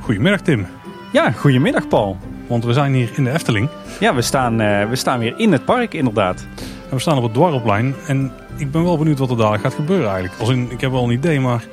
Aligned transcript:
Goedemiddag 0.00 0.40
Tim. 0.40 0.66
Ja, 1.12 1.30
goedemiddag 1.30 1.88
Paul. 1.88 2.16
Want 2.46 2.64
we 2.64 2.72
zijn 2.72 2.94
hier 2.94 3.10
in 3.14 3.24
de 3.24 3.30
Efteling. 3.30 3.68
Ja, 4.00 4.14
we 4.14 4.22
staan, 4.22 4.60
uh, 4.60 4.88
we 4.88 4.96
staan 4.96 5.18
weer 5.18 5.34
in 5.36 5.52
het 5.52 5.64
park 5.64 5.94
inderdaad. 5.94 6.46
En 6.88 6.96
we 6.96 6.98
staan 6.98 7.16
op 7.16 7.22
het 7.22 7.34
dwarrelplein. 7.34 7.94
En 8.06 8.32
ik 8.56 8.70
ben 8.70 8.84
wel 8.84 8.98
benieuwd 8.98 9.18
wat 9.18 9.30
er 9.30 9.36
dadelijk 9.36 9.62
gaat 9.62 9.74
gebeuren 9.74 10.10
eigenlijk. 10.10 10.40
Als 10.40 10.48
in, 10.48 10.70
ik 10.70 10.80
heb 10.80 10.90
wel 10.90 11.04
een 11.04 11.10
idee, 11.10 11.40
maar 11.40 11.64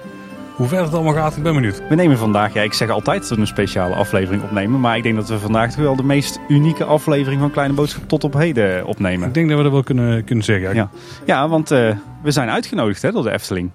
hoe 0.56 0.68
ver 0.68 0.84
het 0.84 0.94
allemaal 0.94 1.14
gaat, 1.14 1.38
ik 1.38 1.44
ben 1.44 1.54
benieuwd. 1.54 1.88
We 1.90 1.96
nemen 1.96 2.18
vandaag, 2.18 2.54
ja 2.54 2.62
ik 2.62 2.74
zeg 2.74 2.90
altijd 2.90 3.22
dat 3.22 3.30
we 3.30 3.38
een 3.38 3.48
speciale 3.48 3.96
aflevering 3.96 4.44
opnemen. 4.44 4.80
Maar 4.80 4.98
ik 4.98 5.04
denk 5.04 5.16
dat 5.16 5.30
we 5.30 5.40
vandaag 5.40 5.76
wel 5.76 5.96
de 5.96 6.04
meest 6.04 6.40
unieke 6.48 6.84
aflevering 6.84 7.42
van 7.42 7.52
Kleine 7.52 7.74
Boodschap 7.74 8.08
tot 8.08 8.24
op 8.24 8.34
heden 8.34 8.86
opnemen. 8.86 9.28
Ik 9.28 9.34
denk 9.34 9.48
dat 9.48 9.58
we 9.58 9.64
dat 9.64 9.72
wel 9.72 9.84
kunnen, 9.84 10.24
kunnen 10.24 10.46
zeggen. 10.46 10.76
Ja, 10.76 10.90
ja 11.26 11.48
want 11.48 11.72
uh, 11.72 11.96
we 12.24 12.32
zijn 12.32 12.50
uitgenodigd 12.50 13.02
hè, 13.02 13.12
door 13.12 13.24
de 13.24 13.32
Efteling. 13.32 13.72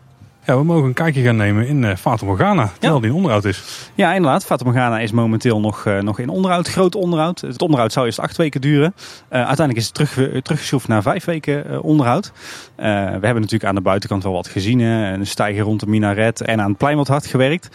Ja, 0.46 0.56
we 0.56 0.64
mogen 0.64 0.84
een 0.84 0.94
kijkje 0.94 1.22
gaan 1.22 1.36
nemen 1.36 1.66
in 1.66 1.82
uh, 1.82 1.96
Fata 1.96 2.24
Morgana, 2.24 2.66
terwijl 2.72 2.94
ja. 2.94 3.00
die 3.00 3.10
in 3.10 3.16
onderhoud 3.16 3.44
is. 3.44 3.90
Ja, 3.94 4.14
inderdaad. 4.14 4.44
Fata 4.44 4.64
Morgana 4.64 4.98
is 5.00 5.12
momenteel 5.12 5.60
nog, 5.60 5.84
uh, 5.84 6.00
nog 6.00 6.18
in 6.18 6.28
onderhoud, 6.28 6.68
groot 6.68 6.94
onderhoud. 6.94 7.40
Het 7.40 7.62
onderhoud 7.62 7.92
zou 7.92 8.06
eerst 8.06 8.18
acht 8.18 8.36
weken 8.36 8.60
duren. 8.60 8.94
Uh, 8.96 9.02
uiteindelijk 9.30 9.78
is 9.78 9.84
het 9.84 9.94
terug, 9.94 10.42
teruggeschroefd 10.42 10.88
naar 10.88 11.02
vijf 11.02 11.24
weken 11.24 11.82
onderhoud. 11.82 12.32
we 12.76 12.82
hebben 12.82 13.34
natuurlijk 13.34 13.64
aan 13.64 13.74
de 13.74 13.80
buitenkant 13.80 14.22
wel 14.22 14.32
wat 14.32 14.48
gezien. 14.48 14.80
Een 14.80 15.26
stijger 15.26 15.64
rond 15.64 15.80
de 15.80 15.86
minaret 15.86 16.40
en 16.40 16.60
aan 16.60 16.68
het 16.68 16.78
plein 16.78 16.96
wat 16.96 17.08
hard 17.08 17.26
gewerkt. 17.26 17.68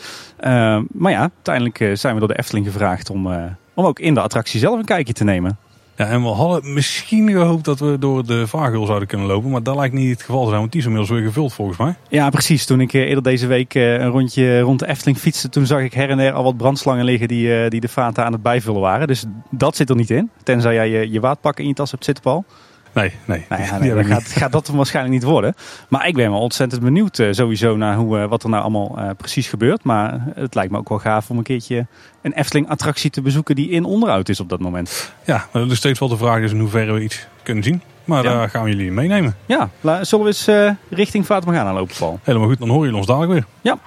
maar 0.91 1.11
ja, 1.11 1.19
uiteindelijk 1.19 1.97
zijn 1.99 2.13
we 2.13 2.19
door 2.19 2.29
de 2.29 2.37
Efteling 2.37 2.65
gevraagd 2.65 3.09
om, 3.09 3.27
om 3.73 3.85
ook 3.85 3.99
in 3.99 4.13
de 4.13 4.21
attractie 4.21 4.59
zelf 4.59 4.79
een 4.79 4.85
kijkje 4.85 5.13
te 5.13 5.23
nemen. 5.23 5.57
Ja, 5.95 6.07
en 6.07 6.21
we 6.21 6.27
hadden 6.27 6.73
misschien 6.73 7.29
gehoopt 7.29 7.65
dat 7.65 7.79
we 7.79 7.97
door 7.99 8.25
de 8.25 8.47
Vagel 8.47 8.85
zouden 8.85 9.07
kunnen 9.07 9.27
lopen. 9.27 9.49
Maar 9.49 9.63
dat 9.63 9.75
lijkt 9.75 9.93
niet 9.93 10.09
het 10.09 10.21
geval 10.21 10.41
te 10.41 10.47
zijn, 10.47 10.59
want 10.59 10.71
die 10.71 10.81
is 10.81 10.87
inmiddels 10.87 11.17
weer 11.17 11.27
gevuld 11.27 11.53
volgens 11.53 11.77
mij. 11.77 11.95
Ja, 12.09 12.29
precies. 12.29 12.65
Toen 12.65 12.81
ik 12.81 12.93
eerder 12.93 13.23
deze 13.23 13.47
week 13.47 13.73
een 13.73 14.09
rondje 14.09 14.59
rond 14.59 14.79
de 14.79 14.87
Efteling 14.87 15.17
fietste, 15.17 15.49
toen 15.49 15.65
zag 15.65 15.81
ik 15.81 15.93
her 15.93 16.09
en 16.09 16.17
der 16.17 16.33
al 16.33 16.43
wat 16.43 16.57
brandslangen 16.57 17.05
liggen 17.05 17.27
die, 17.27 17.69
die 17.69 17.81
de 17.81 17.87
vaten 17.87 18.25
aan 18.25 18.31
het 18.31 18.41
bijvullen 18.41 18.81
waren. 18.81 19.07
Dus 19.07 19.25
dat 19.49 19.75
zit 19.75 19.89
er 19.89 19.95
niet 19.95 20.09
in. 20.09 20.29
Tenzij 20.43 20.73
jij 20.73 20.89
je, 20.89 21.11
je 21.11 21.19
waadpak 21.19 21.59
in 21.59 21.67
je 21.67 21.73
tas 21.73 21.91
hebt 21.91 22.05
zitten, 22.05 22.23
Paul. 22.23 22.45
Nee, 22.93 23.11
nee. 23.25 23.45
Nou 23.49 23.61
ja, 23.63 23.77
nee, 23.77 24.03
gaat, 24.03 24.23
gaat, 24.23 24.51
dat 24.51 24.67
waarschijnlijk 24.67 25.15
niet 25.15 25.23
worden. 25.23 25.55
Maar 25.87 26.07
ik 26.07 26.15
ben 26.15 26.31
wel 26.31 26.39
ontzettend 26.39 26.81
benieuwd 26.81 27.17
uh, 27.17 27.27
sowieso 27.31 27.77
naar 27.77 27.95
hoe, 27.95 28.17
uh, 28.17 28.25
wat 28.25 28.43
er 28.43 28.49
nou 28.49 28.61
allemaal 28.61 28.95
uh, 28.97 29.09
precies 29.17 29.47
gebeurt. 29.47 29.83
Maar 29.83 30.27
het 30.35 30.55
lijkt 30.55 30.71
me 30.71 30.77
ook 30.77 30.89
wel 30.89 30.99
gaaf 30.99 31.29
om 31.29 31.37
een 31.37 31.43
keertje 31.43 31.85
een 32.21 32.33
Efteling-attractie 32.33 33.09
te 33.09 33.21
bezoeken 33.21 33.55
die 33.55 33.69
in 33.69 33.83
onderhoud 33.83 34.29
is 34.29 34.39
op 34.39 34.49
dat 34.49 34.59
moment. 34.59 35.13
Ja, 35.25 35.47
maar 35.51 35.61
er 35.61 35.71
is 35.71 35.77
steeds 35.77 35.99
wel 35.99 36.09
de 36.09 36.17
vraag 36.17 36.39
is 36.39 36.51
in 36.51 36.59
hoeverre 36.59 36.91
we 36.91 37.01
iets 37.01 37.27
kunnen 37.43 37.63
zien. 37.63 37.81
Maar 38.03 38.23
ja. 38.23 38.33
daar 38.33 38.49
gaan 38.49 38.63
we 38.63 38.69
jullie 38.69 38.91
meenemen. 38.91 39.35
Ja, 39.45 39.69
zullen 39.81 40.25
we 40.25 40.25
eens 40.25 40.73
richting 40.89 41.25
gaan 41.25 41.73
lopen, 41.73 41.95
Paul? 41.99 42.19
Helemaal 42.23 42.47
goed, 42.47 42.59
dan 42.59 42.69
hoor 42.69 42.85
je 42.85 42.95
ons 42.95 43.05
dadelijk 43.05 43.31
weer. 43.31 43.45
Ja. 43.61 43.77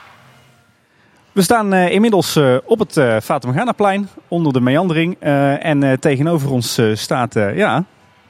We 1.33 1.43
staan 1.43 1.75
uh, 1.75 1.91
inmiddels 1.91 2.37
uh, 2.37 2.57
op 2.65 2.79
het 2.79 2.97
uh, 2.97 3.17
Fatima 3.21 3.99
onder 4.29 4.53
de 4.53 4.61
meandering. 4.61 5.17
en 5.21 6.01
tegenover 6.01 6.51
ons 6.51 6.81
staat 6.95 7.35
ja, 7.35 7.85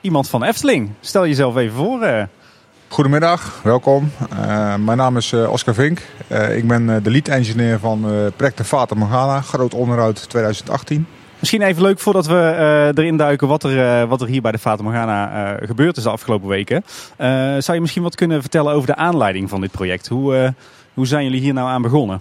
iemand 0.04 0.28
van 0.28 0.44
Efteling. 0.44 0.90
Stel 1.00 1.26
jezelf 1.26 1.56
even 1.56 1.76
voor. 1.76 2.02
Uh. 2.02 2.22
Goedemiddag, 2.88 3.60
welkom. 3.62 4.10
Uh, 4.32 4.74
mijn 4.74 4.98
naam 4.98 5.16
is 5.16 5.32
uh, 5.32 5.50
Oscar 5.50 5.74
Vink. 5.74 6.02
ik 6.54 6.68
ben 6.68 7.02
de 7.02 7.10
lead 7.10 7.28
engineer 7.28 7.78
van 7.78 8.06
project 8.36 8.66
Fata 8.66 8.94
Morgana, 8.94 9.40
groot 9.40 9.74
onderhoud 9.74 10.28
2018. 10.28 11.06
Misschien 11.38 11.62
even 11.62 11.82
leuk 11.82 11.98
voordat 11.98 12.26
we 12.26 12.92
erin 12.94 13.16
duiken 13.16 13.48
wat 13.48 13.64
er, 13.64 14.06
wat 14.06 14.20
er 14.20 14.26
hier 14.26 14.42
bij 14.42 14.52
de 14.52 14.58
Fata 14.58 14.82
Morgana 14.82 15.56
gebeurd 15.62 15.96
is 15.96 16.02
de 16.02 16.10
afgelopen 16.10 16.48
weken. 16.48 16.84
zou 17.58 17.72
je 17.72 17.80
misschien 17.80 18.02
wat 18.02 18.14
kunnen 18.14 18.40
vertellen 18.40 18.72
over 18.72 18.86
de 18.86 18.96
aanleiding 18.96 19.48
van 19.48 19.60
dit 19.60 19.70
project? 19.70 20.08
Hoe, 20.08 20.54
hoe 20.94 21.06
zijn 21.06 21.24
jullie 21.24 21.40
hier 21.40 21.54
nou 21.54 21.68
aan 21.68 21.82
begonnen? 21.82 22.20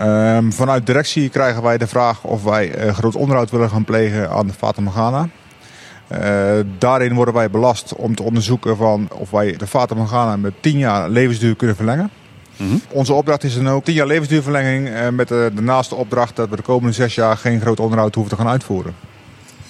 Um, 0.00 0.52
vanuit 0.52 0.86
directie 0.86 1.28
krijgen 1.28 1.62
wij 1.62 1.78
de 1.78 1.86
vraag 1.86 2.24
of 2.24 2.44
wij 2.44 2.92
groot 2.92 3.14
onderhoud 3.14 3.50
willen 3.50 3.70
gaan 3.70 3.84
plegen 3.84 4.30
aan 4.30 4.46
de 4.46 4.52
Fata 4.52 4.80
Morgana. 4.80 5.28
Uh, 6.12 6.50
daarin 6.78 7.14
worden 7.14 7.34
wij 7.34 7.50
belast 7.50 7.94
om 7.94 8.14
te 8.14 8.22
onderzoeken 8.22 8.76
van 8.76 9.08
of 9.12 9.30
wij 9.30 9.56
de 9.56 9.66
Fata 9.66 9.94
Morgana 9.94 10.36
met 10.36 10.52
10 10.60 10.78
jaar 10.78 11.08
levensduur 11.08 11.56
kunnen 11.56 11.76
verlengen. 11.76 12.10
Mm 12.56 12.68
-hmm. 12.68 12.80
Onze 12.92 13.12
opdracht 13.12 13.44
is 13.44 13.54
dan 13.54 13.68
ook 13.68 13.84
10 13.84 13.94
jaar 13.94 14.06
levensduurverlenging 14.06 14.88
uh, 14.88 15.08
met 15.08 15.28
de, 15.28 15.50
de 15.54 15.62
naaste 15.62 15.94
opdracht 15.94 16.36
dat 16.36 16.48
we 16.48 16.56
de 16.56 16.62
komende 16.62 16.94
6 16.94 17.14
jaar 17.14 17.36
geen 17.36 17.60
groot 17.60 17.80
onderhoud 17.80 18.14
hoeven 18.14 18.36
te 18.36 18.42
gaan 18.42 18.52
uitvoeren. 18.52 18.94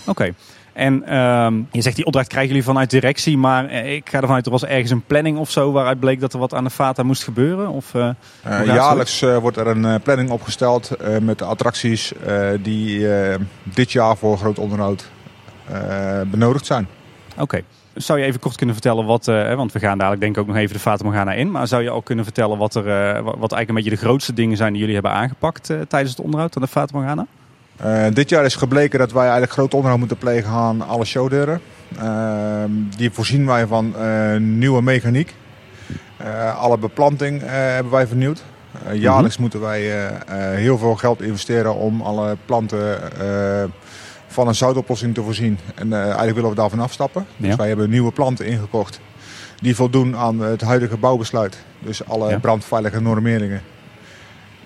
Oké. 0.00 0.10
Okay. 0.10 0.34
En 0.72 1.02
uh, 1.08 1.64
je 1.72 1.82
zegt 1.82 1.96
die 1.96 2.04
opdracht 2.04 2.28
krijgen 2.28 2.48
jullie 2.48 2.64
vanuit 2.64 2.90
directie, 2.90 3.38
maar 3.38 3.68
eh, 3.68 3.94
ik 3.94 4.10
ga 4.10 4.20
ervan 4.20 4.34
uit 4.34 4.46
er 4.46 4.52
was 4.52 4.64
ergens 4.64 4.90
een 4.90 5.02
planning 5.06 5.38
of 5.38 5.50
zo 5.50 5.72
waaruit 5.72 6.00
bleek 6.00 6.20
dat 6.20 6.32
er 6.32 6.38
wat 6.38 6.54
aan 6.54 6.64
de 6.64 6.70
Fata 6.70 7.02
moest 7.02 7.22
gebeuren? 7.22 7.68
Of, 7.68 7.94
uh, 7.94 8.08
uh, 8.46 8.66
jaarlijks 8.66 9.20
wordt 9.20 9.56
er 9.56 9.66
een 9.66 10.00
planning 10.00 10.30
opgesteld 10.30 10.90
met 11.20 11.38
de 11.38 11.44
attracties 11.44 12.12
die 12.62 13.08
dit 13.62 13.92
jaar 13.92 14.16
voor 14.16 14.38
groot 14.38 14.58
onderhoud 14.58 15.08
benodigd 16.30 16.66
zijn. 16.66 16.88
Oké. 17.32 17.42
Okay. 17.42 17.64
Zou 17.94 18.18
je 18.18 18.24
even 18.24 18.40
kort 18.40 18.56
kunnen 18.56 18.74
vertellen 18.74 19.04
wat, 19.04 19.26
uh, 19.26 19.54
want 19.54 19.72
we 19.72 19.78
gaan 19.78 19.98
dadelijk 19.98 20.22
denk 20.22 20.36
ik 20.36 20.42
ook 20.42 20.48
nog 20.48 20.56
even 20.56 20.74
de 20.74 20.80
Fata 20.80 21.04
Morgana 21.04 21.32
in. 21.32 21.50
Maar 21.50 21.66
zou 21.66 21.82
je 21.82 21.90
al 21.90 22.02
kunnen 22.02 22.24
vertellen 22.24 22.58
wat, 22.58 22.74
er, 22.74 22.86
uh, 22.86 23.22
wat 23.22 23.52
eigenlijk 23.52 23.68
een 23.68 23.74
beetje 23.74 23.90
de 23.90 23.96
grootste 23.96 24.32
dingen 24.32 24.56
zijn 24.56 24.70
die 24.70 24.78
jullie 24.78 24.94
hebben 24.94 25.12
aangepakt 25.12 25.66
tijdens 25.88 26.10
het 26.10 26.20
onderhoud 26.20 26.56
aan 26.56 26.62
de 26.62 26.68
Fata 26.68 26.98
Morgana? 26.98 27.26
dit 28.12 28.28
jaar 28.28 28.44
is 28.44 28.54
gebleken 28.54 28.98
dat 28.98 29.12
wij 29.12 29.22
eigenlijk 29.22 29.52
groot 29.52 29.74
onderhoud 29.74 29.98
moeten 29.98 30.16
plegen 30.16 30.50
aan 30.50 30.88
alle 30.88 31.04
showdeuren. 31.04 31.60
Ehm, 31.98 32.70
die 32.96 33.10
voorzien 33.10 33.46
wij 33.46 33.66
van 33.66 33.94
nieuwe 34.58 34.82
mechaniek. 34.82 35.34
alle 36.58 36.78
beplanting 36.78 37.42
hebben 37.44 37.92
wij 37.92 38.06
vernieuwd. 38.06 38.44
jaarlijks 38.92 39.34
-hmm. 39.34 39.42
moeten 39.42 39.60
wij 39.60 40.10
heel 40.54 40.78
veel 40.78 40.94
geld 40.94 41.22
investeren 41.22 41.74
om 41.74 42.00
alle 42.00 42.36
planten 42.44 42.98
van 44.28 44.48
een 44.48 44.54
zoutoplossing 44.54 45.14
te 45.14 45.22
voorzien. 45.22 45.58
En 45.74 45.88
uh, 45.88 46.02
eigenlijk 46.02 46.34
willen 46.34 46.50
we 46.50 46.56
daarvan 46.56 46.80
afstappen. 46.80 47.26
Dus 47.36 47.56
wij 47.56 47.68
hebben 47.68 47.90
nieuwe 47.90 48.12
planten 48.12 48.46
ingekocht 48.46 49.00
die 49.60 49.74
voldoen 49.74 50.16
aan 50.16 50.40
het 50.40 50.60
huidige 50.60 50.96
bouwbesluit. 50.96 51.58
Dus 51.78 52.04
alle 52.04 52.30
ja. 52.30 52.38
brandveilige 52.38 53.00
normeringen. 53.00 53.62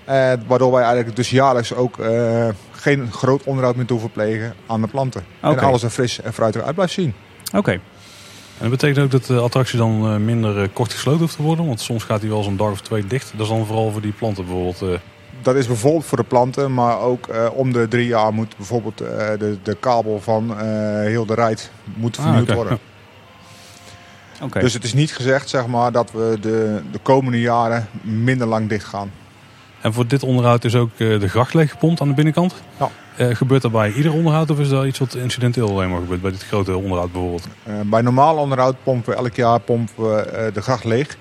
Uh, 0.08 0.32
waardoor 0.46 0.72
wij 0.72 0.82
eigenlijk 0.82 1.16
dus 1.16 1.30
jaarlijks 1.30 1.74
ook 1.74 1.98
uh, 1.98 2.48
geen 2.70 3.12
groot 3.12 3.42
onderhoud 3.42 3.76
meer 3.76 3.86
hoeven 3.88 4.10
plegen 4.10 4.54
aan 4.66 4.80
de 4.80 4.86
planten. 4.86 5.24
Okay. 5.42 5.56
En 5.56 5.64
alles 5.64 5.82
er 5.82 5.90
fris 5.90 6.20
en 6.20 6.32
fruitig 6.32 6.62
uit 6.62 6.74
blijft 6.74 6.92
zien. 6.92 7.14
Oké. 7.46 7.58
Okay. 7.58 7.74
En 7.74 8.70
dat 8.70 8.70
betekent 8.70 9.04
ook 9.04 9.10
dat 9.10 9.24
de 9.24 9.38
attractie 9.40 9.78
dan 9.78 10.24
minder 10.24 10.68
kort 10.68 10.92
gesloten 10.92 11.20
hoeft 11.20 11.36
te 11.36 11.42
worden? 11.42 11.66
Want 11.66 11.80
soms 11.80 12.04
gaat 12.04 12.20
hij 12.20 12.30
wel 12.30 12.42
zo'n 12.42 12.56
dag 12.56 12.70
of 12.70 12.80
twee 12.80 13.06
dicht. 13.06 13.32
Dat 13.32 13.40
is 13.40 13.52
dan 13.52 13.66
vooral 13.66 13.90
voor 13.90 14.00
die 14.00 14.12
planten 14.12 14.44
bijvoorbeeld 14.44 15.00
dat 15.44 15.56
is 15.56 15.66
bijvoorbeeld 15.66 16.04
voor 16.04 16.18
de 16.18 16.24
planten, 16.24 16.74
maar 16.74 16.98
ook 16.98 17.28
uh, 17.28 17.48
om 17.52 17.72
de 17.72 17.88
drie 17.88 18.06
jaar 18.06 18.32
moet 18.32 18.56
bijvoorbeeld 18.56 19.02
uh, 19.02 19.08
de, 19.38 19.56
de 19.62 19.76
kabel 19.80 20.20
van 20.20 20.50
uh, 20.50 20.56
heel 21.00 21.26
de 21.26 21.34
rijt 21.34 21.70
moet 21.94 22.16
vernieuwd 22.16 22.36
ah, 22.36 22.42
okay. 22.42 22.56
worden. 22.56 22.78
Okay. 24.42 24.62
Dus 24.62 24.74
het 24.74 24.84
is 24.84 24.94
niet 24.94 25.14
gezegd 25.14 25.48
zeg 25.48 25.66
maar, 25.66 25.92
dat 25.92 26.12
we 26.12 26.38
de, 26.40 26.80
de 26.92 26.98
komende 26.98 27.40
jaren 27.40 27.88
minder 28.00 28.46
lang 28.46 28.68
dicht 28.68 28.84
gaan. 28.84 29.10
En 29.80 29.92
voor 29.92 30.06
dit 30.06 30.22
onderhoud 30.22 30.64
is 30.64 30.74
ook 30.74 30.96
de 30.96 31.28
gracht 31.28 31.54
leeggepompt 31.54 32.00
aan 32.00 32.08
de 32.08 32.14
binnenkant? 32.14 32.54
Ja. 32.78 33.34
gebeurt 33.34 33.62
dat 33.62 33.72
bij 33.72 33.92
ieder 33.92 34.12
onderhoud 34.12 34.50
of 34.50 34.58
is 34.58 34.68
dat 34.68 34.84
iets 34.84 34.98
wat 34.98 35.14
incidenteel 35.14 35.68
alleen 35.68 35.90
maar 35.90 36.00
gebeurt 36.00 36.20
bij 36.20 36.30
dit 36.30 36.44
grote 36.44 36.76
onderhoud 36.76 37.12
bijvoorbeeld? 37.12 37.48
bij 37.84 38.02
normaal 38.02 38.36
onderhoud 38.36 38.76
pompen 38.82 39.12
we 39.12 39.18
elk 39.18 39.34
jaar 39.34 39.60
pompen 39.60 40.04
we 40.04 40.50
de 40.54 40.62
gracht 40.62 40.84
leeg. 40.84 41.16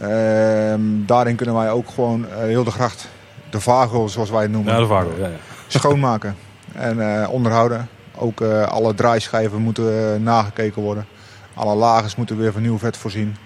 Ehm, 0.00 0.80
daarin 1.06 1.36
kunnen 1.36 1.54
wij 1.54 1.70
ook 1.70 1.88
gewoon 1.88 2.20
uh, 2.20 2.36
heel 2.36 2.64
de 2.64 2.70
gracht, 2.70 3.08
de 3.50 3.60
vagel 3.60 4.08
zoals 4.08 4.30
wij 4.30 4.42
het 4.42 4.50
noemen, 4.50 4.74
ja, 4.74 4.80
de 4.80 4.86
vagel, 4.86 5.10
ja, 5.18 5.26
ja. 5.26 5.36
schoonmaken 5.66 6.36
en 6.72 6.96
uh, 6.96 7.28
onderhouden. 7.30 7.88
Ook 8.16 8.40
uh, 8.40 8.62
alle 8.62 8.94
draaischijven 8.94 9.60
moeten 9.60 10.22
nagekeken 10.22 10.82
worden. 10.82 11.06
Alle 11.54 11.74
lagers 11.74 12.16
moeten 12.16 12.36
weer 12.36 12.52
van 12.52 12.62
nieuw 12.62 12.78
vet 12.78 12.96
voorzien. 12.96 13.36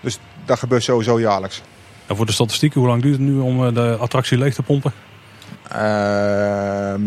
Dus 0.00 0.18
dat 0.44 0.58
gebeurt 0.58 0.82
sowieso 0.82 1.20
jaarlijks. 1.20 1.62
En 2.06 2.16
voor 2.16 2.26
de 2.26 2.32
statistieken, 2.32 2.80
hoe 2.80 2.88
lang 2.88 3.02
duurt 3.02 3.18
het 3.18 3.26
nu 3.26 3.38
om 3.38 3.74
de 3.74 3.96
attractie 4.00 4.38
leeg 4.38 4.54
te 4.54 4.62
pompen? 4.62 4.92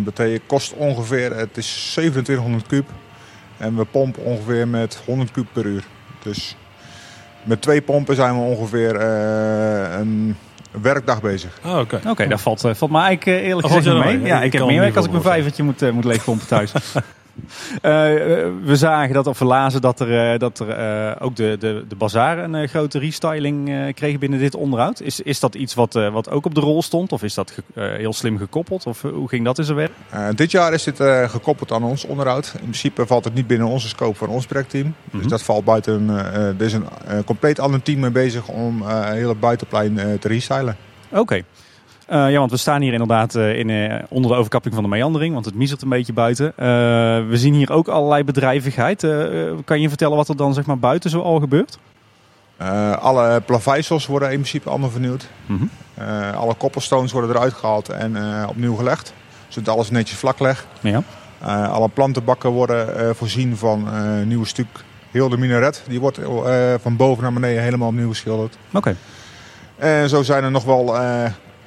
Dat 0.03 0.39
kost 0.47 0.73
ongeveer, 0.73 1.35
het 1.35 1.57
is 1.57 1.89
2700 1.91 2.67
kub. 2.67 2.89
En 3.57 3.75
we 3.75 3.85
pompen 3.85 4.23
ongeveer 4.23 4.67
met 4.67 5.01
100 5.05 5.31
kub 5.31 5.47
per 5.53 5.65
uur. 5.65 5.83
Dus 6.23 6.55
met 7.47 7.61
twee 7.61 7.81
pompen 7.81 8.15
zijn 8.15 8.33
we 8.33 8.39
ongeveer 8.39 8.95
uh, 8.95 9.99
een 9.99 10.35
werkdag 10.81 11.21
bezig. 11.21 11.59
Oh, 11.65 11.71
Oké, 11.71 11.95
okay. 11.95 12.11
okay, 12.11 12.27
dat 12.27 12.41
valt, 12.41 12.65
uh, 12.65 12.73
valt 12.73 12.91
me 12.91 12.99
eigenlijk 12.99 13.39
uh, 13.39 13.47
eerlijk 13.47 13.67
gezegd 13.67 14.03
mee. 14.03 14.21
Ja, 14.21 14.41
ik 14.41 14.53
heb 14.53 14.65
meer 14.65 14.79
werk 14.79 14.95
als 14.95 15.05
ik 15.05 15.11
mijn 15.11 15.23
vijvertje 15.23 15.63
moet, 15.63 15.91
moet 15.91 16.05
leegpompen 16.05 16.47
thuis. 16.47 16.71
we 18.63 18.73
zagen 18.73 19.13
dat, 19.13 19.27
of 19.27 19.39
we 19.39 19.45
lazen 19.45 19.81
dat 19.81 19.99
er, 19.99 20.39
dat 20.39 20.59
er 20.59 21.21
ook 21.21 21.35
de, 21.35 21.55
de, 21.59 21.85
de 21.87 21.95
bazaar 21.95 22.37
een 22.37 22.67
grote 22.67 22.99
restyling 22.99 23.91
kreeg 23.95 24.17
binnen 24.17 24.39
dit 24.39 24.55
onderhoud. 24.55 25.01
Is, 25.01 25.21
is 25.21 25.39
dat 25.39 25.55
iets 25.55 25.73
wat, 25.73 25.93
wat 25.93 26.29
ook 26.29 26.45
op 26.45 26.55
de 26.55 26.61
rol 26.61 26.81
stond? 26.81 27.11
Of 27.11 27.23
is 27.23 27.33
dat 27.33 27.53
heel 27.73 28.13
slim 28.13 28.37
gekoppeld? 28.37 28.85
Of 28.85 29.01
hoe 29.01 29.27
ging 29.27 29.45
dat 29.45 29.57
in 29.57 29.63
zijn 29.63 29.77
werk? 29.77 29.91
dit 30.35 30.51
jaar 30.51 30.73
is 30.73 30.83
dit 30.83 30.97
gekoppeld 31.27 31.71
aan 31.71 31.83
ons 31.83 32.05
onderhoud. 32.05 32.51
In 32.53 32.59
principe 32.59 33.05
valt 33.05 33.23
het 33.23 33.33
niet 33.33 33.47
binnen 33.47 33.67
onze 33.67 33.87
scope 33.87 34.17
van 34.17 34.29
ons 34.29 34.45
projectteam. 34.45 34.95
Dus 35.11 35.19
mhm. 35.19 35.29
dat 35.29 35.43
valt 35.43 35.65
buiten. 35.65 36.09
er 36.09 36.61
is 36.61 36.73
een 36.73 36.85
compleet 37.25 37.59
ander 37.59 37.81
team 37.81 37.99
mee 37.99 38.11
bezig 38.11 38.47
om 38.47 38.81
uh, 38.81 39.05
hele 39.05 39.35
buitenplein 39.35 40.19
te 40.19 40.27
restylen. 40.27 40.77
Oké. 41.11 41.43
Uh, 42.09 42.31
ja, 42.31 42.39
want 42.39 42.51
we 42.51 42.57
staan 42.57 42.81
hier 42.81 42.91
inderdaad 42.91 43.35
uh, 43.35 43.57
in, 43.59 43.69
uh, 43.69 43.95
onder 44.09 44.31
de 44.31 44.37
overkapping 44.37 44.73
van 44.73 44.83
de 44.83 44.89
meandering, 44.89 45.33
want 45.33 45.45
het 45.45 45.55
miezelt 45.55 45.81
een 45.81 45.89
beetje 45.89 46.13
buiten. 46.13 46.53
we 47.29 47.37
zien 47.37 47.53
hier 47.53 47.71
ook 47.71 47.87
allerlei 47.87 48.23
bedrijvigheid. 48.23 49.07
kan 49.65 49.81
je 49.81 49.89
vertellen 49.89 50.17
wat 50.17 50.29
er 50.29 50.35
dan 50.35 50.53
zeg 50.53 50.65
maar, 50.65 50.79
buiten 50.79 51.09
zo 51.09 51.21
al 51.21 51.39
gebeurt? 51.39 51.77
alle 52.99 53.41
plaveisels 53.41 54.05
worden 54.05 54.31
in 54.31 54.39
principe 54.39 54.69
allemaal 54.69 54.89
vernieuwd. 54.89 55.27
Mhm. 55.45 55.65
alle 56.35 56.53
koppelstones 56.53 57.11
worden 57.11 57.29
eruit 57.29 57.53
gehaald 57.53 57.89
en 57.89 58.17
opnieuw 58.47 58.75
gelegd. 58.75 59.13
Zodat 59.47 59.73
alles 59.73 59.89
netjes 59.89 60.17
vlak 60.17 60.39
legt. 60.39 60.65
Ja. 60.79 61.03
alle 61.67 61.89
plantenbakken 61.89 62.49
worden 62.49 63.15
voorzien 63.15 63.57
van 63.57 63.87
een 63.87 64.27
nieuw 64.27 64.43
stuk. 64.43 64.67
Heel 65.11 65.29
de 65.29 65.37
minaret, 65.37 65.83
die 65.87 65.99
wordt 65.99 66.19
van 66.81 66.95
boven 66.95 67.23
naar 67.23 67.33
beneden 67.33 67.63
helemaal 67.63 67.87
opnieuw 67.87 68.09
geschilderd. 68.09 68.57
Oké. 68.73 68.95
En 69.75 70.09
zo 70.09 70.23
zijn 70.23 70.43
er 70.43 70.51
nog 70.51 70.63
wel 70.63 70.95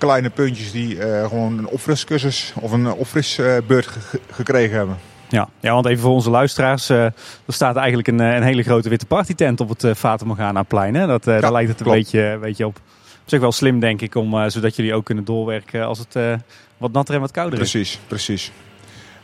kleine 0.00 0.30
puntjes 0.30 0.72
die 0.72 0.96
uh, 0.96 1.26
gewoon 1.28 1.58
een 1.58 1.66
opfriscursus 1.66 2.52
of 2.60 2.72
een 2.72 2.92
opfrisbeurt 2.92 3.88
gekregen 4.30 4.76
hebben. 4.76 4.96
Ja, 5.28 5.48
ja, 5.60 5.72
want 5.72 5.86
even 5.86 6.02
voor 6.02 6.12
onze 6.12 6.30
luisteraars. 6.30 6.90
Uh, 6.90 7.04
er 7.04 7.12
staat 7.46 7.76
eigenlijk 7.76 8.08
een, 8.08 8.20
eh, 8.20 8.34
een 8.34 8.42
hele 8.42 8.62
grote 8.62 8.88
witte 8.88 9.06
partytent 9.06 9.60
op 9.60 9.68
het 9.68 9.84
uh, 9.84 9.94
Fata 9.94 10.24
Morgana 10.24 10.62
plein. 10.62 10.94
Hè? 10.94 11.06
Dat, 11.06 11.24
daar 11.24 11.52
lijkt 11.52 11.70
het 11.70 11.80
een 11.80 11.92
beetje, 11.92 12.38
beetje 12.40 12.66
op. 12.66 12.76
Op 13.22 13.36
zich 13.36 13.40
wel 13.40 13.52
slim 13.52 13.80
denk 13.80 14.00
ik, 14.00 14.14
om, 14.14 14.50
zodat 14.50 14.76
jullie 14.76 14.94
ook 14.94 15.04
kunnen 15.04 15.24
doorwerken 15.24 15.86
als 15.86 15.98
het 15.98 16.38
wat 16.76 16.92
natter 16.92 17.14
en 17.14 17.20
wat 17.20 17.30
kouder 17.30 17.60
is. 17.60 17.70
Precies, 17.70 17.98
precies. 18.06 18.52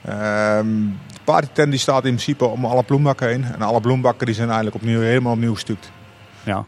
Um, 0.09 0.99
de 1.13 1.21
partytent 1.25 1.71
die 1.71 1.81
staat 1.81 2.05
in 2.05 2.11
principe 2.11 2.45
om 2.45 2.65
alle 2.65 2.83
bloembakken 2.83 3.29
heen. 3.29 3.45
En 3.45 3.63
alle 3.63 3.81
bloembakken 3.81 4.27
die 4.27 4.35
zijn 4.35 4.47
eigenlijk 4.47 4.77
opnieuw, 4.77 5.01
helemaal 5.01 5.33
opnieuw 5.33 5.55
gestuukt. 5.55 5.91
Ja, 6.43 6.65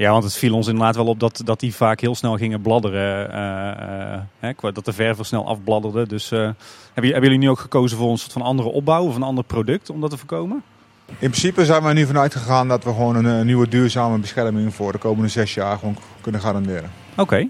ja, 0.00 0.10
want 0.10 0.24
het 0.24 0.34
viel 0.36 0.54
ons 0.54 0.66
inderdaad 0.66 0.96
wel 0.96 1.06
op 1.06 1.20
dat, 1.20 1.42
dat 1.44 1.60
die 1.60 1.74
vaak 1.74 2.00
heel 2.00 2.14
snel 2.14 2.36
gingen 2.36 2.60
bladderen. 2.60 3.30
Uh, 3.30 4.20
hè, 4.38 4.72
dat 4.72 4.84
de 4.84 4.92
verven 4.92 5.24
snel 5.24 5.46
afbladderde. 5.46 6.06
Dus 6.06 6.32
uh, 6.32 6.38
hebben, 6.38 7.12
hebben 7.12 7.22
jullie 7.22 7.38
nu 7.38 7.50
ook 7.50 7.58
gekozen 7.58 7.98
voor 7.98 8.10
een 8.10 8.18
soort 8.18 8.32
van 8.32 8.42
andere 8.42 8.68
opbouw 8.68 9.04
of 9.04 9.16
een 9.16 9.22
ander 9.22 9.44
product 9.44 9.90
om 9.90 10.00
dat 10.00 10.10
te 10.10 10.16
voorkomen? 10.16 10.62
In 11.06 11.14
principe 11.30 11.64
zijn 11.64 11.82
we 11.82 11.92
nu 11.92 12.06
vanuit 12.06 12.34
gegaan 12.34 12.68
dat 12.68 12.84
we 12.84 12.90
gewoon 12.90 13.24
een, 13.24 13.46
nieuwe 13.46 13.68
duurzame 13.68 14.18
bescherming 14.18 14.74
voor 14.74 14.92
de 14.92 14.98
komende 14.98 15.28
zes 15.28 15.54
jaar 15.54 15.78
gewoon 15.78 15.96
kunnen 16.20 16.40
garanderen. 16.40 16.90
Oké. 17.16 17.48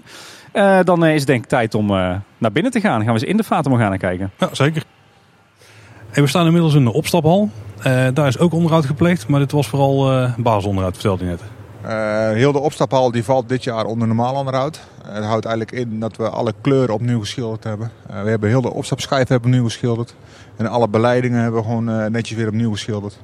dan 0.83 1.05
is 1.05 1.17
het 1.17 1.27
denk 1.27 1.43
ik 1.43 1.49
tijd 1.49 1.75
om 1.75 1.87
naar 2.37 2.51
binnen 2.51 2.71
te 2.71 2.81
gaan. 2.81 2.95
Dan 2.95 3.03
gaan 3.03 3.13
we 3.13 3.19
eens 3.19 3.29
in 3.29 3.37
de 3.37 3.43
Fatima 3.43 3.77
gaan 3.77 3.97
kijken. 3.97 4.31
Ja, 4.37 4.49
zeker. 4.51 4.83
we 6.13 6.27
staan 6.27 6.45
inmiddels 6.45 6.73
in 6.73 6.83
de 6.83 6.93
opstaphal. 6.93 7.49
daar 8.13 8.27
is 8.27 8.37
ook 8.37 8.53
onderhoud 8.53 8.85
gepleegd, 8.85 9.27
maar 9.27 9.39
dit 9.39 9.51
was 9.51 9.67
vooral 9.67 10.27
basisonderhoud, 10.37 10.93
vertelde 10.93 11.23
je 11.23 11.29
net. 11.29 11.41
Uh, 11.85 12.29
heel 12.29 12.51
de 12.51 12.59
opstaphal 12.59 13.11
die 13.11 13.23
valt 13.23 13.49
dit 13.49 13.63
jaar 13.63 13.85
onder 13.85 14.07
normaal 14.07 14.35
onderhoud. 14.35 14.79
Uh, 15.07 15.15
dat 15.15 15.23
houdt 15.23 15.45
eigenlijk 15.45 15.77
in 15.77 15.99
dat 15.99 16.17
we 16.17 16.29
alle 16.29 16.53
kleuren 16.61 16.93
opnieuw 16.93 17.19
geschilderd 17.19 17.63
hebben. 17.63 17.91
Uh, 18.11 18.23
we 18.23 18.29
hebben 18.29 18.49
heel 18.49 18.61
de 18.61 18.73
opstapschijf 18.73 19.31
opnieuw 19.31 19.63
geschilderd. 19.63 20.15
En 20.55 20.67
alle 20.67 20.87
beleidingen 20.87 21.41
hebben 21.41 21.61
we 21.61 21.67
gewoon 21.67 22.11
netjes 22.11 22.37
weer 22.37 22.47
opnieuw 22.47 22.71
geschilderd. 22.71 23.19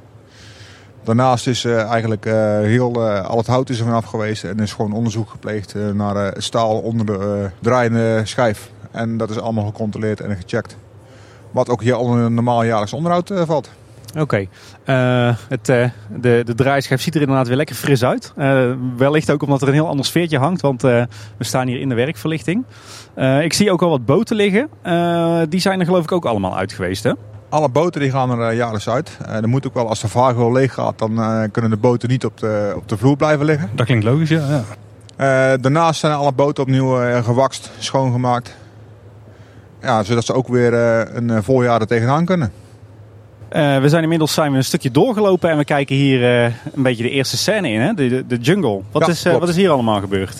Daarnaast 1.03 1.47
is 1.47 1.65
eigenlijk 1.65 2.25
heel, 2.63 3.09
al 3.09 3.37
het 3.37 3.47
hout 3.47 3.69
is 3.69 3.79
er 3.79 3.85
vanaf 3.85 4.05
geweest 4.05 4.43
en 4.43 4.59
is 4.59 4.73
gewoon 4.73 4.93
onderzoek 4.93 5.29
gepleegd 5.29 5.75
naar 5.93 6.15
het 6.15 6.43
staal 6.43 6.79
onder 6.79 7.05
de 7.05 7.49
draaiende 7.59 8.21
schijf. 8.23 8.71
En 8.91 9.17
dat 9.17 9.29
is 9.29 9.39
allemaal 9.39 9.65
gecontroleerd 9.65 10.21
en 10.21 10.35
gecheckt. 10.35 10.77
Wat 11.51 11.69
ook 11.69 11.81
hier 11.81 11.97
onder 11.97 12.31
normaal 12.31 12.63
jaarlijks 12.63 12.93
onderhoud 12.93 13.31
valt. 13.45 13.69
Oké. 14.15 14.47
Eh, 14.83 15.35
het, 15.47 15.69
uh, 15.69 15.89
de, 16.19 16.41
de 16.45 16.55
draaischijf 16.55 17.01
ziet 17.01 17.15
er 17.15 17.21
inderdaad 17.21 17.47
weer 17.47 17.57
lekker 17.57 17.75
fris 17.75 18.03
uit. 18.03 18.33
Uh, 18.37 18.71
wellicht 18.97 19.31
ook 19.31 19.43
omdat 19.43 19.61
er 19.61 19.67
een 19.67 19.73
heel 19.73 19.87
ander 19.87 20.05
sfeertje 20.05 20.37
hangt, 20.37 20.61
want 20.61 20.81
we 20.81 21.07
staan 21.39 21.67
hier 21.67 21.79
in 21.79 21.89
de 21.89 21.95
werkverlichting. 21.95 22.63
ik 23.41 23.53
zie 23.53 23.71
ook 23.71 23.81
al 23.81 23.89
wat 23.89 24.05
boten 24.05 24.35
liggen. 24.35 24.69
die 25.49 25.59
zijn 25.59 25.79
er 25.79 25.85
geloof 25.85 26.03
ik 26.03 26.11
ook 26.11 26.25
allemaal 26.25 26.57
uit 26.57 26.73
geweest, 26.73 27.03
hè? 27.03 27.11
Alle 27.49 27.69
boten 27.69 28.01
die 28.01 28.11
gaan 28.11 28.39
er 28.39 28.53
jaarlijks 28.53 28.89
uit. 28.89 29.17
er 29.25 29.49
moet 29.49 29.67
ook 29.67 29.73
wel, 29.73 29.87
als 29.87 29.99
de 29.99 30.07
vago 30.07 30.51
leeg 30.51 30.73
gaat, 30.73 30.99
dan 30.99 31.49
kunnen 31.51 31.71
de 31.71 31.77
boten 31.77 32.09
niet 32.09 32.25
op 32.25 32.37
de, 32.37 32.73
op 32.75 32.89
de 32.89 32.97
vloer 32.97 33.17
blijven 33.17 33.45
liggen. 33.45 33.69
Dat 33.75 33.85
klinkt 33.85 34.05
logisch, 34.05 34.29
ja. 34.29 34.63
ja. 35.17 35.57
daarnaast 35.57 35.99
zijn 35.99 36.13
alle 36.13 36.31
boten 36.31 36.63
opnieuw 36.63 37.21
gewakst, 37.23 37.71
schoongemaakt. 37.77 38.55
Ja, 39.81 40.03
zodat 40.03 40.25
ze 40.25 40.33
ook 40.33 40.47
weer 40.47 40.73
een 41.17 41.43
voljaar 41.43 41.81
er 41.81 41.87
tegenaan 41.87 42.25
kunnen. 42.25 42.51
Uh, 43.55 43.79
we 43.79 43.89
zijn 43.89 44.03
inmiddels 44.03 44.33
zijn 44.33 44.51
we 44.51 44.57
een 44.57 44.63
stukje 44.63 44.91
doorgelopen 44.91 45.49
en 45.49 45.57
we 45.57 45.65
kijken 45.65 45.95
hier 45.95 46.19
uh, 46.19 46.43
een 46.73 46.83
beetje 46.83 47.03
de 47.03 47.09
eerste 47.09 47.37
scène 47.37 47.69
in, 47.69 47.79
hè? 47.79 47.93
De, 47.93 48.27
de, 48.27 48.37
jungle. 48.37 48.81
Wat, 48.91 49.05
ja, 49.05 49.11
is, 49.11 49.25
uh, 49.25 49.37
wat 49.37 49.49
is 49.49 49.55
hier 49.55 49.69
allemaal 49.69 49.99
gebeurd? 49.99 50.39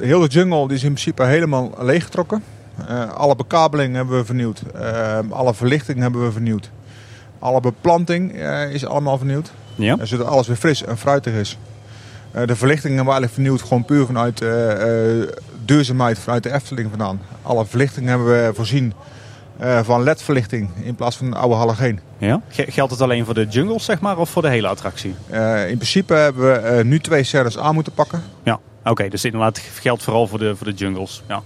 heel 0.00 0.20
de 0.20 0.26
jungle 0.28 0.66
die 0.66 0.76
is 0.76 0.82
in 0.82 0.92
principe 0.92 1.24
helemaal 1.24 1.74
leeggetrokken. 1.78 2.42
alle 3.14 3.36
bekabeling 3.36 3.94
hebben 3.94 4.16
we 4.16 4.24
vernieuwd. 4.24 4.62
alle 5.30 5.54
verlichting 5.54 5.98
hebben 5.98 6.24
we 6.24 6.32
vernieuwd. 6.32 6.70
Alle 7.38 7.60
beplanting 7.60 8.32
is 8.72 8.86
allemaal 8.86 9.18
vernieuwd. 9.18 9.52
Ja. 9.74 9.96
Zodat 10.02 10.26
alles 10.26 10.46
weer 10.46 10.56
fris 10.56 10.84
en 10.84 10.98
fruitig 10.98 11.32
is. 11.32 11.58
de 12.32 12.56
verlichting 12.56 12.94
hebben 12.94 13.14
we 13.14 13.20
eigenlijk 13.20 13.32
vernieuwd 13.32 13.62
gewoon 13.62 13.84
puur 13.84 14.06
vanuit 14.06 14.44
duurzaamheid, 15.64 16.18
vanuit 16.18 16.42
de 16.42 16.52
Efteling 16.52 16.88
vandaan. 16.88 17.20
Alle 17.42 17.66
verlichting 17.66 18.06
hebben 18.06 18.26
we 18.26 18.50
voorzien 18.54 18.92
van 19.82 20.02
LED-verlichting 20.02 20.70
in 20.82 20.94
plaats 20.94 21.16
van 21.16 21.26
een 21.26 21.34
oude 21.34 21.54
halogeen. 21.54 22.00
Ja? 22.18 22.40
Geldt 22.48 22.92
het 22.92 23.00
alleen 23.00 23.24
voor 23.24 23.34
de 23.34 23.46
jungles 23.46 23.84
zeg 23.84 24.00
maar, 24.00 24.18
of 24.18 24.30
voor 24.30 24.42
de 24.42 24.48
hele 24.48 24.68
attractie? 24.68 25.14
Uh, 25.30 25.68
in 25.68 25.76
principe 25.76 26.14
hebben 26.14 26.52
we 26.52 26.78
uh, 26.78 26.84
nu 26.84 27.00
twee 27.00 27.22
serres 27.22 27.58
aan 27.58 27.74
moeten 27.74 27.92
pakken. 27.92 28.22
Ja, 28.42 28.58
oké. 28.80 28.90
Okay, 28.90 29.08
dus 29.08 29.24
inderdaad 29.24 29.58
geldt 29.58 30.02
vooral 30.02 30.26
voor 30.26 30.38
de, 30.38 30.56
voor 30.56 30.66
de 30.66 30.72
jungles. 30.72 31.22
Ja. 31.28 31.42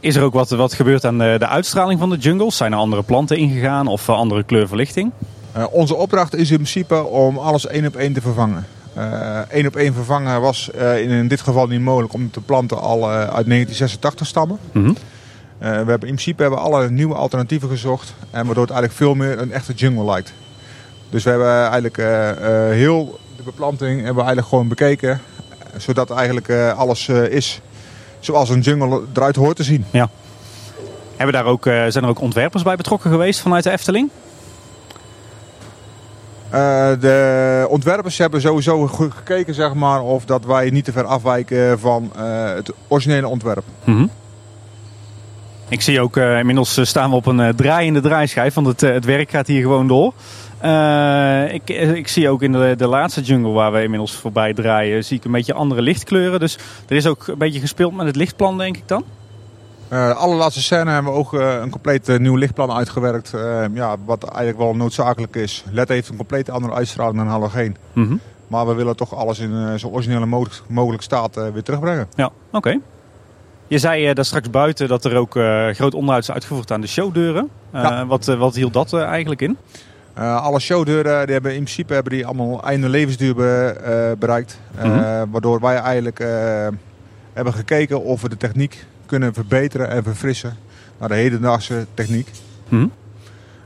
Is 0.00 0.16
er 0.16 0.22
ook 0.22 0.32
wat, 0.32 0.50
wat 0.50 0.74
gebeurd 0.74 1.04
aan 1.04 1.18
de, 1.18 1.36
de 1.38 1.46
uitstraling 1.46 2.00
van 2.00 2.10
de 2.10 2.16
jungles? 2.16 2.56
Zijn 2.56 2.72
er 2.72 2.78
andere 2.78 3.02
planten 3.02 3.36
ingegaan 3.36 3.86
of 3.86 4.08
andere 4.08 4.42
kleurverlichting? 4.42 5.12
onze 5.70 5.94
opdracht 5.94 6.34
is 6.34 6.50
in 6.50 6.56
principe 6.56 7.04
om 7.04 7.38
alles 7.38 7.66
één 7.66 7.86
op 7.86 7.96
één 7.96 8.12
te 8.12 8.20
vervangen. 8.20 8.66
Eén 9.48 9.66
op 9.66 9.76
één 9.76 9.94
vervangen 9.94 10.40
was 10.40 10.68
in, 10.68 11.10
in, 11.10 11.28
dit 11.28 11.40
geval 11.40 11.66
niet 11.66 11.80
mogelijk 11.80 12.12
omdat 12.12 12.34
de 12.34 12.40
planten 12.40 12.80
al 12.80 13.08
uit 13.10 13.46
1986 13.46 14.26
stammen. 14.26 14.58
Mm 14.72 14.94
uh, 14.94 15.19
we 15.60 15.66
hebben 15.66 15.92
in 15.92 15.98
principe 15.98 16.42
hebben 16.42 16.60
alle 16.60 16.90
nieuwe 16.90 17.14
alternatieven 17.14 17.68
gezocht. 17.68 18.14
En 18.30 18.46
waardoor 18.46 18.64
het 18.64 18.72
eigenlijk 18.72 18.92
veel 18.92 19.14
meer 19.14 19.38
een 19.38 19.52
echte 19.52 19.72
jungle 19.72 20.04
lijkt. 20.04 20.32
Dus 21.10 21.24
we 21.24 21.30
hebben 21.30 21.54
eigenlijk 21.54 21.98
uh, 21.98 22.06
heel 22.70 23.18
de 23.36 23.42
beplanting 23.42 23.96
hebben 23.96 24.14
we 24.14 24.20
eigenlijk 24.20 24.48
gewoon 24.48 24.68
bekeken. 24.68 25.20
Zodat 25.76 26.10
eigenlijk 26.10 26.50
alles 26.76 27.08
is 27.08 27.60
zoals 28.20 28.48
een 28.48 28.60
jungle 28.60 29.02
eruit 29.14 29.36
hoort 29.36 29.56
te 29.56 29.62
zien. 29.62 29.84
Ja. 29.90 30.10
Hebben 31.16 31.34
daar 31.34 31.52
ook, 31.52 31.64
zijn 31.64 32.04
er 32.04 32.08
ook 32.08 32.20
ontwerpers 32.20 32.62
bij 32.62 32.76
betrokken 32.76 33.10
geweest 33.10 33.40
vanuit 33.40 33.64
de 33.64 33.70
Efteling? 33.70 34.10
de 37.00 37.66
ontwerpers 37.68 38.18
hebben 38.18 38.40
sowieso 38.40 38.86
gekeken 38.86 39.54
zeg 39.54 39.74
maar, 39.74 40.02
of 40.02 40.24
dat 40.24 40.44
wij 40.44 40.70
niet 40.70 40.84
te 40.84 40.92
ver 40.92 41.04
afwijken 41.04 41.80
van 41.80 42.10
het 42.56 42.72
originele 42.88 43.28
ontwerp. 43.28 43.64
Mm 43.84 44.10
ik 45.70 45.80
zie 45.80 46.00
ook, 46.00 46.16
uh, 46.16 46.38
inmiddels 46.38 46.76
eh, 46.76 46.84
staan 46.84 47.10
we 47.10 47.16
op 47.16 47.26
een 47.26 47.38
uh, 47.38 47.48
draaiende 47.48 48.00
draaischijf, 48.00 48.54
want 48.54 48.66
het, 48.66 48.80
het 48.80 49.04
werk 49.04 49.30
gaat 49.30 49.46
hier 49.46 49.62
gewoon 49.62 49.86
door. 49.86 50.12
ik, 51.52 51.68
ik 51.96 52.08
zie 52.08 52.28
ook 52.28 52.42
in 52.42 52.52
de, 52.52 52.74
de 52.76 52.86
laatste 52.86 53.20
jungle 53.20 53.52
waar 53.52 53.72
we 53.72 53.82
inmiddels 53.82 54.12
voorbij 54.12 54.54
draaien, 54.54 55.04
zie 55.04 55.16
ik 55.16 55.24
een 55.24 55.32
beetje 55.32 55.54
andere 55.54 55.82
lichtkleuren. 55.82 56.40
Dus 56.40 56.58
er 56.88 56.96
is 56.96 57.06
ook 57.06 57.26
een 57.26 57.38
beetje 57.38 57.60
gespeeld 57.60 57.96
met 57.96 58.06
het 58.06 58.16
lichtplan, 58.16 58.58
denk 58.58 58.76
ik 58.76 58.88
dan? 58.88 59.04
de 59.88 60.14
allerlaatste 60.14 60.62
scène 60.62 60.90
hebben 60.90 61.12
we 61.12 61.18
ook 61.18 61.32
een 61.32 61.70
compleet 61.70 62.18
nieuw 62.18 62.36
lichtplan 62.36 62.72
uitgewerkt. 62.72 63.32
ja, 63.74 63.96
wat 64.04 64.24
eigenlijk 64.24 64.58
wel 64.58 64.74
noodzakelijk 64.74 65.36
is. 65.36 65.64
LED 65.70 65.88
heeft 65.88 66.08
een 66.08 66.16
compleet 66.16 66.50
andere 66.50 66.74
uitstraling 66.74 67.16
dan 67.16 67.26
halogeen. 67.26 67.76
Mm 67.92 68.20
Maar 68.46 68.66
we 68.66 68.74
willen 68.74 68.96
toch 68.96 69.14
alles 69.14 69.38
in 69.38 69.78
zo 69.78 69.88
originele 69.88 70.26
mogelijk, 70.26 70.62
mogelijk 70.68 71.02
staat 71.02 71.34
weer 71.34 71.62
terugbrengen. 71.62 72.08
Ja, 72.14 72.30
oké. 72.50 72.78
Je 73.70 73.78
zei 73.78 74.08
uh, 74.08 74.14
daar 74.14 74.24
straks 74.24 74.50
buiten 74.50 74.88
dat 74.88 75.04
er 75.04 75.16
ook 75.16 75.36
uh, 75.36 75.68
groot 75.68 75.94
onderhoud 75.94 76.22
is 76.22 76.30
uitgevoerd 76.30 76.70
aan 76.70 76.80
de 76.80 76.86
showdeuren. 76.86 77.48
Uh, 77.74 78.02
wat, 78.02 78.24
wat 78.24 78.54
hield 78.54 78.72
dat 78.72 78.92
eigenlijk 78.92 79.40
in? 79.40 79.56
alle 80.14 80.60
showdeuren 80.60 81.24
die 81.24 81.32
hebben 81.32 81.54
in 81.54 81.62
principe 81.62 81.94
hebben 81.94 82.12
die 82.12 82.26
allemaal 82.26 82.62
einde 82.62 82.88
levensduur 82.88 83.34
be, 83.34 84.16
bereikt. 84.18 84.60
Mhm. 84.82 85.30
Waardoor 85.30 85.60
wij 85.60 85.76
eigenlijk 85.76 86.18
hebben 87.32 87.52
gekeken 87.52 88.02
of 88.02 88.22
we 88.22 88.28
de 88.28 88.36
techniek 88.36 88.84
kunnen 89.06 89.34
verbeteren 89.34 89.90
en 89.90 90.02
verfrissen 90.02 90.56
naar 90.98 91.08
de 91.08 91.14
hedendaagse 91.14 91.86
techniek. 91.94 92.30
Mhm. 92.68 92.86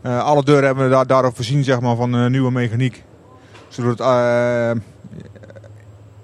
Eh, 0.04 0.24
alle 0.24 0.44
deuren 0.44 0.64
hebben 0.64 0.84
we 0.84 0.90
daar, 0.90 1.06
daarop 1.06 1.34
voorzien 1.34 1.64
zeg 1.64 1.80
maar, 1.80 1.96
van 1.96 2.14
eh, 2.14 2.26
nieuwe 2.26 2.50
mechaniek. 2.50 3.04
Zodat 3.68 3.90
het 3.90 4.00
eh, 4.00 4.70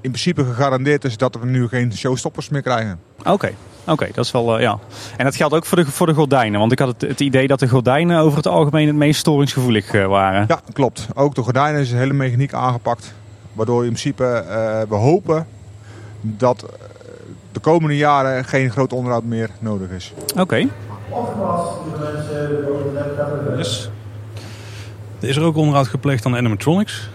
in 0.01 0.11
principe 0.11 0.45
gegarandeerd 0.45 1.05
is 1.05 1.17
dat 1.17 1.35
we 1.35 1.47
nu 1.47 1.69
geen 1.69 1.93
showstoppers 1.93 2.49
meer 2.49 2.63
krijgen. 2.63 3.01
Oké, 3.25 3.55
oké, 3.87 4.09
dat 4.15 4.25
is 4.25 4.31
wel, 4.31 4.57
eh, 4.57 4.63
ja. 4.63 4.79
En 5.17 5.25
dat 5.25 5.37
geldt 5.37 5.55
ook 5.55 5.65
voor 5.65 5.77
de, 5.77 5.87
voor 5.87 6.07
de 6.07 6.15
gordijnen. 6.15 6.61
Want 6.61 6.73
ik 6.73 6.79
had 6.79 6.89
het, 6.89 7.01
het 7.01 7.21
idee 7.21 7.47
dat 7.47 7.59
de 7.59 7.69
gordijnen 7.69 8.19
over 8.19 8.37
het 8.37 8.47
algemeen 8.47 8.87
het 8.87 8.97
meest 8.97 9.21
storingsgevoelig 9.21 9.93
eh, 9.95 10.07
waren. 10.07 10.45
Ja, 10.49 10.61
klopt. 10.73 11.07
Ook 11.15 11.35
de 11.35 11.43
gordijnen 11.43 11.81
is 11.81 11.91
de 11.91 11.97
hele 11.97 12.13
mechaniek 12.13 12.53
aangepakt. 12.53 13.15
Waardoor 13.53 13.81
in 13.81 13.89
principe 13.89 14.25
eh, 14.25 14.81
we 14.89 14.95
hopen 14.95 15.47
dat 16.21 16.65
de 17.53 17.61
komende 17.61 17.97
jaren 17.97 18.45
geen 18.45 18.71
groot 18.71 18.93
onderhoud 18.93 19.25
meer 19.25 19.51
nodig 19.59 19.91
is. 19.91 20.13
Oké, 20.39 20.67
Yes. 23.57 23.91
Er 25.21 25.29
is 25.29 25.37
er 25.37 25.43
ook 25.43 25.57
onderhoud 25.57 25.89
gepleegd 25.89 26.27
aan 26.27 26.33
de 26.33 26.39
animatronics. 26.39 27.09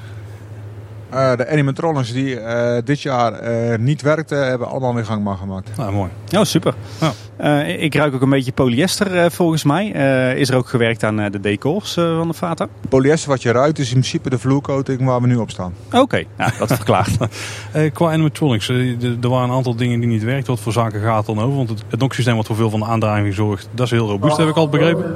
Eh, 1.16 1.36
de 1.38 1.50
animatronics 1.50 2.14
die 2.14 2.40
eh, 2.40 2.82
dit 2.86 3.02
jaar 3.02 3.34
eh, 3.34 3.78
niet 3.80 4.02
werkten, 4.02 4.48
hebben 4.48 4.68
allemaal 4.68 4.94
weer 4.96 5.06
gangbaar 5.06 5.38
gemaakt. 5.38 5.70
Nou, 5.78 5.92
mooi. 5.94 6.10
oh, 6.38 6.44
super. 6.44 6.74
Ja. 7.02 7.12
Eh, 7.38 7.84
ik 7.84 7.96
ruik 7.96 8.14
ook 8.14 8.22
een 8.22 8.30
beetje 8.30 8.52
polyester 8.52 9.18
eh, 9.18 9.30
volgens 9.30 9.64
mij. 9.64 9.94
Eh, 9.94 10.38
is 10.40 10.50
er 10.50 10.56
ook 10.56 10.68
gewerkt 10.68 11.04
aan 11.04 11.20
eh, 11.20 11.32
de 11.32 11.40
decors 11.40 11.98
eh, 11.98 12.18
van 12.18 12.28
de 12.28 12.34
Fata? 12.34 12.68
Polyester 12.90 13.30
wat 13.30 13.42
je 13.42 13.52
ruikt 13.52 13.80
is 13.80 13.86
in 13.88 13.92
principe 13.94 14.30
de 14.30 14.40
vloercoating 14.40 15.06
waar 15.06 15.22
we 15.22 15.28
nu 15.28 15.36
op 15.36 15.50
staan. 15.50 15.74
Oké, 15.92 16.24
nou, 16.38 16.52
dat 16.60 16.74
verklaart. 16.74 17.18
Eh, 17.72 17.92
qua 17.94 18.12
animatronics, 18.12 18.70
er 18.70 19.30
waren 19.30 19.50
een 19.50 19.56
aantal 19.56 19.76
dingen 19.76 20.00
die 20.00 20.10
niet 20.10 20.24
werkten. 20.24 20.54
Wat 20.54 20.64
voor 20.64 20.72
zaken 20.72 21.02
gaat 21.02 21.28
het 21.28 21.36
dan 21.36 21.46
over? 21.46 21.58
Want 21.58 21.70
het, 21.70 21.84
het 21.90 22.00
NOx-systeem 22.00 22.36
wat 22.36 22.46
voor 22.46 22.56
veel 22.56 22.70
van 22.70 22.80
de 22.80 22.86
aandrijving 22.86 23.34
zorgt, 23.34 23.68
dat 23.72 23.86
is 23.86 23.92
heel 23.92 24.08
robuust, 24.08 24.38
heb 24.38 24.48
ik 24.48 24.56
al 24.56 24.70
begrepen. 24.70 25.16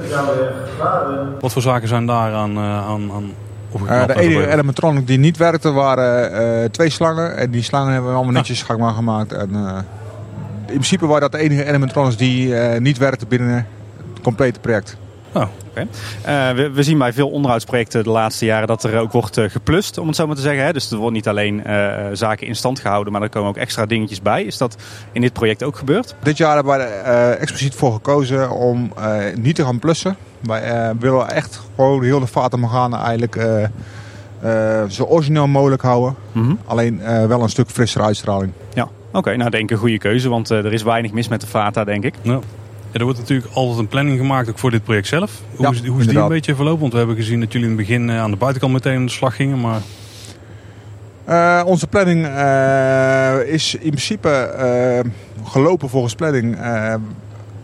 Wat 1.39 1.51
voor 1.53 1.61
zaken 1.61 1.87
zijn 1.87 2.05
daar 2.05 2.33
aan, 2.33 2.55
eh, 2.55 2.87
aan, 2.87 3.11
aan 3.11 3.31
Eh, 3.73 4.05
de 4.05 4.13
en 4.13 4.19
enige 4.19 4.51
animatronic 4.51 5.07
die 5.07 5.17
niet 5.17 5.37
werkte 5.37 5.71
waren 5.71 6.31
eh, 6.31 6.69
twee 6.69 6.89
slangen. 6.89 7.37
En 7.37 7.51
die 7.51 7.63
slangen 7.63 7.93
hebben 7.93 8.09
we 8.09 8.15
allemaal 8.15 8.33
netjes 8.33 8.63
gangbaar 8.63 8.93
gemaakt. 8.93 9.33
En, 9.33 9.49
eh, 9.53 9.77
in 10.65 10.73
principe 10.73 11.05
waren 11.05 11.21
dat 11.21 11.31
de 11.31 11.37
enige 11.37 11.67
animatronics 11.67 12.17
die 12.17 12.53
niet 12.79 12.97
werkten 12.97 13.27
binnen 13.27 13.55
het 14.13 14.21
complete 14.21 14.59
project. 14.59 14.97
Oh, 15.31 15.45
Eh, 16.21 16.51
we, 16.51 16.69
we 16.71 16.83
zien 16.83 16.97
bij 16.97 17.13
veel 17.13 17.29
onderhoudsprojecten 17.29 18.03
de 18.03 18.09
laatste 18.09 18.45
jaren 18.45 18.67
dat 18.67 18.83
er 18.83 18.99
ook 18.99 19.11
wordt 19.11 19.37
eh, 19.37 19.49
geplust, 19.49 19.97
om 19.97 20.07
het 20.07 20.15
zo 20.15 20.27
maar 20.27 20.35
te 20.35 20.41
zeggen. 20.41 20.63
Hè? 20.63 20.73
Dus 20.73 20.91
er 20.91 20.97
wordt 20.97 21.15
niet 21.15 21.27
alleen 21.27 21.63
eh, 21.63 22.05
zaken 22.13 22.47
in 22.47 22.55
stand 22.55 22.79
gehouden, 22.79 23.13
maar 23.13 23.21
er 23.21 23.29
komen 23.29 23.49
ook 23.49 23.57
extra 23.57 23.85
dingetjes 23.85 24.21
bij. 24.21 24.43
Is 24.43 24.57
dat 24.57 24.75
in 25.11 25.21
dit 25.21 25.33
project 25.33 25.63
ook 25.63 25.75
gebeurd? 25.77 26.15
Dit 26.23 26.37
jaar 26.37 26.55
hebben 26.55 26.77
wij 26.77 26.87
er 26.87 27.01
eh, 27.03 27.41
expliciet 27.41 27.75
voor 27.75 27.93
gekozen 27.93 28.51
om 28.51 28.91
eh, 28.97 29.15
niet 29.35 29.55
te 29.55 29.63
gaan 29.63 29.79
plussen. 29.79 30.17
Wij 30.39 30.93
willen 30.99 31.29
echt 31.29 31.61
gewoon 31.75 32.03
heel 32.03 32.19
de 32.19 32.27
Fata 32.27 32.57
Morgana 32.57 33.03
eigenlijk 33.03 33.35
eh, 33.35 33.63
eh, 34.41 34.89
zo 34.89 35.03
origineel 35.03 35.47
mogelijk 35.47 35.81
houden. 35.81 36.15
Mhm. 36.31 36.53
Alleen 36.65 37.01
eh, 37.01 37.25
wel 37.25 37.41
een 37.41 37.49
stuk 37.49 37.69
frissere 37.69 38.03
uitstraling. 38.03 38.51
Ja, 38.73 38.89
oké. 39.11 39.35
nou, 39.35 39.49
denk 39.49 39.63
ik 39.63 39.71
een 39.71 39.77
goede 39.77 39.97
keuze, 39.97 40.29
want 40.29 40.49
er 40.49 40.73
is 40.73 40.83
weinig 40.83 41.11
mis 41.11 41.27
met 41.27 41.41
de 41.41 41.47
Fata, 41.47 41.83
denk 41.83 42.03
ik. 42.03 42.13
Ja. 42.21 42.39
Ja, 42.91 42.99
er 42.99 43.03
wordt 43.03 43.19
natuurlijk 43.19 43.53
altijd 43.53 43.79
een 43.79 43.87
planning 43.87 44.17
gemaakt 44.17 44.49
ook 44.49 44.59
voor 44.59 44.71
dit 44.71 44.83
project 44.83 45.07
zelf. 45.07 45.41
Hoe, 45.55 45.65
Ja, 45.65 45.71
is, 45.71 45.87
hoe 45.87 45.99
is 45.99 46.07
die 46.07 46.17
een 46.17 46.27
beetje 46.27 46.55
verlopen? 46.55 46.79
Want 46.79 46.91
we 46.91 46.97
hebben 46.97 47.15
gezien 47.15 47.39
dat 47.39 47.51
jullie 47.51 47.69
in 47.69 47.77
het 47.77 47.87
begin 47.87 48.09
eh, 48.09 48.19
aan 48.19 48.31
de 48.31 48.37
buitenkant 48.37 48.73
meteen 48.73 48.95
aan 48.95 49.05
de 49.05 49.11
slag 49.11 49.35
gingen. 49.35 49.61
Maar 49.61 49.81
Eh, 51.25 51.61
onze 51.65 51.87
planning 51.87 52.25
eh, 52.25 53.53
is 53.53 53.75
in 53.75 53.89
principe 53.89 54.53
gelopen 55.43 55.89
volgens 55.89 56.15
planning. 56.15 56.57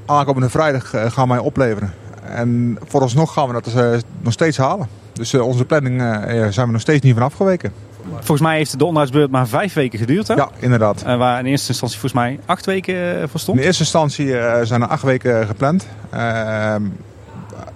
Aankomende 0.06 0.50
vrijdag 0.50 0.94
gaan 1.14 1.30
wij 1.30 1.38
opleveren. 1.38 1.94
En 2.24 2.78
vooralsnog 2.84 3.34
gaan 3.34 3.48
we 3.48 3.62
dat 3.62 4.04
nog 4.22 4.34
steeds 4.34 4.58
halen. 4.58 4.88
Dus 5.14 5.34
onze 5.34 5.66
planning 5.66 6.02
zijn 6.50 6.66
we 6.66 6.72
nog 6.72 6.82
steeds 6.82 7.04
niet 7.04 7.14
van 7.14 7.24
afgeweken. 7.24 7.74
Volgens 8.10 8.42
mij 8.42 8.58
heeft 8.58 8.80
de 8.80 8.86
onderhoudsbeurt 8.86 9.32
maar 9.32 9.48
vijf 9.48 9.74
weken 9.74 10.00
geduurd, 10.00 10.28
hè? 10.28 10.34
Ja, 10.34 10.50
inderdaad. 10.60 11.02
Eh, 11.02 11.18
waar 11.18 11.40
in 11.40 11.46
eerste 11.46 11.68
instantie 11.70 12.00
volgens 12.00 12.22
mij 12.22 12.40
acht 12.46 12.66
weken 12.66 12.96
eh, 12.96 13.16
voor 13.16 13.30
In 13.34 13.40
stond. 13.40 13.60
eerste 13.60 13.84
instantie 13.84 14.38
eh, 14.38 14.66
zijn 14.66 14.82
er 14.82 14.88
acht 14.88 15.04
weken 15.04 15.48
gepland. 15.48 15.88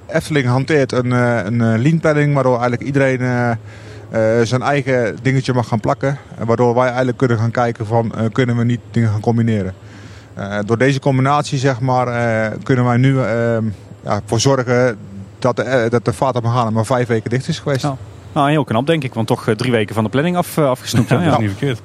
Efteling 0.08 0.48
hanteert 0.48 0.92
een, 0.92 1.12
een 1.12 1.82
lean 1.82 2.00
planning, 2.00 2.34
waardoor 2.34 2.60
eigenlijk 2.60 2.84
iedereen 2.84 3.58
zijn 4.44 4.62
eigen 4.62 5.18
dingetje 5.22 5.54
mag 5.54 5.68
gaan 5.68 5.80
plakken. 5.80 6.18
En 6.38 6.46
waardoor 6.46 6.74
wij 6.74 6.88
eigenlijk 6.88 7.18
kunnen 7.18 7.38
gaan 7.38 7.52
kijken 7.52 7.86
van 7.86 8.14
kunnen 8.32 8.58
we 8.58 8.64
niet 8.64 8.80
dingen 8.92 9.10
gaan 9.10 9.20
combineren. 9.20 9.74
Door 10.66 10.78
deze 10.78 11.00
combinatie 11.00 11.58
zeg 11.58 11.80
maar, 11.80 12.08
kunnen 12.64 12.86
wij 12.86 12.98
nu 12.98 13.20
ja, 14.04 14.22
voor 14.26 14.40
zorgen 14.40 14.98
dat 15.40 15.56
de, 15.56 15.88
dat 15.90 16.06
de 16.06 16.14
Fata 16.14 16.40
Morgana 16.40 16.70
maar 16.70 16.86
vijf 16.86 17.08
weken 17.08 17.30
dicht 17.30 17.48
is 17.48 17.60
geweest. 17.60 17.88
Nou, 18.34 18.50
heel 18.50 18.64
knap 18.64 18.88
denk 18.88 19.04
ik, 19.04 19.14
want 19.14 19.28
toch 19.28 19.48
eh, 19.48 19.56
drie 19.56 19.72
weken 19.72 19.96
van 19.96 20.04
de 20.04 20.10
planning 20.10 20.38
af, 20.38 20.58
eh, 20.58 20.70
afgesnoept. 20.70 21.10
hè? 21.10 21.16
dat 21.16 21.26
Ja. 21.26 21.32
is 21.32 21.38
niet 21.40 21.50
verkeerd. 21.50 21.82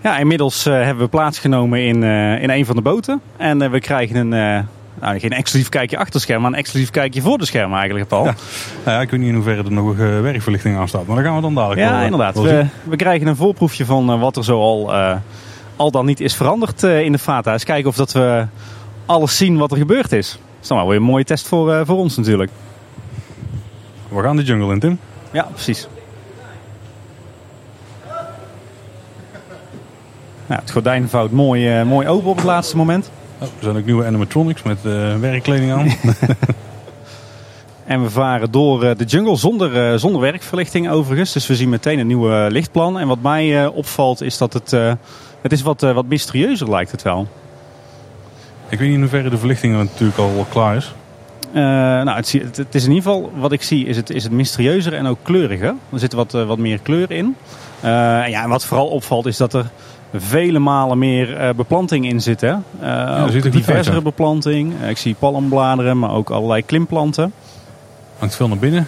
Ja, 0.00 0.18
inmiddels 0.18 0.66
eh, 0.66 0.72
hebben 0.74 1.04
we 1.04 1.10
plaatsgenomen 1.10 1.82
in, 1.82 2.02
in 2.42 2.50
een 2.50 2.66
van 2.66 2.76
de 2.76 2.82
boten. 2.82 3.20
En 3.36 3.70
we 3.70 3.80
krijgen 3.80 4.16
een, 4.16 4.28
nou, 5.00 5.18
geen 5.18 5.30
exclusief 5.32 5.68
kijkje 5.68 5.96
achter 5.96 6.12
het 6.14 6.22
scherm, 6.22 6.42
maar 6.42 6.50
een 6.50 6.56
exclusief 6.58 6.90
kijkje 6.90 7.20
voor 7.22 7.38
de 7.38 7.44
schermen 7.46 7.76
eigenlijk, 7.78 8.08
Paul. 8.08 8.24
Ja. 8.24 8.34
Nou 8.84 8.96
ja, 8.96 9.00
ik 9.02 9.10
weet 9.10 9.20
niet 9.20 9.28
in 9.28 9.34
hoeverre 9.34 9.62
er 9.64 9.72
nog 9.72 9.96
werkverlichting 9.96 10.76
aan 10.76 10.88
staat. 10.88 11.06
Maar 11.06 11.16
daar 11.16 11.24
gaan 11.24 11.34
we 11.34 11.40
dan 11.40 11.54
dadelijk 11.54 11.80
Ja, 11.80 11.92
wel, 11.94 12.04
inderdaad. 12.04 12.34
wel 12.34 12.64
We, 12.84 12.96
krijgen 12.96 13.26
een 13.26 13.36
voorproefje 13.36 13.84
van 13.84 14.18
wat 14.20 14.36
er 14.36 14.44
zo 14.44 14.60
al, 14.60 14.92
al 15.76 15.90
dan 15.90 16.06
niet 16.06 16.20
is 16.20 16.34
veranderd 16.36 16.82
in 16.82 17.12
de 17.12 17.18
Fata. 17.18 17.52
Eens 17.52 17.64
kijken 17.64 17.88
of 17.88 17.96
dat 17.96 18.12
we 18.12 18.46
alles 19.06 19.36
zien 19.36 19.56
wat 19.56 19.70
er 19.70 19.76
gebeurd 19.76 20.12
is. 20.12 20.30
Dat 20.30 20.40
is 20.62 20.68
dan 20.68 20.76
wel 20.78 20.86
weer 20.88 20.96
een 20.96 21.02
mooie 21.02 21.24
test 21.24 21.48
voor, 21.48 21.86
voor 21.86 21.96
ons 21.96 22.16
natuurlijk. 22.16 22.50
We 24.10 24.22
gaan 24.22 24.36
de 24.36 24.42
jungle 24.42 24.72
in, 24.72 24.80
Tim. 24.80 24.98
Ja, 25.30 25.42
precies. 25.42 25.88
Nou, 30.46 30.60
het 30.60 30.70
gordijn 30.70 31.08
vouwt 31.08 31.30
mooi, 31.30 31.78
eh, 31.78 31.84
mooi 31.84 32.08
open 32.08 32.30
op 32.30 32.36
het 32.36 32.44
laatste 32.44 32.76
moment. 32.76 33.10
Oh, 33.38 33.42
er 33.42 33.48
zijn 33.60 33.76
ook 33.76 33.84
nieuwe 33.84 34.04
animatronics 34.04 34.62
met 34.62 34.78
eh, 34.84 35.16
werkkleding 35.16 35.72
aan. 35.72 35.88
En 37.84 38.02
we 38.02 38.10
varen 38.10 38.50
door 38.50 38.84
eh, 38.84 38.96
de 38.96 39.04
jungle 39.04 39.36
zonder, 39.36 39.98
zonder 39.98 40.20
werkverlichting 40.20 40.90
overigens. 40.90 41.32
Dus 41.32 41.46
we 41.46 41.56
zien 41.56 41.68
meteen 41.68 41.98
een 41.98 42.06
nieuwe 42.06 42.46
lichtplan. 42.50 42.98
En 42.98 43.08
wat 43.08 43.22
mij 43.22 43.66
opvalt 43.66 44.22
is 44.22 44.38
dat 44.38 44.52
het, 44.52 44.70
het 45.40 45.52
is 45.52 45.62
wat, 45.62 45.80
wat 45.80 46.06
mysterieuzer 46.06 46.70
lijkt 46.70 46.90
het 46.90 47.02
wel. 47.02 47.28
ik 48.68 48.78
weet 48.78 48.86
niet 48.88 48.96
in 48.96 49.00
hoeverre 49.00 49.30
de 49.30 49.38
verlichting 49.38 49.74
natuurlijk 49.74 50.18
al 50.18 50.46
klaar 50.50 50.76
is. 50.76 50.94
Eh, 51.52 51.62
nou, 51.62 52.10
het, 52.10 52.32
het, 52.32 52.56
het 52.56 52.74
is 52.74 52.84
in 52.84 52.92
ieder 52.92 53.10
geval, 53.10 53.30
wat 53.36 53.52
ik 53.52 53.62
zie, 53.62 53.86
is 53.86 53.96
het, 53.96 54.10
is 54.10 54.22
het 54.22 54.32
mysterieuzer 54.32 54.94
en 54.94 55.06
ook 55.06 55.18
kleuriger. 55.22 55.74
Er 55.92 55.98
zit 55.98 56.12
wat, 56.12 56.34
eh, 56.34 56.46
wat 56.46 56.58
meer 56.58 56.78
kleur 56.78 57.10
in. 57.10 57.36
Eh, 57.80 58.22
en 58.22 58.30
ja, 58.30 58.42
en 58.42 58.48
wat 58.48 58.64
vooral 58.64 58.86
opvalt 58.86 59.26
is 59.26 59.36
dat 59.36 59.54
er 59.54 59.70
vele 60.14 60.58
malen 60.58 60.98
meer 60.98 61.54
beplanting 61.56 62.06
in 62.06 62.20
zit. 62.20 62.40
Hè? 62.40 62.54
Ziet 63.28 63.42
goed 63.42 63.52
diversere 63.52 63.94
uit, 63.94 64.04
beplanting. 64.04 64.74
Ik 64.88 64.98
zie 64.98 65.14
palmbladeren, 65.18 65.98
maar 65.98 66.10
ook 66.10 66.30
allerlei 66.30 66.64
klimplanten. 66.64 67.32
Hangt 68.18 68.36
veel 68.36 68.48
naar 68.48 68.58
binnen. 68.58 68.86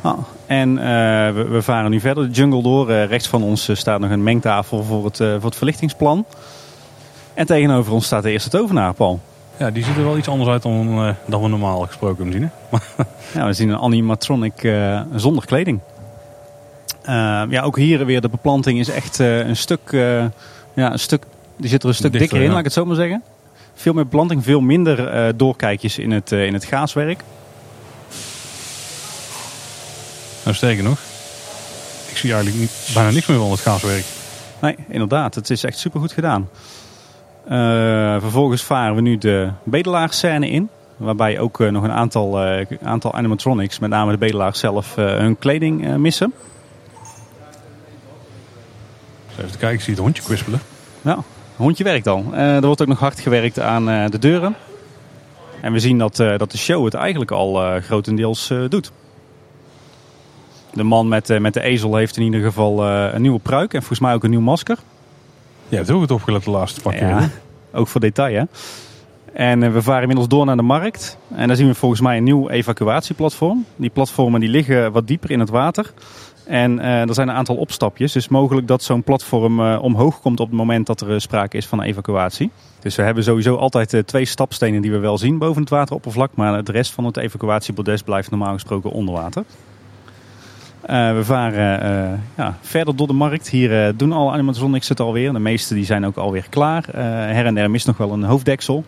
Ah, 0.00 0.18
en 0.46 0.74
we, 1.34 1.46
we 1.50 1.62
varen 1.62 1.90
nu 1.90 2.00
verder 2.00 2.24
de 2.24 2.30
jungle 2.30 2.62
door. 2.62 2.90
Rechts 2.90 3.28
van 3.28 3.42
ons 3.42 3.70
staat 3.72 4.00
nog 4.00 4.10
een 4.10 4.22
mengtafel 4.22 4.82
voor 4.82 5.04
het, 5.04 5.16
voor 5.16 5.44
het 5.44 5.56
verlichtingsplan. 5.56 6.24
En 7.34 7.46
tegenover 7.46 7.92
ons 7.92 8.04
staat 8.06 8.22
de 8.22 8.30
eerste 8.30 8.50
tovenaar, 8.50 8.94
Paul. 8.94 9.20
Ja, 9.60 9.70
die 9.70 9.84
ziet 9.84 9.96
er 9.96 10.04
wel 10.04 10.16
iets 10.16 10.28
anders 10.28 10.50
uit 10.50 10.62
dan, 10.62 10.88
eh, 10.88 11.14
dan 11.26 11.42
we 11.42 11.48
normaal 11.48 11.80
gesproken 11.80 12.22
hem 12.24 12.32
zien. 12.32 12.42
Hè? 12.42 12.78
Ja, 13.40 13.46
we 13.46 13.52
zien 13.52 13.68
een 13.68 13.78
animatronic 13.78 14.64
eh, 14.64 15.00
zonder 15.14 15.46
kleding. 15.46 15.80
Eh, 17.02 17.42
ja, 17.48 17.62
ook 17.62 17.76
hier 17.76 18.06
weer 18.06 18.20
de 18.20 18.28
beplanting 18.28 18.78
is 18.78 18.88
echt 18.88 19.18
een 19.18 19.56
stuk, 19.56 19.80
ja, 20.74 20.92
een 20.92 20.98
stuk, 20.98 21.24
die 21.56 21.68
zit 21.68 21.82
er 21.82 21.88
een 21.88 21.94
stuk 21.94 22.12
Dichter, 22.12 22.20
dikker 22.20 22.38
in, 22.38 22.44
ja. 22.44 22.50
laat 22.50 22.58
ik 22.58 22.64
het 22.64 22.72
zo 22.72 22.84
maar 22.84 22.96
zeggen. 22.96 23.22
Veel 23.74 23.92
meer 23.92 24.04
beplanting, 24.04 24.44
veel 24.44 24.60
minder 24.60 25.36
doorkijkjes 25.36 25.98
in 25.98 26.10
het, 26.10 26.32
in 26.32 26.54
het 26.54 26.64
gaaswerk. 26.64 27.22
Nou, 30.44 30.56
sterker 30.56 30.84
nog. 30.84 30.98
Ik 32.10 32.16
zie 32.16 32.32
eigenlijk 32.32 32.60
niet, 32.60 32.90
bijna 32.94 33.10
niks 33.10 33.26
meer 33.26 33.38
van 33.38 33.50
het 33.50 33.60
gaaswerk. 33.60 34.04
Nee, 34.60 34.76
inderdaad, 34.88 35.34
het 35.34 35.50
is 35.50 35.64
echt 35.64 35.78
supergoed 35.78 36.12
gedaan. 36.12 36.48
Eh, 37.44 38.20
vervolgens 38.20 38.62
varen 38.62 38.94
we 38.94 39.00
nu 39.00 39.18
de 39.18 39.50
bedelaarscène 39.62 40.48
in. 40.48 40.68
Waarbij 40.96 41.38
ook 41.38 41.60
eh, 41.60 41.70
nog 41.70 41.82
een 41.82 41.92
aantal, 41.92 42.42
eh, 42.42 42.66
aantal 42.82 43.14
animatronics, 43.14 43.78
met 43.78 43.90
name 43.90 44.10
de 44.10 44.18
bedelaars 44.18 44.58
zelf, 44.58 44.94
hun 44.94 45.38
kleding 45.38 45.96
missen. 45.96 46.32
Even 49.30 49.50
te 49.50 49.58
kijken, 49.58 49.78
ik 49.78 49.80
zie 49.80 49.94
het 49.94 50.02
hondje 50.02 50.22
kwispelen. 50.22 50.60
Ja, 51.02 51.18
hondje 51.56 51.84
werkt 51.84 52.06
al. 52.06 52.24
Er 52.34 52.66
wordt 52.66 52.80
ook 52.82 52.88
nog 52.88 52.98
hard 52.98 53.20
gewerkt 53.20 53.60
aan 53.60 54.10
de 54.10 54.18
deuren. 54.18 54.56
En 55.60 55.72
we 55.72 55.78
zien 55.78 55.98
dat, 55.98 56.16
dat 56.16 56.50
de 56.50 56.58
show 56.58 56.84
het 56.84 56.94
eigenlijk 56.94 57.30
al 57.30 57.80
grotendeels 57.80 58.52
doet. 58.68 58.92
De 60.72 60.82
man 60.82 61.08
met, 61.08 61.40
met 61.40 61.54
de 61.54 61.60
ezel 61.60 61.96
heeft 61.96 62.16
in 62.16 62.22
ieder 62.22 62.40
geval 62.40 62.86
een 62.86 63.22
nieuwe 63.22 63.38
pruik 63.38 63.74
en 63.74 63.78
volgens 63.78 64.00
mij 64.00 64.14
ook 64.14 64.24
een 64.24 64.30
nieuw 64.30 64.40
masker. 64.40 64.78
Je 65.70 65.76
hebt 65.76 65.88
heel 65.88 65.98
goed 65.98 66.10
opgelet 66.10 66.44
de 66.44 66.50
laatste 66.50 66.80
paar. 66.80 66.96
Ja, 66.96 67.28
ook 67.72 67.88
voor 67.88 68.00
detail 68.00 68.34
hè. 68.34 68.44
En 69.32 69.72
we 69.72 69.82
varen 69.82 70.00
inmiddels 70.00 70.28
door 70.28 70.44
naar 70.44 70.56
de 70.56 70.62
markt. 70.62 71.18
En 71.34 71.46
daar 71.46 71.56
zien 71.56 71.66
we 71.66 71.74
volgens 71.74 72.00
mij 72.00 72.16
een 72.16 72.24
nieuw 72.24 72.48
evacuatieplatform. 72.48 73.64
Die 73.76 73.90
platformen 73.90 74.40
die 74.40 74.48
liggen 74.48 74.92
wat 74.92 75.06
dieper 75.06 75.30
in 75.30 75.40
het 75.40 75.50
water. 75.50 75.92
En 76.46 76.80
er 76.80 77.14
zijn 77.14 77.28
een 77.28 77.34
aantal 77.34 77.56
opstapjes. 77.56 78.12
Dus 78.12 78.28
mogelijk 78.28 78.66
dat 78.66 78.82
zo'n 78.82 79.02
platform 79.02 79.60
omhoog 79.60 80.20
komt 80.20 80.40
op 80.40 80.48
het 80.48 80.56
moment 80.56 80.86
dat 80.86 81.00
er 81.00 81.20
sprake 81.20 81.56
is 81.56 81.66
van 81.66 81.82
evacuatie. 81.82 82.50
Dus 82.80 82.96
we 82.96 83.02
hebben 83.02 83.24
sowieso 83.24 83.56
altijd 83.56 84.02
twee 84.06 84.24
stapstenen 84.24 84.82
die 84.82 84.90
we 84.90 84.98
wel 84.98 85.18
zien 85.18 85.38
boven 85.38 85.60
het 85.60 85.70
wateroppervlak. 85.70 86.30
Maar 86.34 86.64
de 86.64 86.72
rest 86.72 86.92
van 86.92 87.04
het 87.04 87.16
evacuatiebordes 87.16 88.02
blijft 88.02 88.30
normaal 88.30 88.52
gesproken 88.52 88.90
onder 88.90 89.14
water. 89.14 89.44
Uh, 90.82 91.14
we 91.14 91.24
varen 91.24 91.84
uh, 91.84 92.18
ja, 92.36 92.56
verder 92.60 92.96
door 92.96 93.06
de 93.06 93.12
markt. 93.12 93.48
Hier 93.48 93.86
uh, 93.86 93.92
doen 93.96 94.12
alle 94.12 94.32
animatronics 94.32 94.88
het 94.88 95.00
alweer. 95.00 95.32
De 95.32 95.38
meeste 95.38 95.74
die 95.74 95.84
zijn 95.84 96.06
ook 96.06 96.16
alweer 96.16 96.46
klaar. 96.48 96.84
her 96.94 97.46
en 97.46 97.54
der 97.54 97.70
mist 97.70 97.86
nog 97.86 97.96
wel 97.96 98.12
een 98.12 98.22
hoofddeksel. 98.22 98.84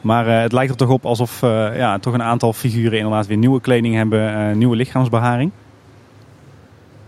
Maar 0.00 0.26
het 0.26 0.52
lijkt 0.52 0.70
er 0.70 0.76
toch 0.76 0.88
op 0.88 1.06
alsof 1.06 1.40
ja, 1.74 1.98
toch 1.98 2.14
een 2.14 2.22
aantal 2.22 2.52
figuren 2.52 2.98
inderdaad 2.98 3.26
weer 3.26 3.36
nieuwe 3.36 3.60
kleding 3.60 3.94
hebben. 3.94 4.58
nieuwe 4.58 4.76
lichaamsbeharing. 4.76 5.50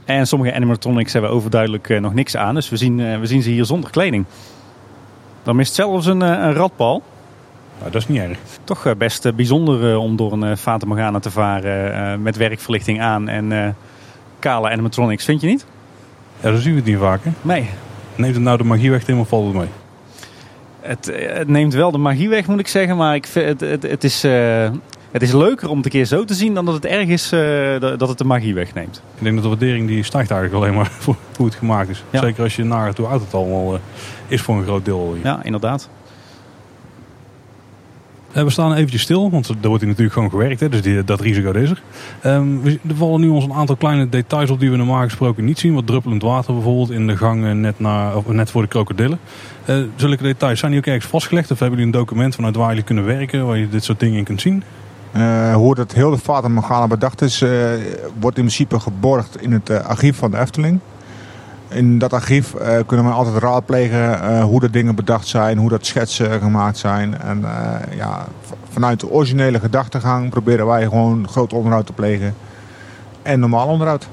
En 0.04 0.26
sommige 0.26 0.54
animatronics 0.54 1.12
hebben 1.12 1.30
overduidelijk 1.30 2.00
nog 2.00 2.14
niks 2.14 2.36
aan. 2.36 2.54
Dus 2.54 2.68
we 2.68 2.76
zien, 2.76 3.20
we 3.20 3.26
zien 3.26 3.42
ze 3.42 3.50
hier 3.50 3.64
zonder 3.64 3.90
kleding. 3.90 4.24
Dan 5.42 5.56
mist 5.56 5.74
zelfs 5.74 6.06
een, 6.06 6.20
een 6.20 6.52
radpal. 6.52 7.02
Nou, 7.78 7.90
dat 7.90 8.02
is 8.02 8.08
niet 8.08 8.20
erg. 8.20 8.38
Toch 8.64 8.96
best 8.96 9.34
bijzonder 9.34 9.96
om 9.98 10.16
door 10.16 10.32
een 10.32 10.56
Fata 10.56 10.86
Morgana 10.86 11.18
te 11.18 11.30
varen 11.30 12.22
met 12.22 12.36
werkverlichting 12.36 13.00
aan 13.00 13.28
en 13.28 13.76
kale 14.38 14.70
animatronics, 14.70 15.24
vind 15.24 15.40
je 15.40 15.46
niet? 15.46 15.66
Ja, 16.40 16.50
zo 16.50 16.60
zien 16.60 16.72
we 16.72 16.78
het 16.78 16.88
niet 16.88 16.98
vaak. 16.98 17.24
Hè? 17.24 17.30
Nee. 17.42 17.68
Neemt 18.16 18.34
het 18.34 18.44
nou 18.44 18.58
de 18.58 18.64
magie 18.64 18.90
weg, 18.90 19.00
helemaal 19.00 19.24
valt 19.24 19.46
het 19.46 19.54
mee? 19.54 19.68
Het, 20.80 21.10
het, 21.12 21.48
neemt 21.48 21.74
wel 21.74 21.90
de 21.90 21.98
magie 21.98 22.28
weg, 22.28 22.46
moet 22.46 22.58
ik 22.58 22.68
zeggen. 22.68 22.96
Maar 22.96 23.14
ik 23.14 23.26
vind, 23.26 23.60
het, 23.60 23.70
het, 23.70 23.90
het 23.90 24.04
is, 24.04 24.24
uh, 24.24 24.70
het 25.10 25.22
is 25.22 25.32
leuker 25.32 25.68
om 25.68 25.76
het 25.76 25.84
een 25.84 25.90
keer 25.90 26.04
zo 26.04 26.24
te 26.24 26.34
zien 26.34 26.54
dan 26.54 26.64
dat 26.64 26.74
het 26.74 26.84
erg 26.84 27.08
is 27.08 27.32
uh, 27.32 27.80
dat 27.80 28.08
het 28.08 28.18
de 28.18 28.24
magie 28.24 28.54
wegneemt. 28.54 29.02
Ik 29.16 29.22
denk 29.22 29.34
dat 29.34 29.42
de 29.42 29.48
waardering 29.48 29.88
die 29.88 30.02
stijgt 30.02 30.30
eigenlijk 30.30 30.62
alleen 30.62 30.76
maar 30.76 30.90
voor 31.02 31.16
hoe 31.36 31.46
het 31.46 31.54
gemaakt 31.54 31.88
is. 31.88 32.04
Ja. 32.10 32.20
Zeker 32.20 32.42
als 32.42 32.56
je 32.56 32.64
naar 32.64 32.92
hoe 32.96 33.06
oud 33.06 33.20
het 33.20 33.34
allemaal 33.34 33.74
uh, 33.74 33.80
is 34.26 34.40
voor 34.40 34.56
een 34.56 34.64
groot 34.64 34.84
deel. 34.84 35.16
Ja, 35.22 35.40
inderdaad. 35.42 35.88
Eh, 38.32 38.42
we 38.42 38.50
staan 38.50 38.74
eventjes 38.74 39.02
stil, 39.02 39.30
want 39.30 39.48
er 39.48 39.68
wordt 39.68 39.84
natuurlijk 39.84 40.12
gewoon 40.12 40.30
gewerkt. 40.30 40.60
Hè, 40.60 40.68
dus 40.68 40.82
die, 40.82 41.04
dat 41.04 41.20
risico 41.20 41.50
is 41.52 41.70
er. 41.70 41.82
Um, 42.24 42.64
er 42.66 42.96
vallen 42.96 43.20
nu 43.20 43.28
ons 43.28 43.44
een 43.44 43.52
aantal 43.52 43.76
kleine 43.76 44.08
details 44.08 44.50
op 44.50 44.60
die 44.60 44.70
we 44.70 44.76
normaal 44.76 45.02
gesproken 45.02 45.44
niet 45.44 45.58
zien. 45.58 45.74
Wat 45.74 45.86
druppelend 45.86 46.22
water 46.22 46.54
bijvoorbeeld 46.54 46.90
in 46.90 47.06
de 47.06 47.16
gang 47.16 47.54
net, 47.54 47.80
naar, 47.80 48.16
of 48.16 48.26
net 48.26 48.50
voor 48.50 48.62
de 48.62 48.68
krokodillen. 48.68 49.18
Uh, 49.66 49.76
zulke 49.96 50.22
details, 50.22 50.58
zijn 50.58 50.70
die 50.70 50.80
ook 50.80 50.86
ergens 50.86 51.06
vastgelegd? 51.06 51.50
Of 51.50 51.58
hebben 51.58 51.78
jullie 51.78 51.94
een 51.94 51.98
document 51.98 52.34
vanuit 52.34 52.56
waar 52.56 52.68
jullie 52.68 52.84
kunnen 52.84 53.04
werken, 53.04 53.46
waar 53.46 53.58
je 53.58 53.68
dit 53.68 53.84
soort 53.84 54.00
dingen 54.00 54.18
in 54.18 54.24
kunt 54.24 54.40
zien? 54.40 54.62
Uh, 55.16 55.54
hoe 55.54 55.78
het 55.78 55.94
heel 55.94 56.10
de 56.10 56.18
Fata 56.18 56.86
bedacht 56.86 57.22
is, 57.22 57.40
wordt 58.20 58.36
in 58.36 58.44
principe 58.44 58.80
geborgd 58.80 59.42
in 59.42 59.52
het 59.52 59.84
archief 59.84 60.16
van 60.16 60.30
de 60.30 60.38
Efteling. 60.38 60.80
In 61.78 61.98
dat 61.98 62.12
archief 62.12 62.54
uh, 62.54 62.78
kunnen 62.86 63.06
we 63.06 63.12
altijd 63.12 63.36
raadplegen 63.36 64.00
uh, 64.00 64.44
hoe 64.44 64.60
de 64.60 64.70
dingen 64.70 64.94
bedacht 64.94 65.26
zijn, 65.26 65.58
hoe 65.58 65.68
dat 65.68 65.86
schetsen 65.86 66.40
gemaakt 66.40 66.78
zijn. 66.78 67.20
En 67.20 67.38
uh, 67.40 67.96
ja, 67.96 68.26
vanuit 68.68 69.00
de 69.00 69.10
originele 69.10 69.60
gedachtegang 69.60 70.30
proberen 70.30 70.66
wij 70.66 70.82
gewoon 70.82 71.28
groot 71.28 71.52
onderhoud 71.52 71.86
te 71.86 71.92
plegen. 71.92 72.34
En 73.22 73.40
normaal 73.40 73.68
onderhoud. 73.68 74.08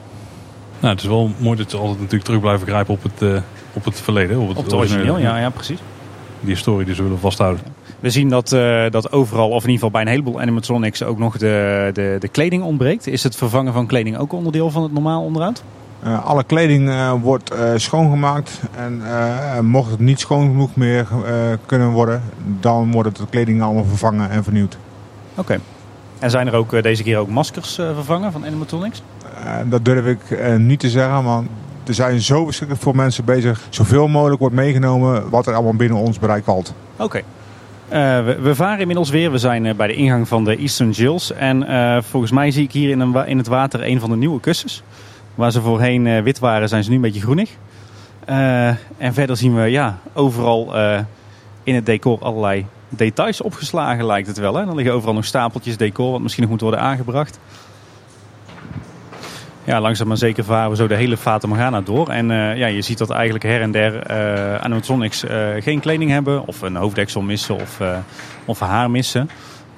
Nou, 0.80 0.94
het 0.94 1.04
is 1.04 1.10
wel 1.10 1.32
mooi 1.38 1.58
dat 1.58 1.70
ze 1.70 1.78
altijd 1.78 1.98
natuurlijk 1.98 2.24
terug 2.24 2.40
blijven 2.40 2.68
grijpen 2.68 2.94
op 2.94 3.04
het, 3.04 3.44
op 3.74 3.86
het 3.86 4.02
verleden. 4.02 4.40
Op 4.40 4.48
het, 4.48 4.58
op 4.58 4.64
het 4.64 4.74
origineel, 4.74 5.18
ja, 5.18 5.38
ja, 5.38 5.50
precies. 5.50 5.80
Die 6.40 6.50
historie 6.50 6.86
die 6.86 6.96
ze 6.96 7.04
willen 7.04 7.20
vasthouden. 7.20 7.64
We 8.00 8.10
zien 8.10 8.30
dat, 8.30 8.50
dat 8.90 9.12
overal, 9.12 9.50
of 9.50 9.64
in 9.64 9.70
ieder 9.70 9.74
geval 9.74 9.92
bij 9.92 10.02
een 10.02 10.08
heleboel 10.08 10.42
animatronics, 10.42 11.04
ook 11.04 11.18
nog 11.18 11.38
de, 11.38 11.90
de, 11.94 12.18
de 12.20 12.28
kleding 12.28 12.64
ontbreekt. 12.64 13.08
Is 13.08 13.24
het 13.24 13.36
vervangen 13.36 13.74
van 13.74 13.88
kleding 13.88 14.18
ook 14.18 14.34
onderdeel 14.34 14.70
van 14.72 14.84
het 14.84 14.94
normaal 14.94 15.24
onderhoud? 15.24 15.64
Uh, 16.04 16.26
alle 16.26 16.44
kleding 16.44 16.90
uh, 16.90 17.14
wordt 17.22 17.54
uh, 17.54 17.72
schoongemaakt 17.76 18.62
en 18.76 19.66
mocht 19.66 19.92
het 19.92 20.00
niet 20.00 20.20
schoon 20.20 20.48
genoeg 20.48 20.76
meer 20.76 21.08
kunnen 21.66 21.90
worden, 21.90 22.22
dan 22.60 22.92
wordt 22.92 23.18
de 23.18 23.26
kleding 23.30 23.62
allemaal 23.62 23.86
vervangen 23.86 24.30
en 24.30 24.44
vernieuwd. 24.44 24.78
Oké. 25.36 25.60
En 26.20 26.30
zijn 26.30 26.48
er 26.48 26.54
ook 26.54 26.84
deze 26.84 27.04
keer 27.04 27.18
ook 27.18 27.30
maskers 27.30 27.76
vervangen 27.76 28.32
van 28.32 28.46
animatronics? 28.46 29.02
dat 29.66 29.86
durf 29.86 30.06
ik 30.06 30.58
niet 30.58 30.80
te 30.80 30.90
zeggen, 30.90 31.24
want 31.24 31.48
er 31.86 31.94
zijn 31.94 32.22
zo 32.22 32.44
verschrikkelijk 32.44 32.84
veel 32.84 32.94
mensen 32.94 33.26
bezig. 33.26 33.62
Zoveel 33.70 34.08
mogelijk 34.08 34.40
wordt 34.40 34.56
meegenomen 34.56 35.30
wat 35.30 35.48
er 35.48 35.54
allemaal 35.54 35.76
binnen 35.76 35.98
ons 35.98 36.20
bereik 36.20 36.44
valt. 36.44 36.74
Oké. 36.98 37.22
We, 37.90 38.38
we, 38.42 38.56
varen 38.56 38.80
inmiddels 38.80 39.10
weer. 39.10 39.32
We 39.32 39.38
zijn 39.38 39.76
bij 39.76 39.88
de 39.88 39.94
ingang 39.94 40.28
van 40.28 40.44
de 40.44 40.58
Eastern 40.58 40.94
Gills. 40.94 41.34
En 41.34 41.66
volgens 42.04 42.32
mij 42.32 42.52
zie 42.52 42.64
ik 42.64 42.72
hier 42.72 42.90
in, 42.90 43.00
een, 43.00 43.28
in 43.28 43.38
het 43.38 43.48
water 43.48 43.88
een 43.88 44.00
van 44.00 44.10
de 44.10 44.16
nieuwe 44.16 44.40
kussens. 44.40 44.84
Waar 45.36 45.52
ze 45.52 45.62
voorheen 45.62 46.06
uh, 46.06 46.22
wit 46.22 46.40
waren, 46.40 46.70
zijn 46.70 46.84
ze 46.84 46.90
nu 46.90 46.96
een 46.96 47.02
beetje 47.02 47.22
groenig. 47.22 47.50
Uh, 48.30 48.68
en 48.98 49.14
verder 49.14 49.38
zien 49.38 49.56
we 49.56 49.62
ja, 49.62 49.98
overal 50.14 50.76
uh, 50.76 51.00
in 51.64 51.76
het 51.76 51.86
decor 51.86 52.20
allerlei 52.20 52.66
details 52.90 53.42
opgeslagen, 53.42 54.06
lijkt 54.06 54.28
het 54.28 54.38
wel. 54.38 54.56
Hè? 54.56 54.66
Dan 54.66 54.76
liggen 54.76 54.94
overal 54.94 55.14
nog 55.14 55.26
stapeltjes 55.26 55.78
decor, 55.78 56.12
wat 56.12 56.22
misschien 56.22 56.44
nog 56.44 56.52
moet 56.52 56.62
worden 56.62 56.80
aangebracht. 56.80 57.40
Ja, 59.64 59.82
langzaam 59.82 60.08
maar 60.08 60.18
zeker 60.18 60.44
varen 60.44 60.70
we 60.70 60.76
zo 60.76 60.88
de 60.88 60.96
hele 60.96 61.18
Fata 61.18 61.48
Morgana 61.48 61.82
door. 61.82 62.10
En 62.10 62.28
ja, 62.58 62.68
je 62.68 62.82
ziet 62.82 62.98
dat 62.98 63.10
eigenlijk 63.10 63.44
her 63.44 63.62
en 63.62 63.72
der 63.72 64.10
animatronics 64.62 65.24
geen 65.60 65.80
kleding 65.80 66.12
hebben. 66.12 66.48
Of 66.48 66.62
een 66.62 66.76
hoofddeksel 66.76 67.22
missen 67.22 67.56
of, 67.56 67.82
of 68.46 68.60
haar 68.60 68.92
missen. 68.92 69.30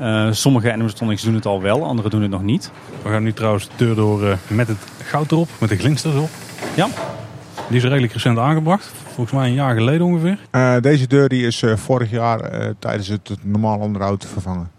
Uh, 0.02 0.32
sommige 0.32 0.72
animatronics 0.72 1.24
doen 1.24 1.34
het 1.34 1.46
al 1.46 1.62
wel, 1.62 1.86
andere 1.86 2.10
doen 2.10 2.22
het 2.22 2.32
nog 2.32 2.44
niet. 2.44 2.72
We 3.02 3.10
gaan 3.10 3.24
nu 3.24 3.34
trouwens 3.34 3.68
de 3.68 3.72
deur 3.76 3.96
door 3.96 4.24
uh, 4.24 4.34
met 4.48 4.68
het 4.68 4.78
goud 5.04 5.32
erop, 5.32 5.50
met 5.60 5.70
de 5.70 5.78
glinsters 5.78 6.14
erop. 6.14 6.30
Ja. 6.76 6.88
Die 7.68 7.78
is 7.78 7.84
redelijk 7.84 8.14
recent 8.14 8.38
aangebracht, 8.38 8.92
volgens 9.06 9.32
mij 9.32 9.48
een 9.48 9.54
jaar 9.54 9.76
geleden 9.76 10.06
ongeveer. 10.06 10.40
Uh, 10.52 10.76
deze 10.82 11.08
deur 11.08 11.30
die 11.30 11.46
is 11.46 11.64
vorig 11.76 12.12
jaar 12.12 12.52
tijdens 12.80 13.08
het, 13.08 13.28
het 13.28 13.46
normaal 13.46 13.80
onderhoud 13.80 14.26
vervangen. 14.26 14.72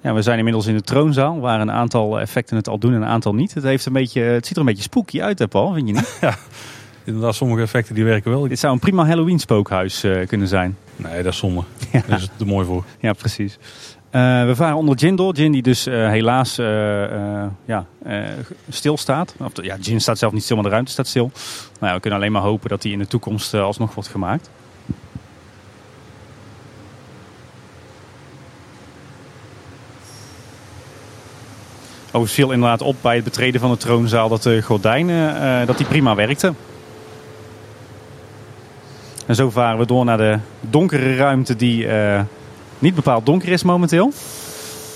Ja, 0.00 0.14
we 0.14 0.22
zijn 0.22 0.38
inmiddels 0.38 0.66
in 0.66 0.74
de 0.74 0.82
troonzaal, 0.82 1.40
waar 1.40 1.60
een 1.60 1.70
aantal 1.70 2.20
effecten 2.20 2.56
het 2.56 2.68
al 2.68 2.78
doen 2.78 2.94
en 2.94 3.02
een 3.02 3.08
aantal 3.08 3.34
niet. 3.34 3.54
Het, 3.54 3.64
heeft 3.64 3.86
een 3.86 3.92
beetje, 3.92 4.20
het 4.20 4.46
ziet 4.46 4.54
er 4.54 4.60
een 4.60 4.68
beetje 4.68 4.82
spooky 4.82 5.22
uit, 5.22 5.38
hè 5.38 5.48
Paul, 5.48 5.72
vind 5.72 5.88
je 5.88 5.94
niet? 5.94 6.18
ja, 6.20 6.34
inderdaad, 7.04 7.34
sommige 7.34 7.60
effecten 7.60 7.94
die 7.94 8.04
werken 8.04 8.30
wel. 8.30 8.48
Dit 8.48 8.58
zou 8.58 8.72
een 8.72 8.78
prima 8.78 9.06
Halloween 9.06 9.38
spookhuis 9.38 10.04
kunnen 10.26 10.48
zijn. 10.48 10.76
Nee, 10.96 11.22
dat 11.22 11.32
is 11.32 11.38
zonde. 11.38 11.62
Ja. 11.92 12.02
Daar 12.06 12.16
is 12.16 12.22
het 12.22 12.40
er 12.40 12.46
mooi 12.46 12.66
voor. 12.66 12.84
Ja, 13.00 13.12
precies. 13.12 13.58
Uh, 14.16 14.44
we 14.44 14.54
varen 14.54 14.76
onder 14.76 14.96
Jin 14.96 15.16
door. 15.16 15.34
Jin 15.34 15.52
die 15.52 15.62
dus 15.62 15.86
uh, 15.86 16.08
helaas 16.08 16.58
uh, 16.58 16.66
ja, 17.64 17.86
stilstaat. 18.68 19.34
Of, 19.38 19.52
ja, 19.62 19.76
Jin 19.80 20.00
staat 20.00 20.18
zelf 20.18 20.32
niet 20.32 20.42
stil, 20.42 20.56
maar 20.56 20.64
de 20.64 20.70
ruimte 20.70 20.92
staat 20.92 21.06
stil. 21.06 21.30
Nou 21.80 21.86
ja, 21.86 21.94
we 21.94 22.00
kunnen 22.00 22.18
alleen 22.18 22.32
maar 22.32 22.42
hopen 22.42 22.68
dat 22.68 22.82
hij 22.82 22.92
in 22.92 22.98
de 22.98 23.06
toekomst 23.06 23.54
alsnog 23.54 23.94
wordt 23.94 24.08
gemaakt. 24.08 24.50
Overigens 32.06 32.32
viel 32.32 32.50
inderdaad 32.50 32.82
op 32.82 32.96
bij 33.00 33.14
het 33.14 33.24
betreden 33.24 33.60
van 33.60 33.70
de 33.70 33.76
troonzaal 33.76 34.28
dat 34.28 34.42
de 34.42 34.62
gordijnen 34.62 35.66
dat 35.66 35.76
die 35.76 35.86
prima 35.86 36.14
werkten. 36.14 36.56
En 39.26 39.34
zo 39.34 39.50
varen 39.50 39.78
we 39.78 39.86
door 39.86 40.04
naar 40.04 40.18
de 40.18 40.38
donkere 40.60 41.16
ruimte 41.16 41.56
die 41.56 41.86
niet 42.78 42.94
bepaald 42.94 43.26
donker 43.26 43.48
is 43.48 43.62
momenteel. 43.62 44.12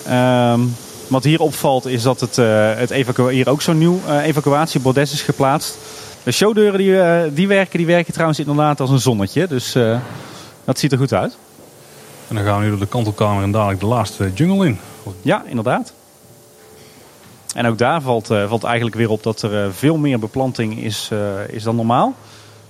Um, 0.09 0.75
wat 1.09 1.25
hier 1.25 1.41
opvalt 1.41 1.87
is 1.87 2.03
dat 2.03 2.21
het, 2.21 2.39
uh, 2.39 2.75
het 2.75 2.91
hier 3.31 3.49
ook 3.49 3.63
zo'n 3.63 3.79
nieuw 3.79 4.01
uh, 4.07 4.27
evacuatiebordes 4.27 5.13
is 5.13 5.23
geplaatst. 5.23 5.79
De 6.23 6.33
showdeuren 6.33 6.79
die, 6.79 6.91
uh, 6.91 7.21
die, 7.33 7.49
werken, 7.49 7.79
die 7.79 7.87
werken 7.87 8.13
trouwens 8.13 8.39
inderdaad 8.39 8.81
als 8.81 8.91
een 8.91 9.01
zonnetje. 9.01 9.47
Dus 9.47 9.77
dat 10.65 10.79
ziet 10.79 10.93
er 10.93 10.99
goed 10.99 11.13
uit. 11.13 11.37
En 12.29 12.35
dan 12.35 12.45
gaan 12.45 12.59
we 12.59 12.65
nu 12.65 12.71
door 12.71 12.79
de 12.79 12.87
kantelkamer 12.87 13.43
en 13.43 13.53
dadelijk 13.53 13.81
de 13.81 13.87
laatste 13.87 14.33
jungle 14.35 14.67
in. 14.67 14.79
Ja, 15.23 15.43
inderdaad. 15.47 15.93
En 17.55 17.67
ook 17.67 17.79
daar 17.79 18.03
valt, 18.03 18.27
valt 18.27 18.65
eigenlijk 18.65 18.97
weer 18.97 19.11
op 19.11 19.23
dat 19.23 19.43
er 19.43 19.75
veel 19.75 19.97
meer 19.97 20.19
beplanting 20.19 20.83
is, 20.83 21.11
is 21.49 21.63
dan 21.63 21.77
normaal. 21.77 22.15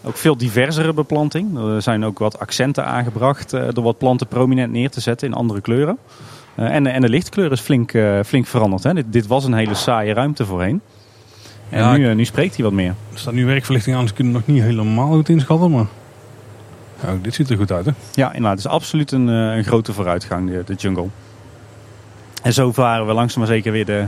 Ook 0.02 0.16
veel 0.16 0.36
diversere 0.36 0.92
beplanting. 0.92 1.58
Er 1.58 1.82
zijn 1.82 2.04
ook 2.04 2.18
wat 2.18 2.38
accenten 2.38 2.84
aangebracht 2.84 3.54
uh, 3.54 3.68
door 3.72 3.84
wat 3.84 3.98
planten 3.98 4.26
prominent 4.26 4.72
neer 4.72 4.90
te 4.90 5.00
zetten 5.00 5.28
in 5.28 5.34
andere 5.34 5.60
kleuren. 5.60 5.98
Uh, 6.58 6.74
en, 6.74 6.86
en 6.86 7.00
de 7.00 7.08
lichtkleur 7.08 7.52
is 7.52 7.60
flink, 7.60 7.92
uh, 7.92 8.20
flink 8.24 8.46
veranderd. 8.46 8.82
Hè. 8.82 8.94
Dit, 8.94 9.04
dit, 9.08 9.26
was 9.26 9.44
een 9.44 9.54
hele 9.54 9.74
saaie 9.74 10.14
ruimte 10.14 10.44
voorheen. 10.44 10.80
En 11.68 11.78
ja, 11.78 11.96
nu, 11.96 12.14
nu 12.14 12.24
spreekt 12.24 12.54
hij 12.54 12.64
wat 12.64 12.72
meer. 12.72 12.94
Er 13.12 13.18
staat 13.18 13.34
nu 13.34 13.46
werkverlichting 13.46 13.96
aan, 13.96 14.02
dus 14.02 14.12
kunnen 14.12 14.32
nog 14.32 14.46
niet 14.46 14.62
helemaal 14.62 15.12
goed 15.12 15.28
inschatten. 15.28 15.70
Maar 15.70 15.86
ja, 17.02 17.16
dit 17.22 17.34
ziet 17.34 17.50
er 17.50 17.56
goed 17.56 17.72
uit 17.72 17.86
hè? 17.86 17.92
Ja, 18.12 18.26
inderdaad. 18.26 18.50
Het 18.50 18.66
is 18.66 18.72
absoluut 18.72 19.12
een, 19.12 19.26
een 19.26 19.64
grote 19.64 19.92
vooruitgang, 19.92 20.50
de, 20.50 20.62
de 20.66 20.74
jungle. 20.74 21.08
En 22.42 22.52
zo 22.52 22.72
varen 22.72 23.06
we 23.06 23.12
langzaam 23.12 23.38
maar 23.38 23.48
zeker 23.52 23.72
weer 23.72 23.84
de, 23.84 24.04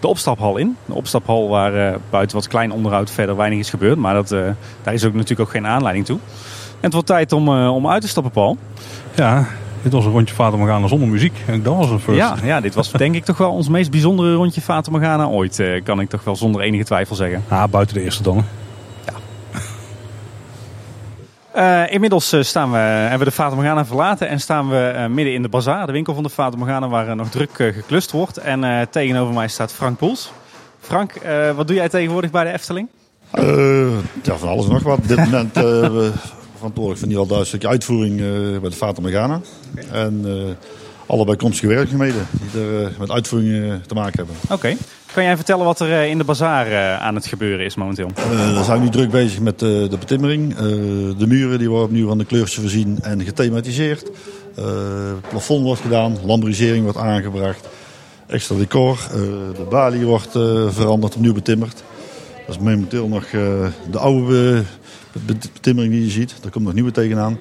de 0.00 0.06
opstaphal 0.06 0.56
in. 0.56 0.76
De 0.86 0.94
opstaphal 0.94 1.48
waar 1.48 1.74
uh, 1.74 1.94
buiten 2.10 2.36
wat 2.36 2.48
klein 2.48 2.72
onderhoud 2.72 3.10
verder 3.10 3.36
weinig 3.36 3.58
is 3.58 3.70
gebeurd. 3.70 3.98
Maar 3.98 4.14
dat, 4.14 4.32
uh, 4.32 4.40
daar 4.82 4.94
is 4.94 5.04
ook 5.04 5.12
natuurlijk 5.14 5.40
ook 5.40 5.50
geen 5.50 5.66
aanleiding 5.66 6.06
toe. 6.06 6.18
En 6.70 6.80
het 6.80 6.92
wordt 6.92 7.06
tijd 7.08 7.32
om, 7.32 7.48
uh, 7.48 7.74
om 7.74 7.88
uit 7.88 8.02
te 8.02 8.08
stappen, 8.08 8.32
Paul. 8.32 8.56
Ja, 9.14 9.46
Dit 9.82 9.92
was 9.92 10.04
een 10.04 10.10
rondje 10.10 10.34
Fata 10.34 10.56
Morgana 10.56 10.86
zonder 10.86 11.08
muziek. 11.08 11.42
En 11.46 11.62
dat 11.62 11.76
was 11.76 11.90
een 11.90 12.00
first. 12.00 12.18
Ja, 12.18 12.36
ja, 12.42 12.60
dit 12.60 12.74
was 12.74 12.92
denk 12.92 13.14
ik 13.14 13.24
toch 13.24 13.38
wel 13.38 13.52
ons 13.52 13.68
meest 13.68 13.90
bijzondere 13.90 14.34
rondje 14.34 14.60
Fata 14.60 14.90
Morgana 14.90 15.26
ooit. 15.26 15.60
eh, 15.60 15.82
kan 15.82 16.00
ik 16.00 16.08
toch 16.08 16.24
wel 16.24 16.36
zonder 16.36 16.60
enige 16.60 16.84
twijfel 16.84 17.16
zeggen. 17.16 17.44
Ah, 17.48 17.64
buiten 17.70 17.94
de 17.96 18.02
eerste 18.02 18.22
dan. 18.22 18.36
hè. 18.36 18.42
Eh, 21.54 21.92
inmiddels 21.92 22.32
eh, 22.32 22.42
staan 22.42 22.70
we, 22.70 22.76
hebben 22.76 23.18
we 23.18 23.24
de 23.24 23.30
Fata 23.30 23.54
Morgana 23.54 23.84
verlaten 23.86 24.28
en 24.28 24.40
staan 24.40 24.68
we 24.68 24.76
eh, 24.76 25.06
midden 25.06 25.34
in 25.34 25.42
de 25.42 25.48
bazaar, 25.48 25.86
de 25.86 25.92
winkel 25.92 26.14
van 26.14 26.22
de 26.22 26.30
Fata 26.30 26.56
Morgana, 26.56 26.88
waar 26.88 27.08
eh, 27.08 27.14
nog 27.14 27.30
druk 27.30 27.58
eh, 27.58 27.74
geklust 27.74 28.10
wordt. 28.10 28.36
En 28.36 28.64
eh, 28.64 28.86
tegenover 28.90 29.34
mij 29.34 29.48
staat 29.48 29.72
Frank 29.72 29.98
Poels. 29.98 30.32
Frank, 30.80 31.12
eh, 31.12 31.50
wat 31.50 31.66
doe 31.66 31.76
jij 31.76 31.88
tegenwoordig 31.88 32.30
bij 32.30 32.44
de 32.44 32.52
Efteling? 32.52 32.88
Eh, 33.30 33.98
ja, 34.22 34.36
van 34.36 34.48
alles 34.48 34.66
nog 34.66 34.82
wat. 34.82 34.98
Op 34.98 35.08
dit 35.08 35.16
moment 35.16 35.56
eh 35.56 35.62
verantwoordelijk 36.56 37.02
in 37.02 37.08
ieder 37.08 37.22
geval 37.22 37.40
een 37.40 37.46
stukje 37.46 37.68
uitvoering 37.68 38.20
eh, 38.20 38.60
bij 38.60 38.70
de 38.70 38.76
Fata 38.76 39.00
Morgana. 39.00 39.40
En 39.92 40.22
eh, 40.26 40.66
alle 41.06 41.24
bijkomstige 41.24 41.66
werkzaamheden 41.66 42.26
die 42.30 42.62
er 42.62 42.84
eh, 42.84 42.98
met 42.98 43.10
uitvoering 43.10 43.64
eh, 43.72 43.74
te 43.86 43.94
maken 43.94 44.16
hebben. 44.16 44.36
Oké. 44.50 44.76
Kan 45.14 45.24
jij 45.24 45.36
vertellen 45.36 45.64
wat 45.64 45.80
er 45.80 45.92
eh, 45.92 46.10
in 46.10 46.18
de 46.18 46.24
bazaar 46.24 46.66
eh, 46.66 47.02
aan 47.02 47.14
het 47.14 47.26
gebeuren 47.26 47.64
is 47.64 47.74
momenteel? 47.74 48.10
Eh, 48.14 48.58
we 48.58 48.64
zijn 48.64 48.80
nu 48.80 48.88
druk 48.88 49.10
bezig 49.10 49.40
met 49.40 49.58
de 49.58 49.96
betimmering. 49.98 50.54
De 51.18 51.26
muren 51.26 51.58
die 51.58 51.68
worden 51.68 51.86
opnieuw 51.86 52.08
van 52.08 52.18
de 52.18 52.24
kleurtjes 52.24 52.60
voorzien 52.60 52.98
en 53.02 53.24
gethematiseerd. 53.24 54.10
Het 54.54 55.28
plafond 55.28 55.64
wordt 55.64 55.80
gedaan, 55.80 56.16
lambrisering 56.24 56.82
wordt 56.82 56.98
aangebracht. 56.98 57.68
Extra 58.26 58.56
decor. 58.56 58.98
De 59.56 59.66
balie 59.70 60.04
wordt 60.04 60.30
veranderd, 60.68 61.14
opnieuw 61.14 61.34
betimmerd. 61.34 61.82
Dat 62.46 62.56
is 62.56 62.58
momenteel 62.58 63.08
nog 63.08 63.26
de 63.90 63.98
oude 63.98 64.62
bet- 65.12 65.50
betimmering 65.52 65.92
die 65.92 66.04
je 66.04 66.10
ziet. 66.10 66.34
Daar 66.40 66.50
komt 66.50 66.64
nog 66.64 66.74
nieuwe 66.74 66.90
tegenaan. 66.90 67.38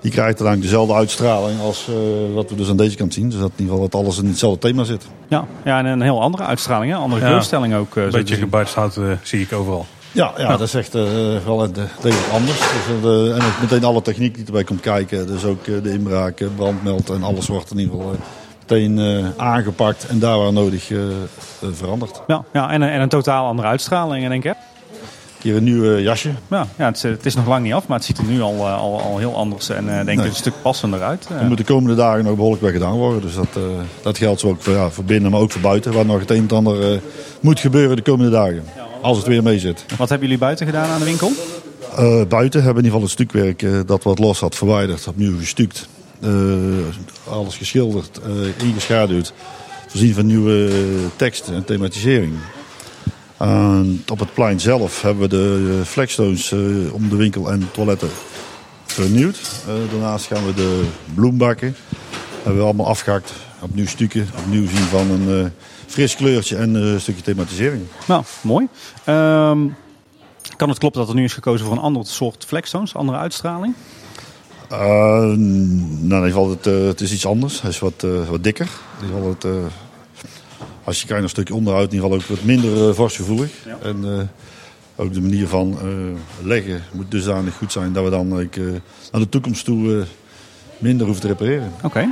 Die 0.00 0.12
krijgt 0.12 0.38
dan 0.38 0.60
dezelfde 0.60 0.94
uitstraling 0.94 1.60
als 1.60 1.88
wat 2.34 2.50
we 2.50 2.56
dus 2.56 2.68
aan 2.68 2.76
deze 2.76 2.96
kant 2.96 3.14
zien. 3.14 3.30
Dus 3.30 3.38
dat 3.38 3.50
in 3.56 3.64
ieder 3.64 3.74
geval 3.74 3.88
dat 3.90 4.00
alles 4.00 4.18
in 4.18 4.26
hetzelfde 4.26 4.58
thema 4.58 4.84
zit. 4.84 5.06
Ja, 5.34 5.44
ja 5.64 5.78
en 5.78 5.86
een 5.86 6.00
heel 6.02 6.20
andere 6.22 6.42
uitstraling, 6.44 6.92
hè? 6.92 6.98
andere 6.98 7.20
Ja. 7.22 7.26
kleurstelling 7.28 7.74
ook. 7.74 7.88
eh, 7.88 7.94
zo 7.94 8.00
Een 8.00 8.10
te 8.10 8.16
beetje 8.16 8.36
gebuitenstaat 8.36 8.96
eh 8.96 9.04
zie 9.22 9.40
ik 9.40 9.52
overal. 9.52 9.86
Ja, 10.12 10.32
ja, 10.36 10.48
dat 10.48 10.60
is 10.60 10.74
echt 10.74 10.94
eh, 10.94 11.02
wel 11.44 11.60
het 11.60 11.74
degelijk 11.74 12.32
anders. 12.32 12.58
Dus, 12.58 13.02
eh, 13.02 13.34
en 13.36 13.42
ook 13.42 13.60
meteen 13.60 13.84
alle 13.84 14.02
techniek 14.02 14.34
die 14.34 14.46
erbij 14.46 14.64
komt 14.64 14.80
kijken. 14.80 15.26
Dus 15.26 15.44
ook 15.44 15.66
eh, 15.66 15.74
de 15.82 15.92
inbraak, 15.92 16.40
eh, 16.40 16.48
brandmeld 16.56 17.10
en 17.10 17.22
alles 17.22 17.46
wordt 17.48 17.70
in 17.70 17.78
ieder 17.78 17.94
geval 17.94 18.12
eh, 18.12 18.18
meteen 18.60 18.98
eh, 18.98 19.24
aangepakt. 19.46 20.06
En 20.06 20.18
daar 20.18 20.38
waar 20.38 20.52
nodig 20.52 20.90
eh, 20.90 20.98
eh, 20.98 21.68
veranderd. 21.72 22.20
Ja, 22.26 22.44
ja 22.52 22.70
en, 22.70 22.82
een- 22.82 22.88
en 22.90 23.00
een 23.00 23.08
totaal 23.08 23.46
andere 23.46 23.68
uitstraling, 23.68 24.28
denk 24.28 24.44
ik. 24.44 24.54
Hier 25.44 25.56
een 25.56 25.64
nieuw 25.64 25.94
eh, 25.94 26.02
jasje. 26.02 26.30
Ja, 26.50 26.66
ja 26.78 26.84
het, 26.86 26.96
is, 26.96 27.02
het 27.02 27.26
is 27.26 27.34
nog 27.34 27.46
lang 27.46 27.64
niet 27.64 27.72
af, 27.72 27.86
maar 27.86 27.96
het 27.96 28.06
ziet 28.06 28.18
er 28.18 28.24
nu 28.24 28.40
al, 28.40 28.54
eh, 28.54 28.78
al, 28.78 29.00
al 29.00 29.18
heel 29.18 29.36
anders 29.36 29.68
en 29.68 29.88
eh, 29.88 29.94
denk 29.94 30.08
ik 30.08 30.16
Nee. 30.16 30.26
een 30.26 30.34
stuk 30.34 30.52
passender 30.62 31.02
uit. 31.02 31.26
Eh, 31.30 31.38
Dat 31.38 31.48
moet 31.48 31.58
de 31.58 31.64
komende 31.64 31.94
dagen 31.96 32.24
nog 32.24 32.34
behoorlijk 32.34 32.62
weer 32.62 32.72
gedaan 32.72 32.92
worden. 32.96 33.20
Dus 33.20 33.34
dat, 33.34 33.46
eh, 33.54 33.62
dat 34.02 34.18
geldt 34.18 34.40
zo 34.40 34.48
ook 34.48 34.62
voor, 34.62 34.72
ja, 34.74 34.90
voor 34.90 35.04
binnen, 35.04 35.30
maar 35.30 35.40
ook 35.40 35.50
voor 35.52 35.60
buiten. 35.60 35.92
Waar 35.92 36.06
nog 36.06 36.20
het 36.20 36.30
een 36.30 36.46
en 36.48 36.56
ander 36.56 36.92
eh, 36.92 36.98
moet 37.40 37.60
gebeuren 37.60 37.96
de 37.96 38.02
komende 38.02 38.30
dagen. 38.30 38.64
Als 39.02 39.16
het 39.16 39.26
weer 39.26 39.42
mee 39.42 39.58
zit. 39.58 39.84
Wat 39.98 40.08
hebben 40.08 40.26
jullie 40.28 40.42
buiten 40.42 40.66
gedaan 40.66 40.88
aan 40.90 40.98
de 40.98 41.04
winkel? 41.04 41.30
Eh, 41.96 42.22
buiten 42.28 42.62
hebben 42.62 42.82
we 42.82 42.88
in 42.88 42.94
ieder 42.94 43.00
geval 43.00 43.00
het 43.02 43.10
stukwerk 43.10 43.62
eh, 43.62 43.70
dat 43.86 44.02
wat 44.02 44.18
los 44.18 44.40
had 44.40 44.54
verwijderd, 44.54 45.06
opnieuw 45.08 45.38
gestuukt. 45.38 45.88
Eh, 46.20 46.30
alles 47.30 47.56
geschilderd, 47.56 48.20
eh, 48.58 48.66
ingeschaduwd. 48.66 49.32
Voorzien 49.88 50.14
van 50.14 50.26
nieuwe 50.26 50.68
eh, 50.68 50.74
tekst 51.16 51.48
en 51.48 51.64
thematisering. 51.64 52.32
En 53.44 54.02
op 54.12 54.18
het 54.18 54.34
plein 54.34 54.60
zelf 54.60 55.02
hebben 55.02 55.22
we 55.22 55.28
de 55.28 55.76
eh, 55.80 55.86
flagstones 55.86 56.52
eh, 56.52 56.58
om 56.94 57.08
de 57.08 57.16
winkel 57.16 57.50
en 57.50 57.68
toiletten 57.72 58.08
vernieuwd. 58.84 59.62
Eh, 59.66 59.74
daarnaast 59.90 60.26
gaan 60.26 60.46
we 60.46 60.54
de 60.54 60.88
bloembakken 61.14 61.76
hebben 62.42 62.56
we 62.56 62.64
allemaal 62.64 62.86
afgehakt. 62.86 63.32
Opnieuw 63.60 63.86
stukken, 63.86 64.28
opnieuw 64.38 64.68
zien 64.68 64.76
van 64.76 65.10
een 65.10 65.52
fris 65.86 66.16
kleurtje 66.16 66.56
en 66.56 66.74
een 66.74 67.00
stukje 67.00 67.22
thematisering. 67.22 67.82
Nou, 68.06 68.24
mooi. 68.40 68.68
Ehm, 69.04 69.68
kan 70.56 70.68
het 70.68 70.78
kloppen 70.78 71.00
dat 71.00 71.08
er 71.08 71.14
nu 71.14 71.24
is 71.24 71.32
gekozen 71.32 71.66
voor 71.66 71.76
een 71.76 71.82
ander 71.82 72.06
soort 72.06 72.44
flagstones, 72.44 72.94
andere 72.94 73.18
uitstraling? 73.18 73.74
Nou, 74.68 75.32
in 75.32 76.00
ieder 76.02 76.22
geval, 76.22 76.50
het, 76.50 76.64
het 76.64 77.00
is 77.00 77.12
iets 77.12 77.26
anders. 77.26 77.60
Hij 77.60 77.70
is 77.70 77.78
wat, 77.78 78.06
wat 78.28 78.44
dikker. 78.44 78.68
Het, 79.38 79.46
als 80.84 81.00
je 81.00 81.06
kijkt 81.06 81.12
naar 81.12 81.22
een 81.22 81.28
stukje 81.28 81.54
onderhoud, 81.54 81.92
in 81.92 81.94
ieder 81.94 82.10
geval 82.10 82.22
ook 82.22 82.36
wat 82.36 82.44
minder 82.44 82.88
uh, 82.88 82.94
vorstgevoelig. 82.94 83.50
En 83.82 84.04
eh, 84.04 84.20
ook 84.96 85.12
de 85.12 85.20
manier 85.20 85.48
van 85.48 85.78
eh, 85.80 85.86
leggen 86.46 86.82
moet 86.92 87.10
dusdanig 87.10 87.54
goed 87.56 87.72
zijn 87.72 87.92
dat 87.92 88.04
we 88.04 88.10
dan 88.10 88.40
eh, 88.40 88.46
naar 89.12 89.20
de 89.20 89.28
toekomst 89.28 89.64
toe 89.64 89.98
eh, 89.98 90.06
minder 90.78 91.06
hoeven 91.06 91.22
te 91.22 91.28
repareren. 91.28 91.72
Oké. 91.82 92.08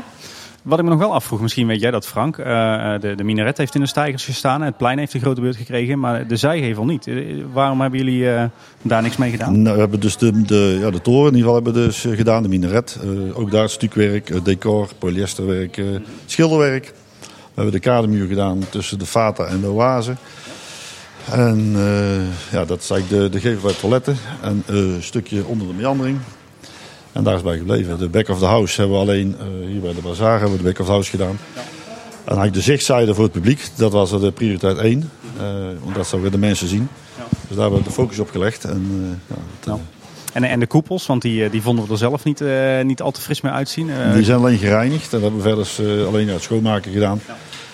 Wat 0.62 0.78
ik 0.78 0.84
me 0.84 0.90
nog 0.90 0.98
wel 0.98 1.14
afvroeg, 1.14 1.40
misschien 1.40 1.66
weet 1.66 1.80
jij 1.80 1.90
dat 1.90 2.06
Frank, 2.06 2.38
eh, 2.38 2.44
de, 3.00 3.14
de 3.16 3.24
minaret 3.24 3.58
heeft 3.58 3.74
in 3.74 3.80
de 3.80 3.86
stijgers 3.86 4.24
gestaan, 4.24 4.62
het 4.62 4.76
plein 4.76 4.98
heeft 4.98 5.14
een 5.14 5.20
grote 5.20 5.40
beurt 5.40 5.56
gekregen, 5.56 5.98
maar 5.98 6.26
de 6.26 6.36
zijgevel 6.36 6.84
niet. 6.84 7.06
Eh, 7.06 7.16
Waarom 7.52 7.80
hebben 7.80 7.98
jullie 7.98 8.30
eh, 8.30 8.44
daar 8.82 9.02
niks 9.02 9.16
mee 9.16 9.30
gedaan? 9.30 9.62
Nou, 9.62 9.74
we 9.74 9.80
hebben 9.80 10.00
dus 10.00 10.16
de, 10.16 10.42
de, 10.42 10.78
ja, 10.80 10.90
de 10.90 11.00
toren 11.00 11.32
in 11.32 11.36
ieder 11.36 11.50
geval 11.50 11.54
hebben 11.54 11.72
dus 11.74 12.04
eh, 12.04 12.16
gedaan, 12.16 12.42
de 12.42 12.48
minaret. 12.48 12.98
Eh, 13.02 13.38
ook 13.38 13.50
daar 13.50 13.68
stukwerk, 13.68 14.30
eh, 14.30 14.44
decor, 14.44 14.88
polyesterwerk, 14.98 15.76
eh, 15.76 15.84
schilderwerk. 16.26 16.92
We 17.54 17.62
hebben 17.62 17.80
de 17.80 17.88
kademuur 17.88 18.26
gedaan 18.26 18.64
tussen 18.70 18.98
de 18.98 19.06
Fata 19.06 19.44
en 19.44 19.60
de 19.60 19.70
Oase. 19.70 20.14
En 21.30 21.72
eh, 21.76 22.52
ja, 22.52 22.64
dat 22.64 22.82
is 22.82 22.90
eigenlijk 22.90 23.22
de, 23.22 23.28
de 23.28 23.40
gevel 23.40 23.62
bij 23.62 23.72
toiletten. 23.80 24.16
En 24.42 24.62
een 24.66 25.02
stukje 25.02 25.44
onder 25.44 25.66
de 25.66 25.72
meandering. 25.72 26.18
En 27.12 27.24
daar 27.24 27.34
is 27.34 27.42
bij 27.42 27.58
gebleven. 27.58 27.98
De 27.98 28.08
back 28.08 28.28
of 28.28 28.38
the 28.38 28.44
house 28.44 28.80
hebben 28.80 28.96
we 28.96 29.02
alleen 29.02 29.36
eh, 29.38 29.46
hier 29.66 29.80
bij 29.80 29.94
de 29.94 30.00
bazaar 30.00 30.40
hebben 30.40 30.50
we 30.50 30.62
de 30.62 30.68
back 30.68 30.78
of 30.78 30.86
the 30.86 30.92
house 30.92 31.10
gedaan. 31.10 31.38
En 32.24 32.38
eigenlijk 32.38 32.54
de 32.54 32.60
zichtzijde 32.60 33.14
voor 33.14 33.24
het 33.24 33.32
publiek, 33.32 33.68
dat 33.74 33.92
was 33.92 34.10
de 34.10 34.32
prioriteit 34.32 34.78
één. 34.78 35.10
Eh 35.38 35.44
want 35.82 35.94
dat 35.94 36.06
zouden 36.06 36.30
de 36.30 36.38
mensen 36.38 36.68
zien. 36.68 36.88
Dus 37.16 37.56
daar 37.56 37.60
hebben 37.60 37.78
we 37.78 37.84
de 37.84 37.94
focus 37.94 38.18
op 38.18 38.30
gelegd. 38.30 38.64
En, 38.64 39.18
eh, 39.28 39.36
ja, 39.36 39.42
het. 39.60 39.80
En, 40.32 40.44
en 40.44 40.60
de 40.60 40.66
koepels, 40.66 41.06
want 41.06 41.22
die, 41.22 41.44
eh, 41.44 41.50
die 41.50 41.62
vonden 41.62 41.84
we 41.84 41.92
er 41.92 41.98
zelf 41.98 42.24
niet, 42.24 42.40
eh, 42.40 42.80
niet 42.82 43.02
al 43.02 43.10
te 43.10 43.20
fris 43.20 43.40
meer 43.40 43.52
uitzien. 43.52 43.90
Eh, 43.90 44.12
Die 44.14 44.24
zijn 44.24 44.38
alleen 44.38 44.58
gereinigd 44.58 45.12
en 45.12 45.20
dat 45.20 45.30
hebben 45.30 45.56
we 45.56 45.64
verder 45.64 46.06
alleen 46.06 46.28
het 46.28 46.42
schoonmaken 46.42 46.92
gedaan. 46.92 47.20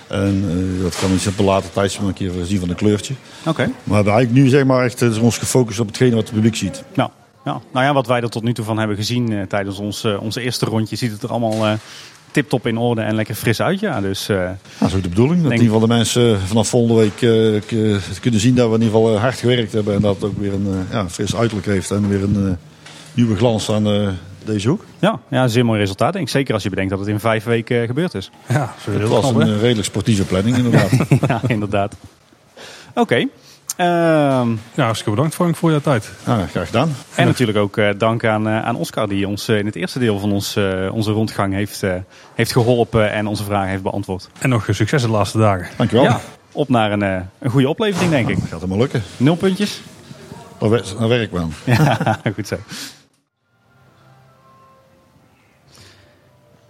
En 0.08 0.44
dat 0.82 0.98
kan 0.98 1.12
iets 1.12 1.26
op 1.26 1.38
een 1.38 1.44
later 1.44 1.70
tijdstip 1.72 2.02
een 2.02 2.12
keer 2.12 2.30
zien 2.42 2.60
van 2.60 2.68
een 2.68 2.74
kleurtje. 2.74 3.14
Oké. 3.46 3.62
Maar 3.62 3.74
we 3.84 3.94
hebben 3.94 4.12
eigenlijk 4.12 4.44
nu 4.44 4.48
zeg 4.50 4.64
maar 4.64 4.84
echt 4.84 5.02
eh, 5.02 5.22
ons 5.22 5.38
gefocust 5.38 5.80
op 5.80 5.86
hetgene 5.86 6.14
wat 6.14 6.24
het 6.24 6.32
publiek 6.32 6.56
ziet. 6.56 6.84
Nou, 6.94 7.10
ja. 7.44 7.60
nou 7.72 7.84
ja, 7.84 7.92
wat 7.92 8.06
wij 8.06 8.20
er 8.20 8.30
tot 8.30 8.42
nu 8.42 8.52
toe 8.52 8.64
van 8.64 8.78
hebben 8.78 8.96
gezien 8.96 9.46
tijdens 9.48 9.78
ons, 9.78 10.04
onze 10.04 10.40
eerste 10.40 10.64
rondje, 10.66 10.96
ziet 10.96 11.12
het 11.12 11.22
er 11.22 11.30
allemaal 11.30 11.78
tip-top 12.30 12.66
in 12.66 12.76
orde 12.76 13.00
en 13.00 13.14
lekker 13.14 13.34
fris 13.34 13.60
uit. 13.60 13.80
Ja, 13.80 14.00
dus 14.00 14.28
eh, 14.28 14.50
Dat 14.78 14.88
is 14.88 14.94
ook 14.94 15.02
de 15.02 15.08
bedoeling. 15.08 15.42
Dat 15.42 15.52
in 15.52 15.58
ieder 15.58 15.72
geval 15.72 15.88
de 15.88 15.94
mensen 15.94 16.34
eh, 16.34 16.42
vanaf 16.44 16.68
volgende 16.68 17.00
week 17.00 17.22
eh, 17.22 18.18
kunnen 18.20 18.40
zien 18.40 18.54
dat 18.54 18.68
we 18.68 18.74
in 18.74 18.82
ieder 18.82 18.98
geval 18.98 19.18
hard 19.18 19.38
gewerkt 19.38 19.72
hebben. 19.72 19.94
En 19.94 20.00
dat 20.00 20.14
het 20.14 20.24
ook 20.24 20.38
weer 20.38 20.52
een 20.52 20.86
ja, 20.90 21.08
fris 21.08 21.36
uiterlijk 21.36 21.66
heeft 21.66 21.90
en 21.90 22.08
weer 22.08 22.22
een 22.22 22.58
nieuwe 23.18 23.36
glans 23.36 23.70
aan 23.70 23.86
eh, 23.86 24.08
deze 24.44 24.68
hoek. 24.68 24.84
ja, 24.98 25.20
ja, 25.30 25.42
een 25.42 25.50
zeer 25.50 25.64
mooi 25.64 25.80
resultaat. 25.80 26.12
Denk 26.12 26.24
ik. 26.24 26.30
Zeker 26.30 26.54
als 26.54 26.62
je 26.62 26.68
bedenkt 26.68 26.90
dat 26.90 26.98
het 26.98 27.08
in 27.08 27.20
vijf 27.20 27.44
weken 27.44 27.86
gebeurd 27.86 28.14
is. 28.14 28.30
Ja, 28.48 28.74
heel 28.90 29.08
was 29.08 29.30
knap, 29.30 29.40
een 29.40 29.58
redelijk 29.58 29.86
sportieve 29.86 30.24
planning 30.24 30.56
inderdaad. 30.56 30.90
ja, 31.28 31.40
inderdaad. 31.46 31.96
Oké. 32.94 33.26
Ehm, 33.78 34.50
Ja, 34.74 34.84
hartstikke 34.84 35.10
bedankt 35.10 35.34
Frank 35.34 35.56
voor 35.56 35.70
jouw 35.70 35.80
tijd. 35.80 36.10
ja, 36.26 36.46
graag 36.46 36.66
gedaan. 36.66 36.94
en 37.14 37.26
natuurlijk 37.26 37.58
ook 37.58 37.76
eh, 37.76 37.88
dank 37.98 38.24
aan, 38.24 38.48
eh, 38.48 38.64
aan 38.64 38.76
Oscar 38.76 39.08
die 39.08 39.28
ons 39.28 39.48
eh, 39.48 39.58
in 39.58 39.66
het 39.66 39.76
eerste 39.76 39.98
deel 39.98 40.18
van 40.18 40.32
ons, 40.32 40.56
eh, 40.56 40.88
onze 40.92 41.10
rondgang 41.12 41.54
heeft, 41.54 41.82
eh, 41.82 41.94
heeft 42.34 42.52
geholpen 42.52 43.12
en 43.12 43.26
onze 43.26 43.44
vragen 43.44 43.68
heeft 43.68 43.82
beantwoord. 43.82 44.28
En 44.38 44.48
nog 44.48 44.66
succes 44.70 45.02
de 45.02 45.08
laatste 45.08 45.38
dagen. 45.38 45.66
Dankjewel. 45.76 46.04
Ja, 46.04 46.20
op 46.52 46.68
naar 46.68 46.92
een, 46.92 47.02
eh, 47.02 47.20
een 47.38 47.50
goede 47.50 47.68
oplevering 47.68 48.10
denk 48.10 48.28
ik. 48.28 48.34
Dat 48.40 48.48
gaat 48.48 48.60
helemaal 48.60 48.78
lukken. 48.78 49.02
Nul 49.16 49.36
puntjes. 49.36 49.80
Daar 50.58 51.08
werk 51.08 51.32
ik 51.32 51.38
aan. 51.38 51.52
Ja, 51.84 52.20
goed 52.34 52.48
zo. 52.48 52.56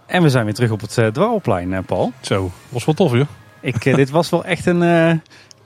En 0.05 0.21
we 0.21 0.29
zijn 0.29 0.45
weer 0.45 0.53
terug 0.53 0.71
op 0.71 0.81
het 0.81 0.97
uh, 0.97 1.07
dwarrelplein, 1.07 1.83
Paul. 1.85 2.11
Zo, 2.21 2.51
was 2.69 2.85
wel 2.85 2.95
tof 2.95 3.11
joh. 3.11 3.27
Ik, 3.61 3.83
dit 3.83 4.09
was 4.09 4.29
wel 4.29 4.45
echt 4.45 4.65
een 4.65 4.83
eh 4.83 5.11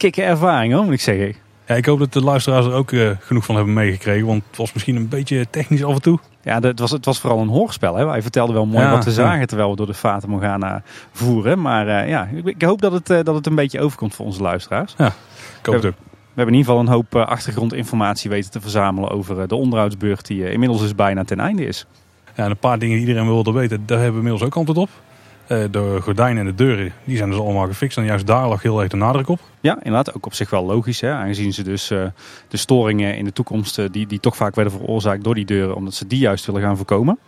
kikke 0.04 0.24
ervaring 0.24 0.74
hoor, 0.74 0.84
moet 0.84 0.94
ik 0.94 1.02
zeggen. 1.02 1.36
Ja, 1.66 1.76
ik 1.76 1.86
hoop 1.86 2.00
dat 2.00 2.14
de 2.14 2.22
luisteraars 2.22 2.66
er 2.66 2.74
ook 2.74 2.92
eh, 2.92 3.10
genoeg 3.20 3.46
van 3.46 3.56
hebben 3.56 3.74
meegekregen. 3.74 4.28
Want 4.28 4.44
het 4.48 4.58
was 4.58 4.74
misschien 4.74 4.96
een 4.96 5.08
beetje 5.08 5.50
technisch 5.50 5.84
af 5.84 5.94
en 5.94 6.02
toe. 6.02 6.20
Ja, 6.42 6.60
het 6.60 6.80
was, 6.80 6.92
het 6.92 7.06
was 7.06 7.20
vooral 7.20 7.40
een 7.40 7.48
hoorspel. 7.48 7.96
Hè? 7.96 8.06
Wij 8.06 8.22
vertelden 8.22 8.56
wel 8.56 8.66
mooi 8.66 8.86
Ja, 8.86 8.92
wat 8.92 9.04
we 9.04 9.10
ja. 9.10 9.16
zagen 9.16 9.48
terwijl 9.48 9.70
we 9.70 9.76
door 9.76 9.86
de 9.86 9.94
Fata 9.94 10.28
Morgana 10.28 10.84
voeren. 11.12 11.62
Maar 11.62 11.88
eh, 11.88 12.10
ja, 12.10 12.30
ik, 12.34 12.46
ik 12.46 12.62
hoop 12.62 12.82
dat 12.82 12.92
het, 12.92 13.10
eh, 13.10 13.24
dat 13.24 13.36
het 13.36 13.46
een 13.46 13.56
beetje 13.56 13.82
overkomt 13.82 14.16
voor 14.16 14.26
onze 14.26 14.42
luisteraars. 14.42 14.94
Ik 14.94 15.66
hoop 15.66 15.76
het 15.76 15.86
ook. 15.86 15.96
We 16.02 16.40
hebben 16.40 16.54
in 16.56 16.60
ieder 16.60 16.74
geval 16.74 16.80
een 16.80 16.94
hoop 16.94 17.16
achtergrondinformatie 17.16 18.30
weten 18.30 18.52
te 18.52 18.62
verzamelen 18.62 19.10
over 19.10 19.48
de 19.48 19.56
onderhoudsbeurt 19.56 20.28
die 20.28 20.52
inmiddels 20.52 20.82
dus 20.82 20.96
bijna 20.96 21.24
ten 21.24 21.40
einde 21.40 21.66
is. 21.66 21.86
Ja, 22.36 22.44
en 22.44 22.50
een 22.50 22.58
paar 22.58 22.80
dingen 22.80 22.98
die 22.98 23.08
iedereen 23.08 23.28
wilde 23.28 23.52
weten, 23.52 23.84
daar 23.86 24.00
hebben 24.00 24.22
we 24.22 24.26
inmiddels 24.26 24.44
ook 24.44 24.56
antwoord 24.56 24.78
op. 24.78 24.90
Eh, 25.48 25.64
de 25.72 25.98
gordijnen 26.02 26.38
en 26.38 26.46
de 26.46 26.56
deuren, 26.56 26.94
die 27.04 27.18
zijn 27.18 27.30
dus 27.30 27.40
allemaal 27.40 27.68
gefixt. 27.68 27.98
En 27.98 28.06
juist 28.06 28.28
daar 28.28 28.48
lag 28.48 28.62
heel 28.62 28.80
erg 28.80 28.90
de 28.90 28.98
nadruk 28.98 29.28
op. 29.28 29.40
Ja, 29.60 29.76
inderdaad. 29.76 30.16
Ook 30.16 30.26
op 30.26 30.34
zich 30.34 30.50
wel 30.50 30.66
logisch. 30.66 31.02
Hè? 31.02 31.12
Aangezien 31.12 31.54
ze 31.54 31.64
dus 31.64 31.92
eh, 31.92 32.06
de 32.48 32.58
storingen 32.58 33.18
in 33.18 33.26
de 33.26 33.34
toekomst, 33.34 33.80
eh, 33.80 33.86
die, 33.92 34.08
die 34.08 34.20
toch 34.20 34.36
vaak 34.36 34.56
werden 34.56 34.74
veroorzaakt 34.74 35.24
door 35.24 35.36
die 35.36 35.46
deuren, 35.46 35.76
omdat 35.76 35.94
ze 35.94 36.08
die 36.08 36.20
juist 36.20 36.46
willen 36.46 36.62
gaan 36.62 36.78
voorkomen. 36.78 37.20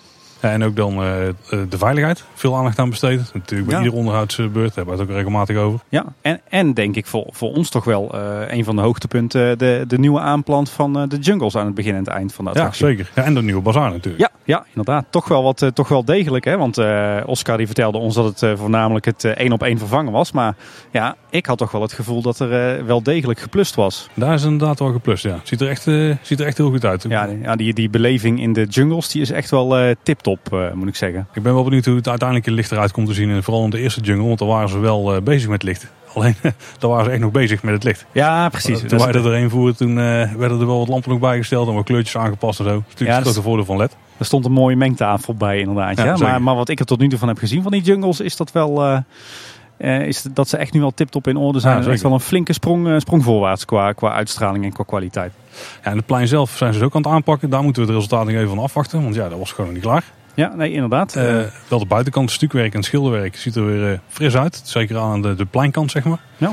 Ja, 0.42 0.52
en 0.52 0.64
ook 0.64 0.76
dan 0.76 0.94
eh, 1.02 1.28
eh, 1.28 1.34
de 1.50 1.78
veiligheid. 1.78 2.24
Veel 2.34 2.56
aandacht 2.56 2.80
aan 2.80 2.90
besteed. 2.90 3.22
Natuurlijk 3.34 3.70
bij 3.70 3.78
Ja. 3.80 3.84
ieder 3.84 3.98
onderhoudsbeurt. 4.00 4.54
Daar 4.54 4.76
hebben 4.76 4.94
we 4.96 5.02
het 5.02 5.10
ook 5.10 5.16
regelmatig 5.16 5.58
over. 5.58 5.80
Ja, 5.90 6.06
en, 6.22 6.42
en 6.50 6.74
denk 6.74 6.96
ik 6.96 7.06
voor, 7.06 7.26
voor 7.30 7.54
ons 7.54 7.70
toch 7.70 7.84
wel 7.84 8.14
eh, 8.14 8.42
een 8.58 8.64
van 8.64 8.76
de 8.76 8.82
hoogtepunten 8.82 9.58
de, 9.58 9.84
de 9.88 9.98
nieuwe 10.00 10.20
aanplant 10.20 10.70
van 10.70 10.94
de 11.10 11.18
jungles 11.18 11.56
aan 11.58 11.66
het 11.66 11.76
begin 11.76 11.92
en 11.94 12.00
het 12.00 12.08
eind 12.08 12.34
van 12.34 12.46
de 12.46 12.52
Ja, 12.54 12.58
attractie. 12.58 12.86
zeker. 12.88 13.12
Ja, 13.16 13.24
en 13.24 13.34
de 13.34 13.42
nieuwe 13.42 13.62
bazaar 13.62 13.92
natuurlijk. 13.92 14.20
Ja, 14.24 14.30
ja, 14.44 14.66
inderdaad. 14.70 15.06
Toch 15.10 15.28
wel, 15.28 15.44
wat, 15.44 15.72
toch 15.74 15.88
wel 15.88 16.06
degelijk. 16.06 16.46
Hè? 16.46 16.58
Want 16.58 16.78
Oscar 17.26 17.58
die 17.58 17.66
vertelde 17.66 17.98
ons 17.98 18.16
dat 18.16 18.40
het 18.40 18.60
voornamelijk 18.60 19.06
het 19.06 19.24
één 19.24 19.52
op 19.52 19.64
één 19.64 19.78
vervangen 19.78 20.12
was. 20.12 20.32
Maar 20.32 20.56
ja, 20.92 21.16
ik 21.30 21.46
had 21.46 21.58
toch 21.58 21.72
wel 21.72 21.82
het 21.82 21.94
gevoel 21.94 22.22
dat 22.22 22.40
er 22.40 22.86
wel 22.86 23.04
degelijk 23.04 23.40
geplust 23.40 23.76
was. 23.76 24.10
Daar 24.14 24.34
is 24.34 24.44
inderdaad 24.44 24.80
wel 24.80 24.92
geplust. 24.92 25.24
Ja. 25.24 25.40
Ziet, 25.44 25.62
er 25.62 25.70
echt, 25.70 25.84
ziet 26.22 26.40
er 26.40 26.46
echt 26.46 26.58
heel 26.58 26.70
goed 26.70 26.86
uit. 26.86 27.06
Ja, 27.10 27.28
die- 27.28 27.40
ja 27.42 27.56
die, 27.56 27.74
die 27.74 27.90
beleving 27.90 28.42
in 28.42 28.54
de 28.54 28.64
jungles 28.66 29.10
die 29.10 29.22
is 29.22 29.32
echt 29.32 29.50
wel 29.52 29.78
eh 29.78 29.96
tip-top, 30.04 30.35
eh, 30.52 30.72
moet 30.74 30.88
ik 30.88 30.96
zeggen. 30.96 31.28
Ik 31.34 31.44
ben 31.44 31.54
wel 31.54 31.64
benieuwd 31.64 31.86
hoe 31.86 31.96
het 31.96 32.08
uiteindelijk 32.08 32.48
in 32.48 32.54
licht 32.54 32.72
eruit 32.72 32.92
komt 32.92 33.08
te 33.08 33.14
zien. 33.14 33.30
En 33.30 33.44
vooral 33.44 33.64
in 33.64 33.70
de 33.70 33.80
eerste 33.80 34.02
jungle. 34.02 34.28
Want 34.28 34.40
daar 34.40 34.48
waren 34.48 34.70
ze 34.70 34.80
wel 34.80 35.16
eh, 35.16 35.22
bezig 35.22 35.50
met 35.50 35.64
licht. 35.64 35.88
Alleen, 36.16 36.36
daar 36.80 36.90
waren 36.90 37.06
ze 37.06 37.12
echt 37.12 37.20
nog 37.22 37.32
bezig 37.32 37.64
met 37.64 37.74
het 37.74 37.84
licht. 37.84 38.06
Ja, 38.12 38.50
precies. 38.50 38.80
Toen 38.80 38.88
Dat 38.88 39.00
is- 39.00 39.06
wij 39.06 39.14
er 39.16 39.22
doorheen 39.24 39.50
voeren, 39.50 39.76
toen 39.76 39.90
eh, 40.00 40.34
werden 40.34 40.60
er 40.60 40.66
wel 40.68 40.78
wat 40.80 40.88
lampen 40.88 41.10
nog 41.10 41.20
bijgesteld. 41.20 41.68
En 41.68 41.74
wat 41.74 41.84
kleurtjes 41.86 42.18
aangepast 42.18 42.60
en 42.60 42.66
zo. 42.66 42.72
Ja, 42.72 42.82
dat 42.88 43.08
dat 43.08 43.20
is- 43.24 43.30
is 43.30 43.36
het 43.36 43.44
voordeel 43.44 43.66
van 43.66 43.78
LED. 43.78 43.96
Er 44.18 44.26
stond 44.26 44.46
een 44.46 44.52
mooie 44.52 44.76
mengtafel 44.76 45.34
bij 45.36 45.60
inderdaad. 45.60 45.98
Ja, 45.98 46.16
maar, 46.18 46.42
maar 46.42 46.56
wat 46.56 46.70
ik 46.70 46.80
er 46.80 46.86
tot 46.86 47.00
nu 47.00 47.08
toe 47.10 47.20
van 47.20 47.28
heb 47.28 47.38
gezien 47.38 47.62
van 47.64 47.72
die 47.72 47.82
jungles 47.82 48.20
is 48.20 48.36
dat 48.36 48.52
wel... 48.52 48.84
eh, 48.86 48.98
eh, 49.78 50.08
is 50.08 50.22
dat 50.22 50.50
ze 50.50 50.58
echt 50.58 50.74
nu 50.74 50.80
wel 50.80 50.92
tip-top 50.94 51.28
in 51.28 51.38
orde 51.38 51.60
zijn. 51.60 51.74
Ja, 51.74 51.80
echt 51.80 51.88
zeker. 51.90 52.04
wel 52.04 52.14
een 52.14 52.20
flinke 52.20 52.54
sprong, 52.54 52.88
eh, 52.88 52.96
sprong 53.00 53.24
voorwaarts 53.24 53.66
qua, 53.66 53.92
qua 53.92 54.12
uitstraling 54.12 54.64
en 54.64 54.74
qua 54.74 54.84
kwaliteit. 54.88 55.32
Ja, 55.84 55.90
en 55.92 55.98
het 55.98 56.06
plein 56.06 56.28
zelf 56.28 56.50
zijn 56.58 56.74
ze 56.74 56.80
dus 56.80 56.88
ook 56.88 56.96
aan 56.96 57.02
het 57.02 57.12
aanpakken. 57.12 57.50
Daar 57.50 57.64
moeten 57.64 57.82
we 57.82 57.88
het 57.88 57.98
resultaat 57.98 58.26
nog 58.26 58.36
even 58.36 58.50
van 58.50 58.60
afwachten. 58.60 59.04
Want 59.04 59.16
ja, 59.16 59.30
dat 59.30 59.38
was 59.40 59.50
gewoon 59.52 59.66
nog 59.66 59.74
niet 59.76 59.84
klaar. 59.86 60.04
Ja, 60.36 60.56
nee, 60.56 60.72
inderdaad. 60.72 61.16
Eh, 61.16 61.40
Eh, 61.40 61.46
wel 61.68 61.80
de 61.80 61.86
buitenkant, 61.86 62.32
stukwerk 62.32 62.74
en 62.74 62.84
schilderwerk 62.84 63.36
ziet 63.36 63.56
er 63.56 63.66
weer 63.66 63.92
eh, 63.92 64.00
fris 64.08 64.36
uit. 64.38 64.62
Zeker 64.64 64.98
aan 64.98 65.22
de, 65.22 65.36
de 65.36 65.46
pleinkant, 65.46 65.92
zeg 65.92 66.04
maar. 66.04 66.20
Ja. 66.38 66.52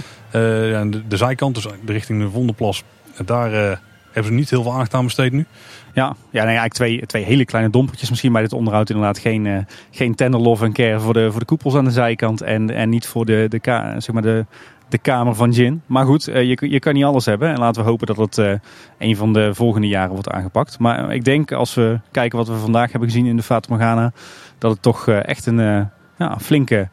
En 0.80 0.90
de, 0.90 1.06
de 1.06 1.16
zijkant, 1.16 1.54
dus 1.54 1.66
de 1.84 1.92
richting 1.92 2.22
de 2.22 2.30
Vondelplas. 2.30 2.82
Daar 3.24 3.80
hebben 4.12 4.32
ze 4.32 4.38
niet 4.38 4.50
heel 4.50 4.62
veel 4.62 4.72
aandacht 4.72 4.94
aan 4.94 5.04
besteed 5.04 5.32
nu. 5.32 5.46
Ja, 5.94 6.04
ja 6.30 6.44
nee, 6.44 6.56
eigenlijk 6.56 6.74
twee, 6.74 7.06
twee 7.06 7.24
hele 7.24 7.44
kleine 7.44 7.70
dompertjes 7.70 8.10
misschien 8.10 8.32
bij 8.32 8.42
dit 8.42 8.52
onderhoud. 8.52 8.90
Inderdaad 8.90 9.18
geen, 9.18 9.46
eh, 9.46 9.58
geen 9.90 10.14
tender 10.14 10.40
love 10.40 10.64
en 10.64 10.72
care 10.72 11.00
voor 11.00 11.12
de, 11.12 11.30
voor 11.30 11.40
de 11.40 11.46
koepels 11.46 11.74
aan 11.74 11.84
de 11.84 11.90
zijkant. 11.90 12.40
En, 12.40 12.70
en 12.70 12.88
niet 12.88 13.06
voor 13.06 13.24
de, 13.26 13.46
de, 13.48 13.60
zeg 13.98 14.12
maar 14.12 14.22
de, 14.22 14.46
de 14.92 14.98
kamer 14.98 15.34
van 15.34 15.50
Jin. 15.50 15.82
Maar 15.86 16.04
goed, 16.04 16.28
eh, 16.28 16.42
je, 16.42 16.70
je 16.70 16.78
kan 16.78 16.94
niet 16.94 17.04
alles 17.04 17.24
hebben. 17.24 17.48
En 17.48 17.58
laten 17.58 17.82
we 17.82 17.88
hopen 17.88 18.06
dat 18.06 18.16
het 18.16 18.38
eh, 18.38 18.52
een 18.98 19.16
van 19.16 19.32
de 19.32 19.54
volgende 19.54 19.88
jaren 19.88 20.12
wordt 20.12 20.28
aangepakt. 20.28 20.78
Maar 20.78 21.08
eh, 21.08 21.14
ik 21.14 21.24
denk 21.24 21.52
als 21.52 21.74
we 21.74 22.00
kijken 22.10 22.38
wat 22.38 22.48
we 22.48 22.54
vandaag 22.54 22.90
hebben 22.90 23.08
gezien 23.08 23.26
in 23.26 23.36
de 23.36 23.42
Fata 23.42 23.68
Morgana. 23.70 24.12
Dat 24.58 24.70
het 24.70 24.82
toch 24.82 25.08
echt 25.08 25.46
een 25.46 25.88
ja, 26.18 26.38
flinke 26.40 26.88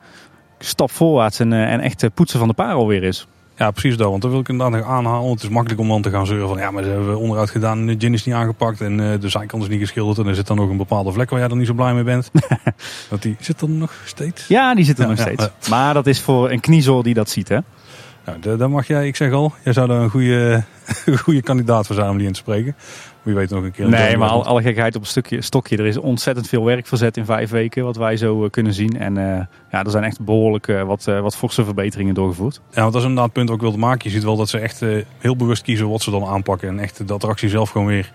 stap 0.59 0.91
voorwaarts 0.91 1.39
en, 1.39 1.53
en 1.53 1.79
echt 1.79 2.13
poetsen 2.13 2.39
van 2.39 2.47
de 2.47 2.53
parel 2.53 2.87
weer 2.87 3.03
is. 3.03 3.27
Ja, 3.57 3.71
precies 3.71 3.97
dat. 3.97 4.09
Want 4.09 4.21
dat 4.21 4.31
wil 4.31 4.39
ik 4.39 4.49
inderdaad 4.49 4.79
nog 4.79 4.89
aanhalen. 4.89 5.31
Het 5.31 5.43
is 5.43 5.49
makkelijk 5.49 5.81
om 5.81 5.87
dan 5.87 6.01
te 6.01 6.09
gaan 6.09 6.25
zeuren 6.25 6.47
van... 6.47 6.57
ja, 6.57 6.71
maar 6.71 6.83
ze 6.83 6.89
hebben 6.89 7.17
onderuit 7.17 7.49
gedaan 7.49 7.77
en 7.77 7.85
de 7.85 7.95
gin 7.97 8.13
is 8.13 8.25
niet 8.25 8.35
aangepakt... 8.35 8.81
en 8.81 8.97
de 8.97 9.29
zijkant 9.29 9.63
is 9.63 9.69
niet 9.69 9.79
geschilderd... 9.79 10.17
en 10.17 10.27
er 10.27 10.35
zit 10.35 10.47
dan 10.47 10.57
nog 10.57 10.69
een 10.69 10.77
bepaalde 10.77 11.11
vlek 11.11 11.29
waar 11.29 11.39
jij 11.39 11.47
dan 11.47 11.57
niet 11.57 11.67
zo 11.67 11.73
blij 11.73 11.93
mee 11.93 12.03
bent. 12.03 12.31
dat 13.09 13.21
die 13.21 13.35
zit 13.39 13.61
er 13.61 13.69
nog 13.69 13.93
steeds. 14.05 14.47
Ja, 14.47 14.75
die 14.75 14.85
zitten 14.85 15.03
Ja, 15.03 15.09
nog 15.09 15.19
ja, 15.19 15.25
steeds. 15.25 15.69
Maar 15.69 15.93
dat 15.93 16.07
is 16.07 16.21
voor 16.21 16.51
een 16.51 16.59
kniezoor 16.59 17.03
die 17.03 17.13
dat 17.13 17.29
ziet 17.29 17.47
hè. 17.47 17.59
Nou, 18.25 18.57
daar 18.57 18.69
mag 18.69 18.87
jij, 18.87 19.07
ik 19.07 19.15
zeg 19.15 19.31
al... 19.31 19.53
jij 19.63 19.73
zou 19.73 19.87
daar 19.87 20.01
een 20.01 20.09
goede, 20.09 20.63
een 21.05 21.17
goede 21.17 21.41
kandidaat 21.41 21.87
voor 21.87 21.95
zijn 21.95 22.09
om 22.09 22.17
die 22.17 22.27
in 22.27 22.33
te 22.33 22.39
spreken. 22.39 22.75
Wie 23.23 23.35
weet 23.35 23.49
nog 23.49 23.63
een 23.63 23.71
keer. 23.71 23.89
Nee, 23.89 24.17
maar 24.17 24.29
al, 24.29 24.45
alle 24.45 24.61
gekheid 24.61 24.95
op 24.95 25.01
een 25.01 25.07
stukje, 25.07 25.41
stokje. 25.41 25.77
Er 25.77 25.85
is 25.85 25.97
ontzettend 25.97 26.47
veel 26.47 26.65
werk 26.65 26.87
verzet 26.87 27.17
in 27.17 27.25
vijf 27.25 27.49
weken, 27.49 27.83
wat 27.83 27.95
wij 27.95 28.17
zo 28.17 28.43
eh, 28.43 28.49
kunnen 28.49 28.73
zien. 28.73 28.99
En 28.99 29.17
eh, 29.17 29.45
ja, 29.71 29.83
er 29.83 29.91
zijn 29.91 30.03
echt 30.03 30.19
behoorlijk 30.21 30.67
eh, 30.67 30.83
wat, 30.83 31.03
wat 31.03 31.35
forse 31.35 31.63
verbeteringen 31.63 32.13
doorgevoerd. 32.13 32.61
Ja, 32.71 32.81
want 32.81 32.93
dat 32.93 33.01
is 33.01 33.07
inderdaad 33.07 33.25
het 33.25 33.33
punt 33.33 33.47
wat 33.47 33.57
ik 33.57 33.63
wilde 33.63 33.77
maken. 33.77 34.09
Je 34.09 34.15
ziet 34.15 34.23
wel 34.23 34.37
dat 34.37 34.49
ze 34.49 34.59
echt 34.59 34.83
heel 35.17 35.35
bewust 35.35 35.63
kiezen 35.63 35.89
wat 35.89 36.01
ze 36.01 36.11
dan 36.11 36.25
aanpakken. 36.25 36.69
En 36.69 36.79
echt 36.79 37.07
de 37.07 37.13
attractie 37.13 37.49
zelf 37.49 37.69
gewoon 37.69 37.87
weer 37.87 38.11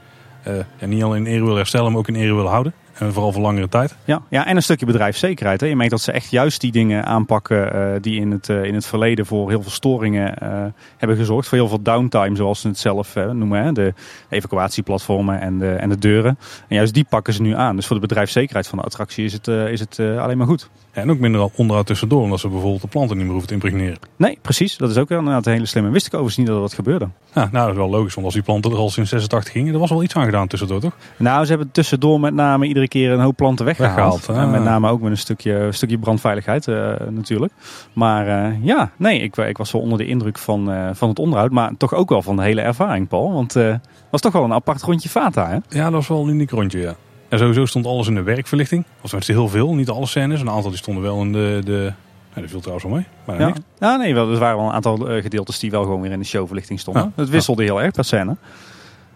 ja, 0.79 0.87
niet 0.87 1.03
alleen 1.03 1.27
in 1.27 1.33
ere 1.33 1.43
willen 1.43 1.57
herstellen, 1.57 1.91
maar 1.91 1.99
ook 1.99 2.09
in 2.09 2.15
ere 2.15 2.35
willen 2.35 2.51
houden. 2.51 2.73
En 2.99 3.13
vooral 3.13 3.33
voor 3.33 3.43
langere 3.43 3.69
tijd. 3.69 3.97
Ja, 4.05 4.23
ja, 4.29 4.47
en 4.47 4.57
een 4.57 4.63
stukje 4.63 4.87
bedrijfszekerheid. 4.87 5.61
Hè. 5.61 5.67
Je 5.67 5.77
merkt 5.77 5.91
dat 5.91 6.01
ze 6.01 6.13
echt 6.13 6.31
juist 6.31 6.61
die 6.61 6.73
dingen 6.73 7.05
aanpakken 7.05 7.73
eh, 7.73 8.01
die 8.01 8.21
in 8.21 8.31
het, 8.31 8.49
eh, 8.49 8.65
in 8.65 8.75
het 8.75 8.87
verleden 8.87 9.27
voor 9.27 9.49
heel 9.49 9.63
veel 9.63 9.71
storingen 9.71 10.39
eh, 10.39 10.65
hebben 10.97 11.17
gezorgd. 11.17 11.49
Voor 11.49 11.59
heel 11.59 11.69
veel 11.69 11.83
downtime, 11.83 12.37
zoals 12.37 12.61
ze 12.61 12.69
het 12.69 12.79
zelf 12.79 13.15
noemen. 13.15 13.63
Hè. 13.63 13.73
De 13.73 13.95
evacuatieplatformen 14.29 15.41
en 15.41 15.59
de, 15.59 15.73
en 15.73 15.89
de 15.89 15.99
deuren. 15.99 16.39
En 16.69 16.77
juist 16.77 16.95
die 16.95 17.07
pakken 17.09 17.33
ze 17.33 17.43
nu 17.43 17.55
aan. 17.55 17.77
Dus 17.77 17.87
voor 17.87 17.97
de 17.97 18.07
bedrijfszekerheid 18.07 18.67
van 18.67 18.79
de 18.79 18.85
attractie 18.85 19.25
is 19.25 19.33
het, 19.33 19.49
is 19.49 19.81
het 19.81 19.99
alleen 19.99 20.39
maar 20.39 20.47
goed. 20.47 20.71
Ja, 20.95 21.01
en 21.03 21.11
ook 21.11 21.19
minder 21.19 21.49
onderhoud 21.55 21.87
tussendoor, 21.87 22.23
omdat 22.23 22.41
ze 22.41 22.49
bijvoorbeeld 22.49 22.83
de 22.83 22.89
planten 22.89 23.17
niet 23.17 23.25
meer 23.25 23.35
hoeven 23.35 23.49
te 23.49 23.55
impregneren. 23.55 23.99
Nee, 24.17 24.39
precies. 24.43 24.77
Dat 24.77 24.91
is 24.91 24.97
ook 24.97 25.09
wel 25.09 25.19
inderdaad 25.19 25.47
een 25.47 25.53
hele 25.53 25.67
slimme. 25.67 25.91
Wist 25.91 26.07
ik 26.07 26.13
overigens 26.13 26.39
niet 26.39 26.47
dat 26.47 26.61
dat 26.61 26.75
gebeurde. 26.75 27.09
Ja, 27.35 27.49
nou, 27.53 27.67
dat 27.67 27.69
is 27.69 27.77
wel 27.77 27.91
logisch, 27.91 28.15
want 28.15 28.27
als 28.27 28.35
die 28.35 28.43
planten 28.43 28.71
er 28.71 28.77
al 28.77 28.91
sinds 28.91 29.11
86 29.11 29.53
gingen, 29.53 29.75
er 29.75 29.81
was 29.81 29.91
wel 29.91 30.03
iets 30.03 30.15
aan 30.15 30.25
gedaan 30.25 30.47
tussendoor, 30.47 30.81
toch? 30.81 30.97
Nou, 31.17 31.45
ze 31.45 31.51
hebben 31.51 31.71
tussendoor 31.71 32.21
met 32.21 32.35
name 32.35 32.67
iedere 32.67 32.89
keer 32.89 33.11
een 33.11 33.21
hoop 33.21 33.37
planten 33.37 33.65
weggehaald. 33.65 34.27
Weggehaald, 34.27 34.47
ah. 34.47 34.53
Met 34.53 34.63
name 34.63 34.89
ook 34.89 35.01
met 35.01 35.11
een 35.11 35.19
stukje, 35.19 35.53
een 35.53 35.75
stukje 35.75 35.99
brandveiligheid 35.99 36.69
eh, 36.69 36.93
natuurlijk. 37.11 37.53
Maar 37.93 38.29
eh, 38.29 38.65
ja, 38.65 38.91
nee, 38.97 39.21
ik, 39.21 39.37
ik 39.37 39.57
was 39.57 39.73
wel 39.73 39.83
onder 39.83 39.99
de 39.99 40.07
indruk 40.07 40.39
van, 40.39 40.73
eh, 40.73 40.89
van 40.93 41.09
het 41.09 41.19
onderhoud. 41.19 41.51
Maar 41.51 41.73
toch 41.77 41.95
ook 41.95 42.09
wel 42.09 42.23
van 42.23 42.37
de 42.37 42.43
hele 42.43 42.61
ervaring, 42.61 43.09
Paul. 43.09 43.33
Want 43.33 43.55
het 43.55 43.81
was 44.11 44.21
toch 44.21 44.33
wel 44.33 44.45
een 44.45 44.53
apart 44.53 44.83
rondje 44.83 45.09
Fata, 45.09 45.49
hè? 45.49 45.79
Ja, 45.79 45.85
dat 45.85 45.93
was 45.93 46.09
wel 46.09 46.23
een 46.23 46.29
uniek 46.29 46.51
rondje, 46.51 46.79
ja. 46.79 46.95
En 47.29 47.39
sowieso 47.39 47.67
stond 47.67 47.87
alles 47.87 48.07
in 48.09 48.15
de 48.15 48.23
werkverlichting. 48.23 48.85
Was 49.01 49.11
tenminste 49.11 49.33
heel 49.33 49.49
veel, 49.49 49.75
niet 49.75 49.89
alle 49.89 50.07
scènes. 50.07 50.41
Een 50.41 50.51
aantal 50.51 50.71
die 50.71 50.79
stonden 50.79 51.03
wel 51.03 51.21
in 51.21 51.33
de... 51.33 51.61
de 51.65 51.93
nou, 52.29 52.41
dat 52.47 52.51
viel 52.51 52.61
trouwens 52.61 52.87
wel 52.87 52.95
mee. 52.97 53.07
Maar 53.25 53.41
Ja. 53.41 53.47
niks. 53.47 53.59
ja, 53.79 53.97
nee, 53.97 54.15
wel, 54.15 54.33
er 54.33 54.39
waren 54.39 54.57
wel 54.57 54.67
een 54.67 54.73
aantal 54.73 55.09
eh, 55.09 55.23
gedeeltes 55.23 55.59
die 55.59 55.71
wel 55.71 55.83
gewoon 55.83 56.01
weer 56.01 56.11
in 56.11 56.19
de 56.19 56.25
showverlichting 56.25 56.81
stonden. 56.81 57.03
Ja. 57.03 57.23
Het 57.23 57.29
wisselde 57.31 57.63
heel 57.63 57.83
erg 57.83 57.93
per 57.93 58.05
scène. 58.05 58.37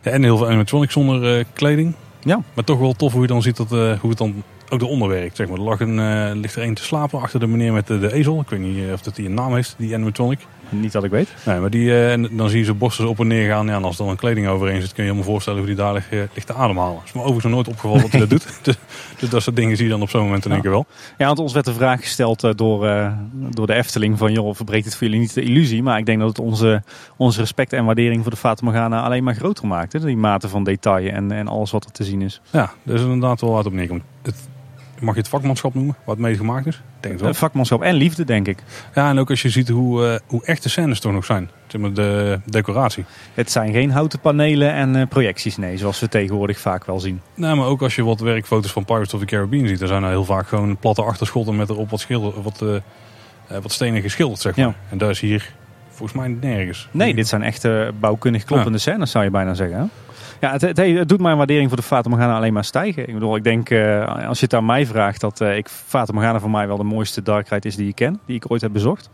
Ja, 0.03 0.11
en 0.11 0.23
heel 0.23 0.37
veel 0.37 0.47
animatronics 0.47 0.93
zonder 0.93 1.39
eh, 1.39 1.45
kleding. 1.53 1.95
Ja. 2.21 2.41
Maar 2.55 2.65
toch 2.65 2.79
wel 2.79 2.93
tof 2.93 3.13
hoe 3.13 3.23
je 3.23 3.27
dan 3.29 3.43
ziet 3.43 3.57
dat, 3.57 3.73
eh, 3.73 3.99
hoe 4.01 4.09
het 4.11 4.19
dan 4.19 4.43
ook 4.71 4.81
eronder 4.81 5.09
werkt. 5.09 5.37
Zeg 5.37 5.49
maar. 5.49 5.59
Er 5.59 5.65
lag 5.65 5.81
een, 5.81 5.99
eh, 5.99 6.31
ligt 6.35 6.57
er 6.57 6.63
één 6.63 6.75
te 6.75 6.83
slapen 6.83 7.21
achter 7.21 7.41
de 7.41 7.47
meneer 7.47 7.73
met 7.73 7.87
de, 7.87 7.99
de 7.99 8.13
ezel. 8.13 8.41
Ik 8.41 8.49
weet 8.49 8.61
niet 8.61 8.87
eh, 8.87 8.93
of 8.93 9.03
dat 9.03 9.17
die 9.17 9.27
een 9.27 9.35
naam 9.35 9.55
heeft, 9.55 9.75
die 9.79 9.95
animatronic. 9.95 10.47
Niet 10.71 10.93
dat 10.93 11.05
ik 11.05 11.11
weet. 11.11 11.35
Nee, 11.47 11.59
maar 11.59 11.71
die, 11.71 12.07
en 12.09 12.29
dan 12.37 12.49
zie 12.49 12.59
je 12.59 12.65
ze 12.65 12.75
borsten 12.75 13.09
op 13.09 13.21
en 13.21 13.27
neer 13.27 13.51
gaan. 13.51 13.67
Ja, 13.67 13.75
en 13.75 13.85
als 13.85 13.99
er 13.99 14.03
dan 14.03 14.13
een 14.13 14.19
kleding 14.19 14.49
overheen 14.49 14.81
zit, 14.81 14.93
kun 14.93 15.05
je 15.05 15.09
je 15.09 15.15
helemaal 15.15 15.33
voorstellen 15.33 15.59
hoe 15.59 15.69
die 15.69 15.77
daar 15.77 15.93
ligt, 15.93 16.11
eh, 16.11 16.19
ligt 16.35 16.47
te 16.47 16.55
ademhalen. 16.55 17.01
is 17.05 17.13
me 17.13 17.21
overigens 17.21 17.53
nooit 17.53 17.69
opgevallen 17.69 18.03
dat 18.03 18.11
hij 18.11 18.21
dat 18.21 18.31
doet. 18.31 18.47
Dus, 18.63 18.77
dus 19.19 19.31
dat 19.31 19.43
soort 19.43 19.57
dingen 19.57 19.77
zie 19.77 19.85
je 19.85 19.91
dan 19.91 20.03
op 20.03 20.11
zo'n 20.11 20.23
moment 20.23 20.45
in 20.45 20.53
één 20.53 20.61
keer 20.61 20.71
wel. 20.71 20.87
Ja, 21.19 21.27
want 21.27 21.39
ons 21.39 21.53
werd 21.53 21.65
de 21.65 21.73
vraag 21.73 22.01
gesteld 22.01 22.59
door, 22.59 23.13
door 23.51 23.67
de 23.67 23.75
Efteling 23.75 24.19
van... 24.19 24.33
joh, 24.33 24.55
verbreekt 24.55 24.85
het 24.85 24.97
voor 24.97 25.07
jullie 25.07 25.21
niet 25.21 25.35
de 25.35 25.43
illusie? 25.43 25.83
Maar 25.83 25.99
ik 25.99 26.07
denk 26.07 26.19
dat 26.19 26.29
het 26.29 26.39
onze, 26.39 26.83
onze 27.17 27.41
respect 27.41 27.73
en 27.73 27.85
waardering 27.85 28.23
voor 28.23 28.31
de 28.31 28.37
Fata 28.37 28.65
Morgana 28.65 29.03
alleen 29.03 29.25
maar 29.25 29.35
groter 29.35 29.67
maakt. 29.67 29.93
Hè? 29.93 30.01
Die 30.01 30.17
mate 30.17 30.49
van 30.49 30.65
detail 30.65 31.09
en, 31.09 31.33
en 31.33 31.49
alles 31.49 31.71
wat 31.71 31.85
er 31.85 31.93
te 31.93 32.05
zien 32.05 32.23
is. 32.23 32.41
Ja, 32.51 32.73
dat 32.83 32.95
is 32.95 33.03
inderdaad 33.03 33.41
wel 33.41 33.51
wat 33.51 33.67
op 33.67 33.73
neerkomt. 33.73 34.03
Het, 34.23 34.49
mag 35.01 35.15
je 35.15 35.21
het 35.21 35.29
vakmanschap 35.29 35.75
noemen, 35.75 35.97
wat 36.05 36.17
het 36.17 36.25
mee 36.25 36.37
gemaakt 36.37 36.67
is? 36.67 36.81
Denk 37.01 37.13
het 37.15 37.23
wel. 37.23 37.31
Eh, 37.33 37.37
Vakmanschap 37.37 37.83
en 37.83 37.95
liefde, 37.95 38.25
denk 38.25 38.49
ik. 38.49 38.63
Ja, 38.95 39.09
en 39.09 39.19
ook 39.19 39.31
als 39.31 39.43
je 39.43 39.49
ziet 39.49 39.69
hoe, 39.69 40.07
eh, 40.07 40.19
hoe 40.27 40.45
echt 40.45 40.63
de 40.63 40.69
scènes 40.69 41.01
toch 41.01 41.13
nog 41.13 41.25
zijn. 41.25 41.51
Zeg 41.67 41.81
maar 41.81 41.93
de 41.93 42.41
decoratie. 42.45 43.05
Het 43.35 43.51
zijn 43.51 43.73
geen 43.73 43.91
houten 43.91 44.21
panelen 44.21 44.73
en 44.73 44.97
eh, 44.97 45.07
projecties, 45.09 45.57
nee, 45.57 45.77
zoals 45.77 46.01
we 46.01 46.09
tegenwoordig 46.09 46.59
vaak 46.59 46.85
wel 46.85 47.01
zien. 47.01 47.21
Nou, 47.35 47.57
maar 47.57 47.67
ook 47.67 47.83
als 47.83 47.95
je 47.95 48.05
wat 48.05 48.21
werkfoto's 48.21 48.73
van 48.73 48.85
Pirates 48.85 49.15
of 49.15 49.21
the 49.21 49.27
Caribbean 49.27 49.69
ziet, 49.69 49.79
dan 49.79 49.89
zijn 49.89 50.03
er 50.03 50.09
heel 50.11 50.25
vaak 50.25 50.49
gewoon 50.49 50.77
platte 50.77 51.03
achterschotten 51.03 51.57
met 51.57 51.69
erop 51.69 51.91
wat, 51.91 52.01
schilder, 52.01 52.43
wat, 52.43 52.65
wat 53.63 53.73
stenen 53.73 54.03
geschilderd, 54.03 54.41
zeg 54.41 54.57
maar. 54.57 54.67
Ja. 54.67 54.75
En 54.91 54.99
daar 54.99 55.11
is 55.11 55.21
hier 55.21 55.57
volgens 55.99 56.19
mij 56.19 56.37
nergens. 56.51 56.89
Nee, 56.91 57.15
dit 57.15 57.29
zijn 57.29 57.43
echt 57.43 57.65
eh, 57.65 57.89
bouwkundig 58.01 58.45
kloppende 58.45 58.79
scènes, 58.79 59.11
zou 59.11 59.25
je 59.25 59.31
bijna 59.31 59.55
zeggen. 59.55 59.79
hè? 59.79 59.85
Ja, 60.41 60.53
het, 60.53 60.61
het, 60.61 61.09
doet 61.09 61.21
mijn 61.21 61.37
waardering 61.37 61.69
voor 61.69 61.77
de 61.77 61.83
Fata 61.83 62.09
Morgana 62.09 62.37
alleen 62.37 62.53
maar 62.53 62.65
stijgen. 62.65 63.09
Ik 63.09 63.15
bedoel, 63.15 63.37
ik 63.37 63.45
denk, 63.45 63.71
eh, 63.71 64.27
als 64.29 64.39
je 64.39 64.45
het 64.45 64.55
aan 64.55 64.67
mij 64.67 64.87
vraagt, 64.87 65.21
dat 65.21 65.41
eh, 65.41 65.57
ik 65.57 65.69
Fata 65.69 66.13
Morgana 66.13 66.41
voor 66.41 66.51
mij 66.51 66.67
wel 66.67 66.77
de 66.77 66.85
mooiste 66.85 67.23
dark 67.23 67.49
ride 67.49 67.69
is 67.69 67.77
die 67.77 67.89
ik 67.89 67.95
ken, 67.95 68.21
die 68.27 68.37
ik 68.37 68.51
ooit 68.51 68.61
heb 68.61 68.73
bezocht. 68.73 69.11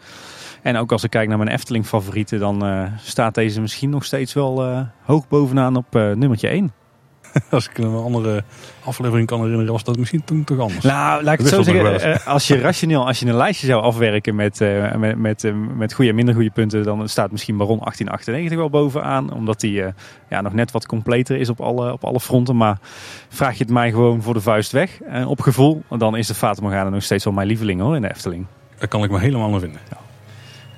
En 0.62 0.77
ook 0.77 0.92
als 0.92 1.05
ik 1.05 1.11
kijk 1.11 1.29
naar 1.29 1.38
mijn 1.38 1.50
Efteling 1.50 1.87
favorieten, 1.87 2.38
dan 2.38 2.64
eh, 2.64 2.83
staat 2.96 3.35
deze 3.35 3.61
misschien 3.61 3.90
nog 3.90 4.05
steeds 4.05 4.33
wel 4.33 4.87
hoog 5.03 5.29
bovenaan 5.29 5.77
op 5.77 5.87
nummertje 5.92 6.48
1. 6.48 6.72
Als 7.51 7.68
ik 7.68 7.79
een 7.79 7.94
andere 7.94 8.44
aflevering 8.85 9.27
kan 9.27 9.40
herinneren, 9.40 9.73
was 9.73 9.85
dat 9.85 9.97
misschien 9.97 10.25
toen 10.25 10.44
toch 10.44 10.59
anders. 10.59 10.85
Nou, 10.85 11.23
laat 11.23 11.35
ik 11.35 11.38
het 11.38 11.49
zo 11.49 11.62
zeggen. 11.62 12.01
eh, 12.01 12.27
als 12.27 12.49
je 12.49 12.59
rationeel, 12.59 13.07
als 13.07 13.20
je 13.20 13.27
een 13.27 13.35
lijstje 13.35 13.66
zou 13.66 13.83
afwerken 13.83 14.35
met, 14.35 14.61
eh, 14.61 14.94
met, 14.94 15.18
met, 15.18 15.44
eh, 15.44 15.53
met 15.77 15.92
goede 15.92 16.11
en 16.11 16.16
minder 16.16 16.35
goede 16.35 16.51
punten, 16.51 16.83
dan 16.83 17.09
staat 17.09 17.31
misschien 17.31 17.57
Baron 17.57 17.79
1898 17.81 18.59
wel 18.59 18.70
bovenaan. 18.70 19.33
Omdat 19.33 19.61
die 19.61 19.83
ja, 20.29 20.40
nog 20.40 20.53
net 20.53 20.70
wat 20.70 20.87
completer 20.87 21.37
is 21.37 21.49
op 21.49 21.61
alle, 21.61 21.92
op 21.92 22.05
alle 22.05 22.20
fronten. 22.20 22.57
Maar 22.57 22.79
vraag 23.29 23.53
je 23.53 23.64
het 23.64 23.73
mij 23.73 23.90
gewoon 23.90 24.23
voor 24.23 24.35
de 24.35 24.40
vuist 24.40 24.73
weg, 24.73 25.01
en 25.03 25.27
op 25.27 25.40
gevoel, 25.40 25.83
dan 25.99 26.16
is 26.16 26.27
de 26.27 26.35
Fata 26.35 26.62
Morgana 26.62 26.90
nog 26.90 27.03
steeds 27.03 27.25
wel 27.25 27.33
mijn 27.33 27.47
lieveling 27.47 27.81
hoor 27.81 27.97
in 27.97 28.03
de 28.03 28.11
Efteling. 28.11 28.47
Daar 28.79 28.88
kan 28.88 29.05
ik 29.05 29.11
me 29.11 29.18
helemaal 29.18 29.55
aan 29.55 29.61
vinden. 29.61 29.81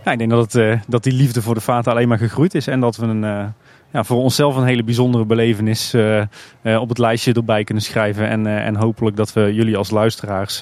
Ja, 0.05 0.13
ik 0.13 0.19
denk 0.19 0.31
dat, 0.31 0.53
het, 0.53 0.81
dat 0.89 1.03
die 1.03 1.13
liefde 1.13 1.43
voor 1.43 1.55
de 1.55 1.61
Fata 1.61 1.91
alleen 1.91 2.09
maar 2.09 2.19
gegroeid 2.19 2.55
is 2.55 2.67
en 2.67 2.81
dat 2.81 2.97
we 2.97 3.07
een, 3.07 3.55
ja, 3.97 4.05
voor 4.05 4.23
onszelf 4.23 4.57
een 4.57 4.65
hele 4.65 4.85
bijzondere 4.85 5.25
belevenis 5.25 5.95
uh, 5.95 6.23
uh, 6.63 6.81
op 6.81 6.89
het 6.89 6.99
lijstje 6.99 7.33
erbij 7.33 7.65
kunnen 7.65 7.85
schrijven. 7.85 8.29
En, 8.29 8.47
uh, 8.47 8.67
en 8.67 8.77
hopelijk 8.77 9.17
dat 9.17 9.33
we 9.33 9.55
jullie 9.55 9.77
als 9.77 9.91
luisteraars 9.91 10.61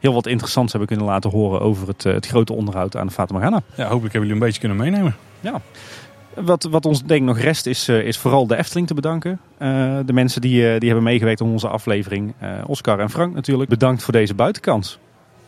heel 0.00 0.12
wat 0.12 0.26
interessants 0.26 0.72
hebben 0.72 0.88
kunnen 0.88 1.06
laten 1.06 1.30
horen 1.30 1.60
over 1.60 1.88
het, 1.88 2.02
het 2.02 2.26
grote 2.26 2.52
onderhoud 2.52 2.96
aan 2.96 3.06
de 3.06 3.12
Fata 3.12 3.32
Morgana. 3.32 3.62
Ja, 3.74 3.82
hopelijk 3.82 4.12
hebben 4.12 4.20
jullie 4.20 4.32
een 4.32 4.38
beetje 4.38 4.60
kunnen 4.60 4.78
meenemen. 4.78 5.16
Ja. 5.40 5.60
Wat, 6.34 6.62
wat 6.70 6.86
ons 6.86 7.02
denk 7.02 7.20
ik 7.20 7.26
nog 7.26 7.38
rest 7.38 7.66
is, 7.66 7.88
is 7.88 8.18
vooral 8.18 8.46
de 8.46 8.56
Efteling 8.56 8.86
te 8.86 8.94
bedanken. 8.94 9.40
de 10.06 10.12
mensen 10.12 10.40
die, 10.40 10.78
die 10.78 10.88
hebben 10.88 11.02
meegewerkt 11.02 11.40
aan 11.40 11.50
onze 11.50 11.68
aflevering. 11.68 12.34
Oscar 12.66 13.00
en 13.00 13.10
Frank 13.10 13.34
natuurlijk. 13.34 13.70
Bedankt 13.70 14.02
voor 14.02 14.12
deze 14.12 14.34
buitenkans. 14.34 14.98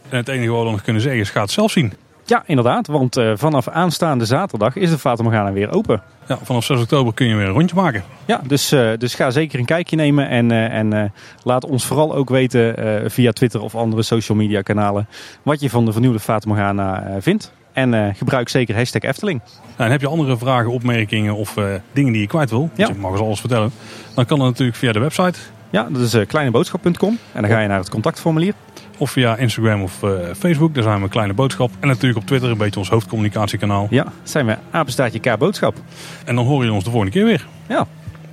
En 0.08 0.16
het 0.16 0.28
enige 0.28 0.50
wat 0.50 0.64
we 0.64 0.70
nog 0.70 0.82
kunnen 0.82 1.02
zeggen 1.02 1.20
is 1.20 1.30
ga 1.30 1.40
het 1.40 1.50
zelf 1.50 1.70
zien. 1.70 1.92
Ja, 2.28 2.42
inderdaad. 2.46 2.86
Want 2.86 3.16
uh, 3.16 3.32
vanaf 3.34 3.68
aanstaande 3.68 4.24
zaterdag 4.24 4.76
is 4.76 4.90
de 4.90 4.98
Fata 4.98 5.22
Morgana 5.22 5.52
weer 5.52 5.72
open. 5.72 6.02
Ja, 6.26 6.38
vanaf 6.42 6.64
6 6.64 6.80
oktober 6.80 7.14
kun 7.14 7.26
je 7.26 7.34
weer 7.34 7.46
een 7.46 7.52
rondje 7.52 7.76
maken. 7.76 8.02
Ja, 8.24 8.40
dus, 8.46 8.72
uh, 8.72 8.90
dus 8.98 9.14
ga 9.14 9.30
zeker 9.30 9.58
een 9.58 9.64
kijkje 9.64 9.96
nemen. 9.96 10.28
En, 10.28 10.50
uh, 10.50 10.74
en 10.74 11.12
laat 11.42 11.64
ons 11.64 11.84
vooral 11.84 12.14
ook 12.14 12.28
weten 12.28 12.74
via 13.10 13.32
Twitter 13.32 13.60
of 13.60 13.74
andere 13.74 14.02
social 14.02 14.38
media 14.38 14.62
kanalen... 14.62 15.08
wat 15.42 15.60
je 15.60 15.70
van 15.70 15.84
de 15.84 15.92
vernieuwde 15.92 16.20
Fata 16.20 16.48
Morgana 16.48 17.16
vindt. 17.18 17.52
En 17.72 18.14
gebruik 18.14 18.48
zeker 18.48 18.76
hashtag 18.76 19.02
Efteling. 19.02 19.40
Nou, 19.40 19.72
en 19.76 19.90
heb 19.90 20.00
je 20.00 20.08
andere 20.08 20.38
vragen, 20.38 20.70
opmerkingen 20.70 21.34
of 21.34 21.54
dingen 21.92 22.12
die 22.12 22.20
je 22.20 22.26
kwijt 22.26 22.50
wil... 22.50 22.70
Ja. 22.74 22.88
je 22.88 22.94
mag 22.94 23.10
ons 23.10 23.20
alles 23.20 23.40
vertellen. 23.40 23.70
Dan 24.14 24.26
kan 24.26 24.38
dat 24.38 24.48
natuurlijk 24.48 24.76
via 24.76 24.92
de 24.92 24.98
website. 24.98 25.38
Ja, 25.70 25.88
dat 25.90 26.02
is 26.02 26.26
kleineboodschap.com. 26.26 27.18
En 27.32 27.42
dan 27.42 27.50
ga 27.50 27.60
je 27.60 27.68
naar 27.68 27.78
het 27.78 27.90
contactformulier. 27.90 28.54
Of 28.98 29.10
via 29.10 29.36
Instagram 29.36 29.82
of 29.82 30.02
uh, 30.02 30.10
Facebook. 30.36 30.74
Daar 30.74 30.82
zijn 30.82 30.96
we 30.96 31.02
een 31.02 31.08
kleine 31.08 31.34
boodschap. 31.34 31.70
En 31.80 31.88
natuurlijk 31.88 32.20
op 32.20 32.26
Twitter 32.26 32.50
een 32.50 32.58
beetje 32.58 32.80
ons 32.80 32.88
hoofdcommunicatiekanaal. 32.88 33.86
Ja, 33.90 34.12
zijn 34.22 34.46
we 34.46 34.56
apenstaartje 34.70 35.20
K 35.20 35.38
boodschap. 35.38 35.76
En 36.24 36.34
dan 36.34 36.46
hoor 36.46 36.64
je 36.64 36.72
ons 36.72 36.84
de 36.84 36.90
volgende 36.90 37.14
keer 37.14 37.24
weer. 37.24 37.46
Ja. 37.68 37.86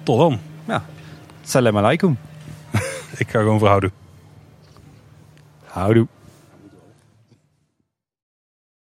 Tot 0.04 0.18
dan. 0.18 0.40
Ja. 0.68 0.84
Salam 1.44 1.78
alaikum. 1.78 2.18
Ik 3.18 3.30
ga 3.30 3.40
gewoon 3.40 3.60
verhouden. 3.60 3.92
Houdoe. 5.66 6.08